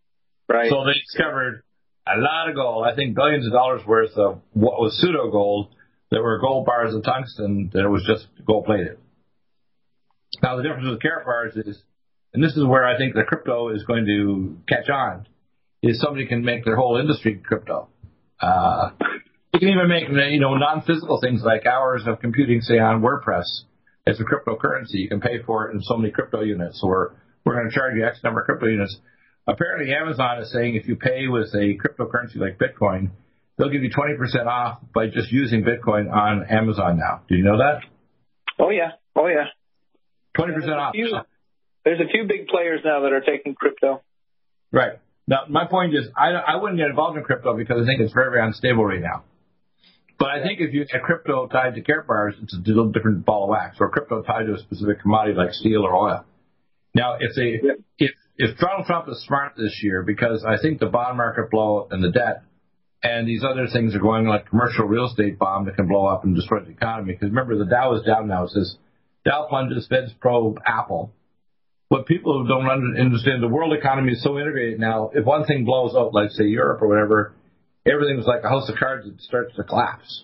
Right. 0.49 0.70
So 0.70 0.84
they 0.86 0.99
discovered 0.99 1.64
a 2.08 2.20
lot 2.20 2.49
of 2.49 2.55
gold. 2.55 2.86
I 2.86 2.95
think 2.95 3.16
billions 3.16 3.45
of 3.45 3.53
dollars 3.53 3.82
worth 3.86 4.16
of 4.16 4.39
what 4.53 4.80
was 4.80 4.97
pseudo 4.99 5.30
gold 5.30 5.74
that 6.12 6.22
were 6.22 6.39
gold 6.39 6.66
bars 6.66 6.93
of 6.93 7.03
tungsten 7.03 7.70
that 7.74 7.84
it 7.84 7.89
was 7.89 8.05
just 8.08 8.28
gold 8.45 8.66
plated. 8.66 8.97
Now 10.41 10.55
the 10.55 10.64
difference 10.64 10.88
with 10.89 10.99
Karatbars 10.99 11.68
is, 11.68 11.82
and 12.34 12.43
this 12.43 12.55
is 12.55 12.64
where 12.64 12.86
I 12.86 12.97
think 12.97 13.14
the 13.14 13.24
crypto 13.24 13.70
is 13.70 13.84
going 13.84 14.05
to 14.05 14.58
catch 14.68 14.89
on, 14.89 15.28
is 15.84 15.99
somebody 15.99 16.28
can 16.28 16.43
make 16.43 16.66
their 16.66 16.76
whole 16.76 16.97
industry 16.97 17.41
crypto. 17.43 17.89
Uh, 18.39 18.91
you 19.53 19.60
can 19.60 19.70
even 19.70 19.88
make 19.88 20.08
you 20.32 20.39
know 20.39 20.55
non-physical 20.55 21.20
things 21.22 21.41
like 21.43 21.66
hours 21.66 22.03
of 22.05 22.20
computing, 22.20 22.62
say 22.62 22.80
on 22.80 23.01
WordPress, 23.01 23.45
as 24.08 24.20
a 24.20 24.24
cryptocurrency. 24.24 24.95
You 24.95 25.10
can 25.10 25.22
pay 25.22 25.41
for 25.45 25.70
it 25.70 25.76
in 25.76 25.82
so 25.82 25.97
many 25.97 26.12
crypto 26.12 26.41
units, 26.41 26.82
or 26.84 27.16
we're 27.45 27.55
going 27.55 27.70
to 27.70 27.76
charge 27.76 27.95
you 27.95 28.05
X 28.05 28.20
number 28.24 28.41
of 28.41 28.45
crypto 28.45 28.68
units. 28.68 28.97
Apparently, 29.47 29.93
Amazon 29.93 30.41
is 30.41 30.51
saying 30.51 30.76
if 30.76 30.88
you 30.88 30.95
pay 30.95 31.28
with 31.28 31.53
a 31.53 31.78
cryptocurrency 31.78 32.38
like 32.38 32.60
Bitcoin, 32.60 33.12
they'll 33.58 33.70
give 33.70 33.84
you 33.84 33.89
20% 33.89 34.45
off 34.45 34.80
by 34.93 35.08
just 35.08 35.32
using 35.32 35.64
Bitcoin 35.64 36.12
on 36.12 36.45
Amazon 36.49 36.97
now. 36.97 37.22
Do 37.30 37.36
you 37.36 37.43
know 37.43 37.58
that? 37.58 37.82
Oh 38.60 38.70
yeah, 38.70 38.91
oh 39.16 39.28
yeah. 39.28 39.45
20% 40.38 40.70
off. 40.76 40.93
Few, 40.93 41.10
there's 41.84 41.99
a 41.99 42.08
few 42.12 42.26
big 42.28 42.47
players 42.47 42.82
now 42.84 43.01
that 43.01 43.14
are 43.14 43.22
taking 43.22 43.55
crypto. 43.55 44.01
Right. 44.72 44.99
Now, 45.28 45.43
my 45.49 45.66
point 45.66 45.93
is, 45.93 46.08
I, 46.16 46.30
I 46.32 46.55
wouldn't 46.62 46.78
get 46.78 46.88
involved 46.88 47.18
in 47.18 47.24
crypto 47.24 47.55
because 47.55 47.82
I 47.82 47.86
think 47.86 48.01
it's 48.01 48.14
very, 48.14 48.32
very 48.32 48.45
unstable 48.45 48.86
right 48.86 49.01
now. 49.01 49.24
But 50.20 50.30
I 50.30 50.41
think 50.41 50.59
if 50.59 50.74
you 50.74 50.86
have 50.89 51.01
crypto 51.03 51.47
tied 51.47 51.76
to 51.76 51.82
Karatbars, 51.82 52.41
it's 52.41 52.53
a 52.53 52.61
little 52.65 52.91
different 52.91 53.26
ball 53.26 53.43
of 53.43 53.49
wax, 53.49 53.78
or 53.80 53.89
crypto 53.89 54.24
tied 54.24 54.47
to 54.47 54.55
a 54.55 54.57
specific 54.57 55.01
commodity 55.01 55.38
like 55.38 55.53
steel 55.53 55.84
or 55.84 55.95
oil. 55.95 56.26
Now, 56.95 57.18
if 57.20 57.36
they, 57.36 57.59
yeah. 57.61 57.74
if 57.99 58.11
if 58.38 58.57
Donald 58.57 58.88
Trump 58.88 59.07
is 59.09 59.24
smart 59.26 59.53
this 59.57 59.80
year, 59.84 60.03
because 60.03 60.43
I 60.43 60.57
think 60.59 60.80
the 60.80 60.88
bond 60.88 61.18
market 61.18 61.51
blow 61.51 61.88
and 61.91 62.03
the 62.03 62.11
debt 62.11 62.43
and 63.03 63.28
these 63.28 63.43
other 63.43 63.68
things 63.72 63.95
are 63.95 63.99
going 63.99 64.26
like 64.26 64.49
commercial 64.49 64.86
real 64.86 65.05
estate 65.05 65.38
bomb 65.38 65.65
that 65.65 65.76
can 65.76 65.88
blow 65.88 66.07
up 66.07 66.24
and 66.24 66.36
destroy 66.36 66.61
the 66.61 66.72
economy. 66.72 67.13
Because 67.13 67.30
remember, 67.30 67.57
the 67.57 67.70
Dow 67.70 67.93
is 67.95 68.03
down 68.03 68.28
now. 68.28 68.45
It 68.45 68.49
says 68.49 68.76
Dow 69.24 69.45
plunges, 69.49 69.88
Fed's 69.88 70.13
probe, 70.13 70.57
Apple. 70.65 71.13
What 71.89 72.05
people 72.05 72.45
don't 72.45 72.68
understand, 72.68 73.41
the 73.41 73.47
world 73.47 73.74
economy 73.74 74.13
is 74.13 74.24
so 74.24 74.38
integrated 74.38 74.80
now. 74.80 75.11
If 75.13 75.26
one 75.26 75.45
thing 75.45 75.63
blows 75.63 75.95
out, 75.95 76.13
like 76.13 76.32
say 76.32 76.45
Europe 76.45 76.82
or 76.82 76.88
whatever, 76.88 77.34
everything's 77.92 78.26
like 78.26 78.44
a 78.44 78.50
house 78.50 78.70
of 78.70 78.76
cards 78.78 79.06
that 79.06 79.22
starts 79.22 79.56
to 79.56 79.64
collapse. 79.64 80.24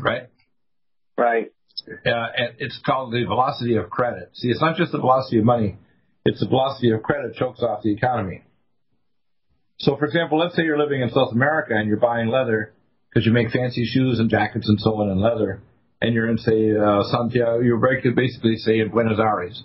Right? 0.00 0.28
Right. 1.16 1.52
Uh, 1.88 2.10
and 2.36 2.54
it's 2.58 2.78
called 2.84 3.12
the 3.12 3.24
velocity 3.24 3.76
of 3.76 3.88
credit. 3.90 4.30
See, 4.34 4.48
it's 4.48 4.60
not 4.60 4.76
just 4.76 4.92
the 4.92 4.98
velocity 4.98 5.38
of 5.38 5.44
money; 5.44 5.76
it's 6.24 6.40
the 6.40 6.48
velocity 6.48 6.90
of 6.90 7.02
credit 7.02 7.34
chokes 7.34 7.62
off 7.62 7.82
the 7.82 7.92
economy. 7.92 8.42
So, 9.78 9.96
for 9.96 10.06
example, 10.06 10.38
let's 10.38 10.56
say 10.56 10.64
you're 10.64 10.78
living 10.78 11.02
in 11.02 11.10
South 11.10 11.32
America 11.32 11.74
and 11.74 11.88
you're 11.88 11.98
buying 11.98 12.28
leather 12.28 12.74
because 13.08 13.24
you 13.24 13.32
make 13.32 13.50
fancy 13.50 13.84
shoes 13.84 14.18
and 14.18 14.28
jackets 14.28 14.68
and 14.68 14.78
so 14.80 14.90
on 14.96 15.08
in 15.08 15.20
leather, 15.20 15.62
and 16.02 16.14
you're 16.14 16.28
in, 16.28 16.38
say, 16.38 16.76
uh, 16.76 17.02
Santiago, 17.10 17.60
you're 17.60 17.78
basically, 17.78 18.56
say, 18.56 18.80
in 18.80 18.90
Buenos 18.90 19.18
Aires. 19.18 19.62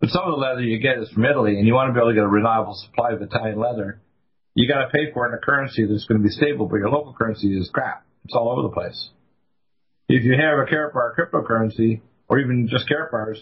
But 0.00 0.10
some 0.10 0.24
of 0.24 0.32
the 0.32 0.36
leather 0.36 0.60
you 0.60 0.78
get 0.78 0.98
is 0.98 1.10
from 1.10 1.24
Italy, 1.24 1.58
and 1.58 1.66
you 1.66 1.74
want 1.74 1.88
to 1.88 1.94
be 1.94 1.98
able 1.98 2.10
to 2.10 2.14
get 2.14 2.24
a 2.24 2.28
reliable 2.28 2.74
supply 2.74 3.12
of 3.12 3.22
Italian 3.22 3.58
leather. 3.58 4.00
You 4.56 4.66
got 4.66 4.86
to 4.86 4.88
pay 4.88 5.12
for 5.12 5.26
it 5.26 5.28
in 5.28 5.34
a 5.34 5.38
currency 5.38 5.84
that's 5.84 6.06
going 6.06 6.18
to 6.18 6.26
be 6.26 6.32
stable, 6.32 6.66
but 6.66 6.76
your 6.76 6.88
local 6.88 7.12
currency 7.12 7.48
is 7.48 7.68
crap. 7.70 8.06
It's 8.24 8.34
all 8.34 8.48
over 8.50 8.62
the 8.62 8.72
place. 8.72 9.10
If 10.08 10.24
you 10.24 10.32
have 10.32 10.58
a 10.58 10.64
Karatbar 10.64 11.12
cryptocurrency, 11.14 12.00
or 12.26 12.38
even 12.38 12.66
just 12.66 12.88
Karatbars, 12.88 13.36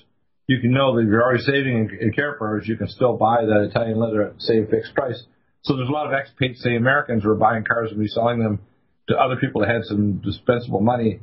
you 0.48 0.60
can 0.60 0.72
know 0.72 0.96
that 0.96 1.02
if 1.02 1.06
you're 1.06 1.22
already 1.22 1.44
saving 1.44 1.78
in, 1.78 1.98
in 2.00 2.12
you 2.64 2.76
can 2.76 2.88
still 2.88 3.16
buy 3.16 3.44
that 3.46 3.68
Italian 3.70 4.00
leather 4.00 4.22
at, 4.22 4.42
say, 4.42 4.58
a 4.58 4.66
fixed 4.66 4.92
price. 4.96 5.22
So 5.62 5.76
there's 5.76 5.88
a 5.88 5.92
lot 5.92 6.12
of 6.12 6.12
expats, 6.12 6.56
say 6.56 6.74
Americans, 6.74 7.22
who 7.22 7.30
are 7.30 7.36
buying 7.36 7.62
cars 7.62 7.92
and 7.92 8.00
reselling 8.00 8.40
them 8.40 8.58
to 9.08 9.16
other 9.16 9.36
people 9.36 9.60
that 9.60 9.70
had 9.70 9.84
some 9.84 10.20
dispensable 10.20 10.80
money 10.80 11.20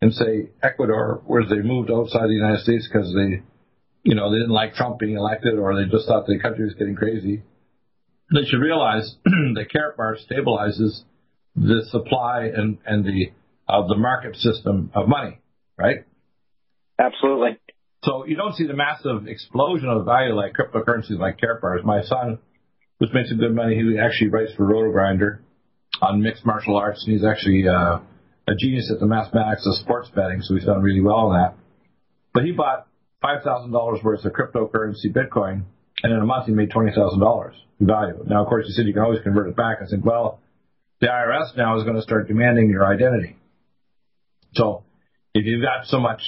in, 0.00 0.12
say, 0.12 0.50
Ecuador, 0.62 1.20
where 1.26 1.44
they 1.44 1.62
moved 1.62 1.90
outside 1.90 2.28
the 2.28 2.34
United 2.34 2.60
States 2.60 2.88
because 2.90 3.12
they, 3.12 3.42
you 4.04 4.14
know, 4.14 4.30
they 4.30 4.38
didn't 4.38 4.54
like 4.54 4.74
Trump 4.74 5.00
being 5.00 5.16
elected 5.16 5.58
or 5.58 5.74
they 5.74 5.90
just 5.90 6.06
thought 6.06 6.26
the 6.26 6.38
country 6.38 6.64
was 6.64 6.74
getting 6.74 6.94
crazy. 6.94 7.42
They 8.32 8.44
should 8.48 8.60
realize 8.60 9.16
that 9.24 9.66
bar 9.96 10.16
stabilizes 10.16 11.02
the 11.54 11.84
supply 11.90 12.50
and, 12.54 12.78
and 12.86 13.04
the 13.04 13.32
of 13.68 13.88
the 13.88 13.96
market 13.96 14.36
system 14.36 14.90
of 14.94 15.08
money, 15.08 15.40
right? 15.78 16.04
Absolutely. 16.98 17.58
So 18.04 18.26
you 18.26 18.36
don't 18.36 18.54
see 18.54 18.66
the 18.66 18.74
massive 18.74 19.28
explosion 19.28 19.88
of 19.88 20.04
value 20.04 20.34
like 20.34 20.54
cryptocurrencies 20.54 21.18
like 21.18 21.38
Karatbars. 21.38 21.84
My 21.84 22.02
son 22.02 22.38
who's 23.02 23.12
made 23.12 23.26
some 23.26 23.38
good 23.38 23.54
money. 23.54 23.74
He 23.74 23.98
actually 23.98 24.28
writes 24.28 24.52
for 24.56 24.64
Roto 24.64 24.92
Grinder 24.92 25.42
on 26.00 26.22
mixed 26.22 26.46
martial 26.46 26.76
arts, 26.76 27.02
and 27.04 27.12
he's 27.12 27.24
actually 27.24 27.66
uh, 27.66 27.98
a 28.46 28.54
genius 28.56 28.92
at 28.92 29.00
the 29.00 29.06
mathematics 29.06 29.66
of 29.66 29.74
sports 29.82 30.08
betting, 30.14 30.40
so 30.40 30.54
he's 30.54 30.64
done 30.64 30.80
really 30.82 31.00
well 31.00 31.16
on 31.16 31.34
that. 31.34 31.54
But 32.32 32.44
he 32.44 32.52
bought 32.52 32.86
five 33.20 33.42
thousand 33.42 33.72
dollars 33.72 34.00
worth 34.04 34.24
of 34.24 34.32
cryptocurrency 34.32 35.12
Bitcoin, 35.12 35.64
and 36.02 36.12
in 36.12 36.18
a 36.18 36.26
month 36.26 36.46
he 36.46 36.52
made 36.52 36.70
twenty 36.70 36.92
thousand 36.92 37.20
dollars 37.20 37.54
in 37.80 37.86
value. 37.86 38.22
Now, 38.26 38.42
of 38.42 38.48
course, 38.48 38.66
you 38.68 38.74
said 38.74 38.86
you 38.86 38.92
can 38.92 39.02
always 39.02 39.20
convert 39.22 39.48
it 39.48 39.56
back. 39.56 39.78
I 39.82 39.86
said, 39.86 40.04
well, 40.04 40.40
the 41.00 41.08
IRS 41.08 41.56
now 41.56 41.76
is 41.78 41.84
going 41.84 41.96
to 41.96 42.02
start 42.02 42.28
demanding 42.28 42.70
your 42.70 42.86
identity. 42.86 43.36
So 44.54 44.84
if 45.34 45.46
you've 45.46 45.62
got 45.62 45.86
so 45.86 45.98
much 45.98 46.22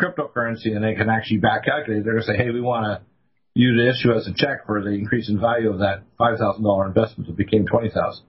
cryptocurrency 0.00 0.74
and 0.74 0.82
they 0.82 0.94
can 0.94 1.08
actually 1.08 1.38
back 1.38 1.64
calculate, 1.64 2.04
they're 2.04 2.14
going 2.14 2.26
to 2.26 2.32
say, 2.32 2.36
hey, 2.36 2.50
we 2.50 2.60
want 2.60 2.84
to 2.86 3.06
you 3.54 3.76
to 3.76 3.88
issue 3.88 4.12
us 4.12 4.26
a 4.26 4.34
check 4.34 4.66
for 4.66 4.82
the 4.82 4.90
increase 4.90 5.28
in 5.28 5.40
value 5.40 5.70
of 5.70 5.78
that 5.78 6.02
five 6.18 6.38
thousand 6.38 6.64
dollar 6.64 6.86
investment 6.86 7.28
that 7.28 7.36
became 7.36 7.66
twenty 7.66 7.88
thousand. 7.88 8.24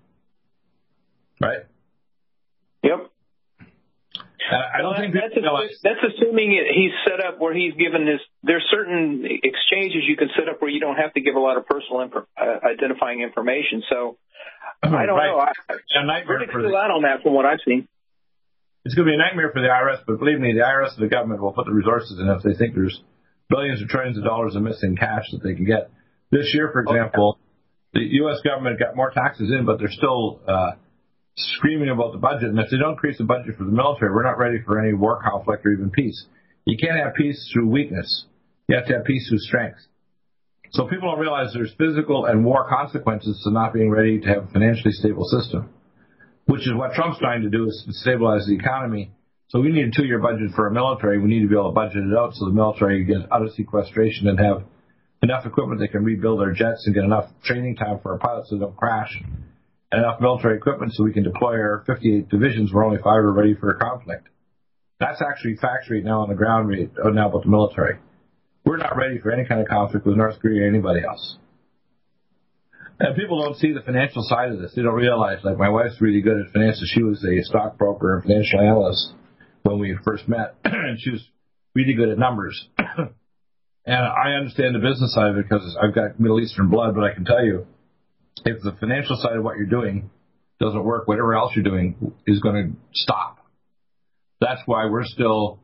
Right? 1.41 1.65
Yep. 2.83 3.11
I 4.51 4.81
don't 4.81 4.93
well, 4.93 5.01
think 5.01 5.13
that's, 5.13 5.33
assu- 5.33 5.81
that's 5.81 6.03
assuming 6.13 6.53
it, 6.53 6.69
he's 6.69 6.93
set 7.07 7.23
up 7.23 7.39
where 7.39 7.53
he's 7.53 7.73
given 7.73 8.05
his. 8.05 8.21
There's 8.43 8.65
certain 8.69 9.25
exchanges 9.25 10.03
you 10.07 10.17
can 10.17 10.29
set 10.37 10.49
up 10.49 10.61
where 10.61 10.69
you 10.69 10.79
don't 10.79 10.97
have 10.97 11.13
to 11.13 11.21
give 11.21 11.35
a 11.35 11.39
lot 11.39 11.57
of 11.57 11.65
personal 11.65 12.01
info, 12.01 12.27
uh, 12.37 12.59
identifying 12.61 13.21
information. 13.21 13.81
So 13.89 14.17
I 14.83 15.05
don't 15.05 15.17
right. 15.17 15.27
know. 15.33 15.39
I, 15.39 15.51
a 15.97 16.05
nightmare 16.05 16.45
for 16.51 16.61
still 16.61 16.77
out 16.77 16.91
on 16.91 17.03
that 17.03 17.23
from 17.23 17.33
what 17.33 17.45
I've 17.45 17.63
seen. 17.65 17.87
It's 18.85 18.93
going 18.93 19.07
to 19.07 19.11
be 19.11 19.15
a 19.15 19.17
nightmare 19.17 19.49
for 19.51 19.61
the 19.61 19.67
IRS, 19.67 20.05
but 20.05 20.19
believe 20.19 20.39
me, 20.39 20.53
the 20.53 20.61
IRS 20.61 20.93
and 20.93 21.03
the 21.03 21.09
government 21.09 21.41
will 21.41 21.53
put 21.53 21.65
the 21.65 21.73
resources 21.73 22.19
in 22.19 22.29
if 22.29 22.43
they 22.43 22.53
think 22.53 22.75
there's 22.75 23.01
billions 23.49 23.81
or 23.81 23.87
trillions 23.87 24.17
of 24.17 24.23
dollars 24.23 24.55
of 24.55 24.61
missing 24.61 24.95
cash 24.95 25.25
that 25.31 25.41
they 25.41 25.55
can 25.55 25.65
get. 25.65 25.89
This 26.29 26.53
year, 26.53 26.69
for 26.71 26.81
example, 26.81 27.39
the 27.93 28.01
U.S. 28.21 28.41
government 28.43 28.77
got 28.77 28.95
more 28.95 29.09
taxes 29.09 29.51
in, 29.51 29.65
but 29.65 29.79
they're 29.79 29.91
still 29.91 30.39
uh, 30.47 30.71
screaming 31.35 31.89
about 31.89 32.11
the 32.11 32.17
budget. 32.17 32.49
And 32.49 32.59
if 32.59 32.69
they 32.69 32.77
don't 32.77 32.93
increase 32.93 33.17
the 33.17 33.23
budget 33.23 33.57
for 33.57 33.63
the 33.63 33.71
military, 33.71 34.13
we're 34.13 34.23
not 34.23 34.37
ready 34.37 34.61
for 34.65 34.79
any 34.79 34.93
war 34.93 35.21
conflict 35.21 35.65
or 35.65 35.71
even 35.71 35.89
peace. 35.91 36.25
You 36.65 36.77
can't 36.77 36.97
have 36.97 37.13
peace 37.13 37.49
through 37.53 37.67
weakness. 37.67 38.25
You 38.67 38.75
have 38.75 38.85
to 38.87 38.93
have 38.93 39.05
peace 39.05 39.27
through 39.29 39.39
strength. 39.39 39.79
So 40.71 40.87
people 40.87 41.11
don't 41.11 41.19
realize 41.19 41.53
there's 41.53 41.73
physical 41.77 42.25
and 42.25 42.43
war 42.43 42.67
consequences 42.67 43.39
to 43.43 43.51
not 43.51 43.73
being 43.73 43.91
ready 43.91 44.19
to 44.19 44.27
have 44.27 44.43
a 44.45 44.47
financially 44.47 44.91
stable 44.91 45.25
system, 45.25 45.69
which 46.45 46.61
is 46.61 46.73
what 46.73 46.93
Trump's 46.93 47.19
trying 47.19 47.43
to 47.43 47.49
do 47.49 47.67
is 47.67 47.83
to 47.85 47.93
stabilize 47.93 48.45
the 48.47 48.55
economy 48.55 49.11
so 49.49 49.61
we 49.61 49.71
need 49.71 49.87
a 49.87 49.91
two-year 49.91 50.19
budget 50.19 50.51
for 50.55 50.65
our 50.65 50.71
military. 50.71 51.19
We 51.19 51.29
need 51.29 51.41
to 51.41 51.47
be 51.47 51.53
able 51.53 51.69
to 51.69 51.75
budget 51.75 52.03
it 52.03 52.17
out 52.17 52.33
so 52.33 52.45
the 52.45 52.51
military 52.51 53.03
gets 53.03 53.21
out 53.31 53.43
of 53.43 53.53
sequestration 53.53 54.27
and 54.27 54.39
have 54.39 54.63
enough 55.21 55.45
equipment 55.45 55.79
they 55.79 55.87
can 55.87 56.03
rebuild 56.03 56.41
their 56.41 56.51
jets 56.51 56.85
and 56.85 56.95
get 56.95 57.03
enough 57.03 57.29
training 57.43 57.75
time 57.75 57.99
for 58.01 58.13
our 58.13 58.17
pilots 58.17 58.49
so 58.49 58.55
they 58.55 58.61
don't 58.61 58.75
crash, 58.75 59.21
enough 59.91 60.19
military 60.19 60.57
equipment 60.57 60.93
so 60.93 61.03
we 61.03 61.13
can 61.13 61.23
deploy 61.23 61.53
our 61.53 61.83
58 61.85 62.29
divisions 62.29 62.73
where 62.73 62.83
only 62.83 62.97
five 62.97 63.23
are 63.23 63.31
ready 63.31 63.55
for 63.55 63.69
a 63.69 63.79
conflict. 63.79 64.27
That's 64.99 65.21
actually 65.21 65.57
facts 65.57 65.89
right 65.89 66.03
now 66.03 66.21
on 66.21 66.29
the 66.29 66.35
ground 66.35 66.69
right 66.69 66.89
now 67.13 67.29
about 67.29 67.43
the 67.43 67.49
military. 67.49 67.99
We're 68.65 68.77
not 68.77 68.97
ready 68.97 69.19
for 69.19 69.31
any 69.31 69.45
kind 69.45 69.61
of 69.61 69.67
conflict 69.67 70.05
with 70.05 70.15
North 70.15 70.39
Korea 70.39 70.63
or 70.63 70.67
anybody 70.67 71.01
else. 71.05 71.37
And 72.99 73.15
people 73.15 73.43
don't 73.43 73.57
see 73.57 73.73
the 73.73 73.81
financial 73.81 74.23
side 74.23 74.51
of 74.51 74.59
this. 74.59 74.71
They 74.73 74.81
don't 74.81 74.93
realize, 74.93 75.39
like 75.43 75.57
my 75.57 75.69
wife's 75.69 75.99
really 75.99 76.21
good 76.21 76.39
at 76.39 76.53
finances. 76.53 76.89
She 76.93 77.03
was 77.03 77.23
a 77.25 77.43
stockbroker 77.43 78.15
and 78.15 78.23
financial 78.23 78.61
analyst 78.61 79.13
when 79.63 79.79
we 79.79 79.97
first 80.03 80.27
met, 80.29 80.55
and 80.63 80.99
she 80.99 81.11
was 81.11 81.21
really 81.73 81.93
good 81.93 82.09
at 82.09 82.17
numbers. 82.17 82.69
and 82.77 83.15
I 83.87 84.31
understand 84.39 84.75
the 84.75 84.79
business 84.79 85.13
side 85.13 85.31
of 85.31 85.37
it 85.37 85.45
because 85.49 85.77
I've 85.81 85.93
got 85.93 86.19
Middle 86.19 86.39
Eastern 86.39 86.69
blood, 86.69 86.95
but 86.95 87.03
I 87.03 87.13
can 87.13 87.25
tell 87.25 87.43
you, 87.43 87.67
if 88.43 88.61
the 88.61 88.73
financial 88.79 89.17
side 89.17 89.37
of 89.37 89.43
what 89.43 89.57
you're 89.57 89.65
doing 89.65 90.09
doesn't 90.59 90.83
work, 90.83 91.07
whatever 91.07 91.35
else 91.35 91.53
you're 91.55 91.63
doing 91.63 92.13
is 92.27 92.39
going 92.39 92.55
to 92.55 92.77
stop. 92.93 93.39
That's 94.41 94.61
why 94.65 94.85
we're 94.85 95.05
still 95.05 95.59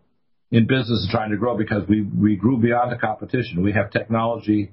in 0.52 0.68
business 0.68 1.04
and 1.04 1.12
trying 1.12 1.32
to 1.32 1.38
grow 1.38 1.58
because 1.58 1.88
we, 1.88 2.02
we 2.02 2.36
grew 2.36 2.58
beyond 2.58 2.92
the 2.92 2.98
competition. 2.98 3.64
We 3.64 3.74
have 3.74 3.92
technology 3.92 4.72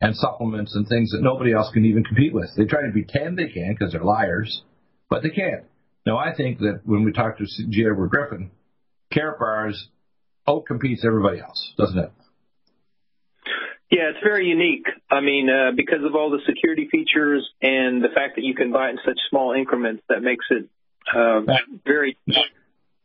and 0.00 0.16
supplements 0.16 0.74
and 0.74 0.86
things 0.88 1.12
that 1.12 1.22
nobody 1.22 1.52
else 1.52 1.70
can 1.72 1.84
even 1.84 2.02
compete 2.02 2.34
with. 2.34 2.50
They 2.56 2.64
try 2.64 2.80
to 2.82 2.92
pretend 2.92 3.38
they 3.38 3.48
can 3.48 3.74
because 3.78 3.92
they're 3.92 4.02
liars, 4.02 4.62
but 5.08 5.22
they 5.22 5.30
can't. 5.30 5.64
Now, 6.04 6.18
I 6.18 6.34
think 6.34 6.58
that 6.58 6.80
when 6.84 7.04
we 7.04 7.12
talk 7.12 7.38
to 7.38 7.44
G. 7.44 7.84
Edward 7.88 8.10
Griffin, 8.10 8.50
Karatbars 9.14 9.76
outcompetes 10.48 11.04
everybody 11.04 11.38
else, 11.40 11.72
doesn't 11.78 11.98
it? 11.98 12.10
Yeah, 13.92 14.08
it's 14.08 14.24
very 14.24 14.46
unique. 14.46 14.86
I 15.10 15.20
mean, 15.20 15.50
uh, 15.50 15.76
because 15.76 16.02
of 16.02 16.14
all 16.14 16.30
the 16.30 16.40
security 16.48 16.88
features 16.90 17.46
and 17.60 18.02
the 18.02 18.08
fact 18.08 18.36
that 18.36 18.42
you 18.42 18.54
can 18.54 18.72
buy 18.72 18.88
it 18.88 18.92
in 18.92 18.98
such 19.04 19.18
small 19.28 19.52
increments, 19.52 20.02
that 20.08 20.22
makes 20.22 20.46
it 20.48 20.64
uh, 21.14 21.42
very. 21.84 22.16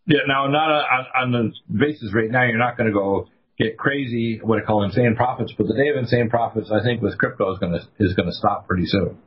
Yeah, 0.06 0.20
now 0.26 0.48
not 0.48 0.70
on, 0.70 1.06
on 1.14 1.32
the 1.34 1.78
basis 1.78 2.14
right 2.14 2.32
now, 2.32 2.44
you're 2.46 2.58
not 2.58 2.78
going 2.78 2.88
to 2.88 2.94
go 2.94 3.28
get 3.60 3.78
crazy, 3.78 4.40
what 4.42 4.60
I 4.60 4.66
call 4.66 4.86
insane 4.86 5.18
profits, 5.18 5.52
but 5.58 5.68
the 5.68 5.74
day 5.74 5.90
of 5.90 5.98
insane 5.98 6.30
profits, 6.30 6.72
I 6.72 6.82
think 6.82 7.02
with 7.02 7.18
crypto 7.18 7.52
is 7.52 7.60
going 7.60 7.74
to 7.74 7.82
is 8.00 8.14
going 8.14 8.30
to 8.30 8.36
stop 8.36 8.66
pretty 8.66 8.86
soon. 8.86 9.18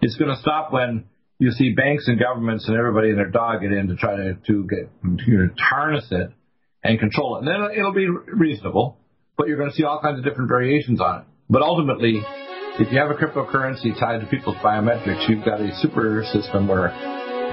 It's 0.00 0.16
going 0.16 0.34
to 0.34 0.40
stop 0.40 0.72
when 0.72 1.04
you 1.38 1.50
see 1.50 1.74
banks 1.74 2.08
and 2.08 2.18
governments 2.18 2.66
and 2.66 2.78
everybody 2.78 3.10
and 3.10 3.18
their 3.18 3.28
dog 3.28 3.60
get 3.60 3.72
in 3.72 3.88
to 3.88 3.96
try 3.96 4.16
to 4.16 4.38
to 4.46 4.66
get 4.66 4.88
know, 5.02 5.48
harness 5.58 6.06
it 6.10 6.30
and 6.82 6.98
control 6.98 7.36
it, 7.36 7.40
and 7.40 7.48
then 7.48 7.78
it'll 7.78 7.92
be 7.92 8.08
reasonable 8.08 8.96
but 9.38 9.46
you're 9.46 9.56
going 9.56 9.70
to 9.70 9.76
see 9.76 9.84
all 9.84 10.00
kinds 10.02 10.18
of 10.18 10.24
different 10.24 10.48
variations 10.48 11.00
on 11.00 11.20
it. 11.22 11.24
But 11.48 11.62
ultimately, 11.62 12.20
if 12.78 12.92
you 12.92 12.98
have 12.98 13.10
a 13.10 13.14
cryptocurrency 13.14 13.98
tied 13.98 14.20
to 14.20 14.26
people's 14.26 14.56
biometrics, 14.56 15.28
you've 15.28 15.44
got 15.44 15.60
a 15.60 15.70
super 15.80 16.24
system 16.32 16.66
where 16.66 16.90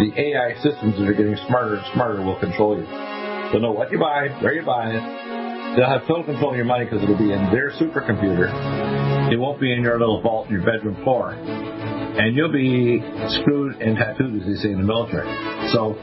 the 0.01 0.11
AI 0.17 0.55
systems 0.61 0.97
that 0.97 1.07
are 1.07 1.13
getting 1.13 1.37
smarter 1.47 1.75
and 1.75 1.85
smarter 1.93 2.21
will 2.25 2.39
control 2.39 2.75
you. 2.75 2.85
They'll 2.85 3.61
know 3.61 3.71
what 3.71 3.91
you 3.91 3.99
buy, 3.99 4.27
where 4.41 4.53
you 4.53 4.65
buy 4.65 4.97
it. 4.97 5.77
They'll 5.77 5.87
have 5.87 6.07
total 6.07 6.23
control 6.23 6.51
of 6.51 6.57
your 6.57 6.65
money 6.65 6.85
because 6.85 7.03
it'll 7.03 7.17
be 7.17 7.31
in 7.31 7.51
their 7.53 7.71
supercomputer. 7.71 9.31
It 9.31 9.37
won't 9.37 9.61
be 9.61 9.71
in 9.71 9.83
your 9.83 9.99
little 9.99 10.21
vault 10.21 10.47
in 10.47 10.53
your 10.53 10.65
bedroom 10.65 11.01
floor. 11.03 11.33
And 11.33 12.35
you'll 12.35 12.51
be 12.51 12.99
screwed 13.41 13.81
and 13.81 13.95
tattooed, 13.97 14.41
as 14.41 14.47
they 14.47 14.55
say 14.55 14.71
in 14.71 14.77
the 14.77 14.87
military. 14.87 15.27
So 15.71 15.95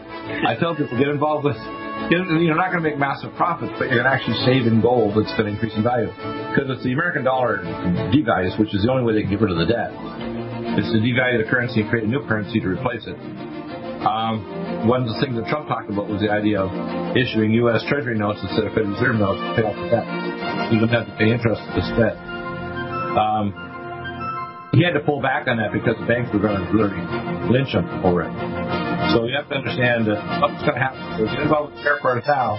I 0.47 0.55
tell 0.61 0.77
people, 0.77 0.97
get 0.99 1.09
involved 1.09 1.45
with 1.45 1.57
you're 2.11 2.57
not 2.59 2.73
going 2.73 2.83
to 2.83 2.89
make 2.89 2.99
massive 2.99 3.35
profits, 3.37 3.73
but 3.79 3.87
you're 3.89 4.03
going 4.03 4.11
to 4.11 4.15
actually 4.15 4.39
save 4.45 4.67
in 4.67 4.81
gold 4.81 5.15
that's 5.17 5.33
going 5.39 5.47
to 5.47 5.53
increase 5.53 5.75
in 5.77 5.83
value. 5.83 6.11
Because 6.51 6.71
it's 6.73 6.85
the 6.85 6.93
American 6.93 7.25
dollar 7.25 7.63
devalues, 8.11 8.59
which 8.59 8.75
is 8.75 8.83
the 8.83 8.91
only 8.91 9.05
way 9.05 9.15
they 9.15 9.23
can 9.23 9.31
get 9.31 9.41
rid 9.41 9.53
of 9.53 9.59
the 9.59 9.71
debt. 9.71 9.93
It's 10.79 10.89
to 10.91 10.99
devalue 10.99 11.43
the 11.43 11.49
currency 11.49 11.81
and 11.83 11.91
create 11.91 12.05
a 12.05 12.11
new 12.11 12.25
currency 12.27 12.61
to 12.61 12.69
replace 12.69 13.05
it. 13.07 13.17
Um, 14.03 14.89
one 14.89 15.07
of 15.07 15.15
the 15.15 15.19
things 15.23 15.39
that 15.39 15.47
Trump 15.47 15.69
talked 15.69 15.91
about 15.91 16.11
was 16.11 16.21
the 16.21 16.31
idea 16.31 16.59
of 16.59 16.71
issuing 17.15 17.55
U.S. 17.69 17.85
Treasury 17.87 18.19
notes 18.19 18.41
instead 18.43 18.67
of 18.67 18.75
Federal 18.75 18.99
Reserve 18.99 19.15
notes 19.15 19.39
to 19.39 19.51
pay 19.55 19.63
off 19.63 19.79
the 19.79 19.89
debt. 19.95 20.07
You 20.75 20.81
don't 20.83 20.91
have 20.91 21.07
to 21.07 21.15
pay 21.15 21.31
interest 21.31 21.63
to 21.63 21.71
this 21.79 21.87
debt. 21.95 22.19
Um, 23.15 23.55
he 24.75 24.83
had 24.83 24.99
to 24.99 25.01
pull 25.07 25.21
back 25.23 25.47
on 25.47 25.59
that 25.59 25.71
because 25.73 25.95
the 26.01 26.07
banks 26.07 26.33
were 26.33 26.41
going 26.41 26.59
to 26.59 26.67
literally 26.73 27.05
lynch 27.47 27.71
him 27.71 27.87
over 28.03 28.27
it. 28.27 28.82
So 29.13 29.27
you 29.27 29.35
have 29.37 29.49
to 29.51 29.57
understand 29.57 30.07
that 30.07 30.41
what's 30.41 30.63
going 30.63 30.75
to 30.75 30.81
happen. 30.81 31.19
So 31.19 31.27
get 31.27 31.41
involved 31.43 31.75
with 31.75 31.85
Fairport 31.85 32.25
Towel 32.25 32.59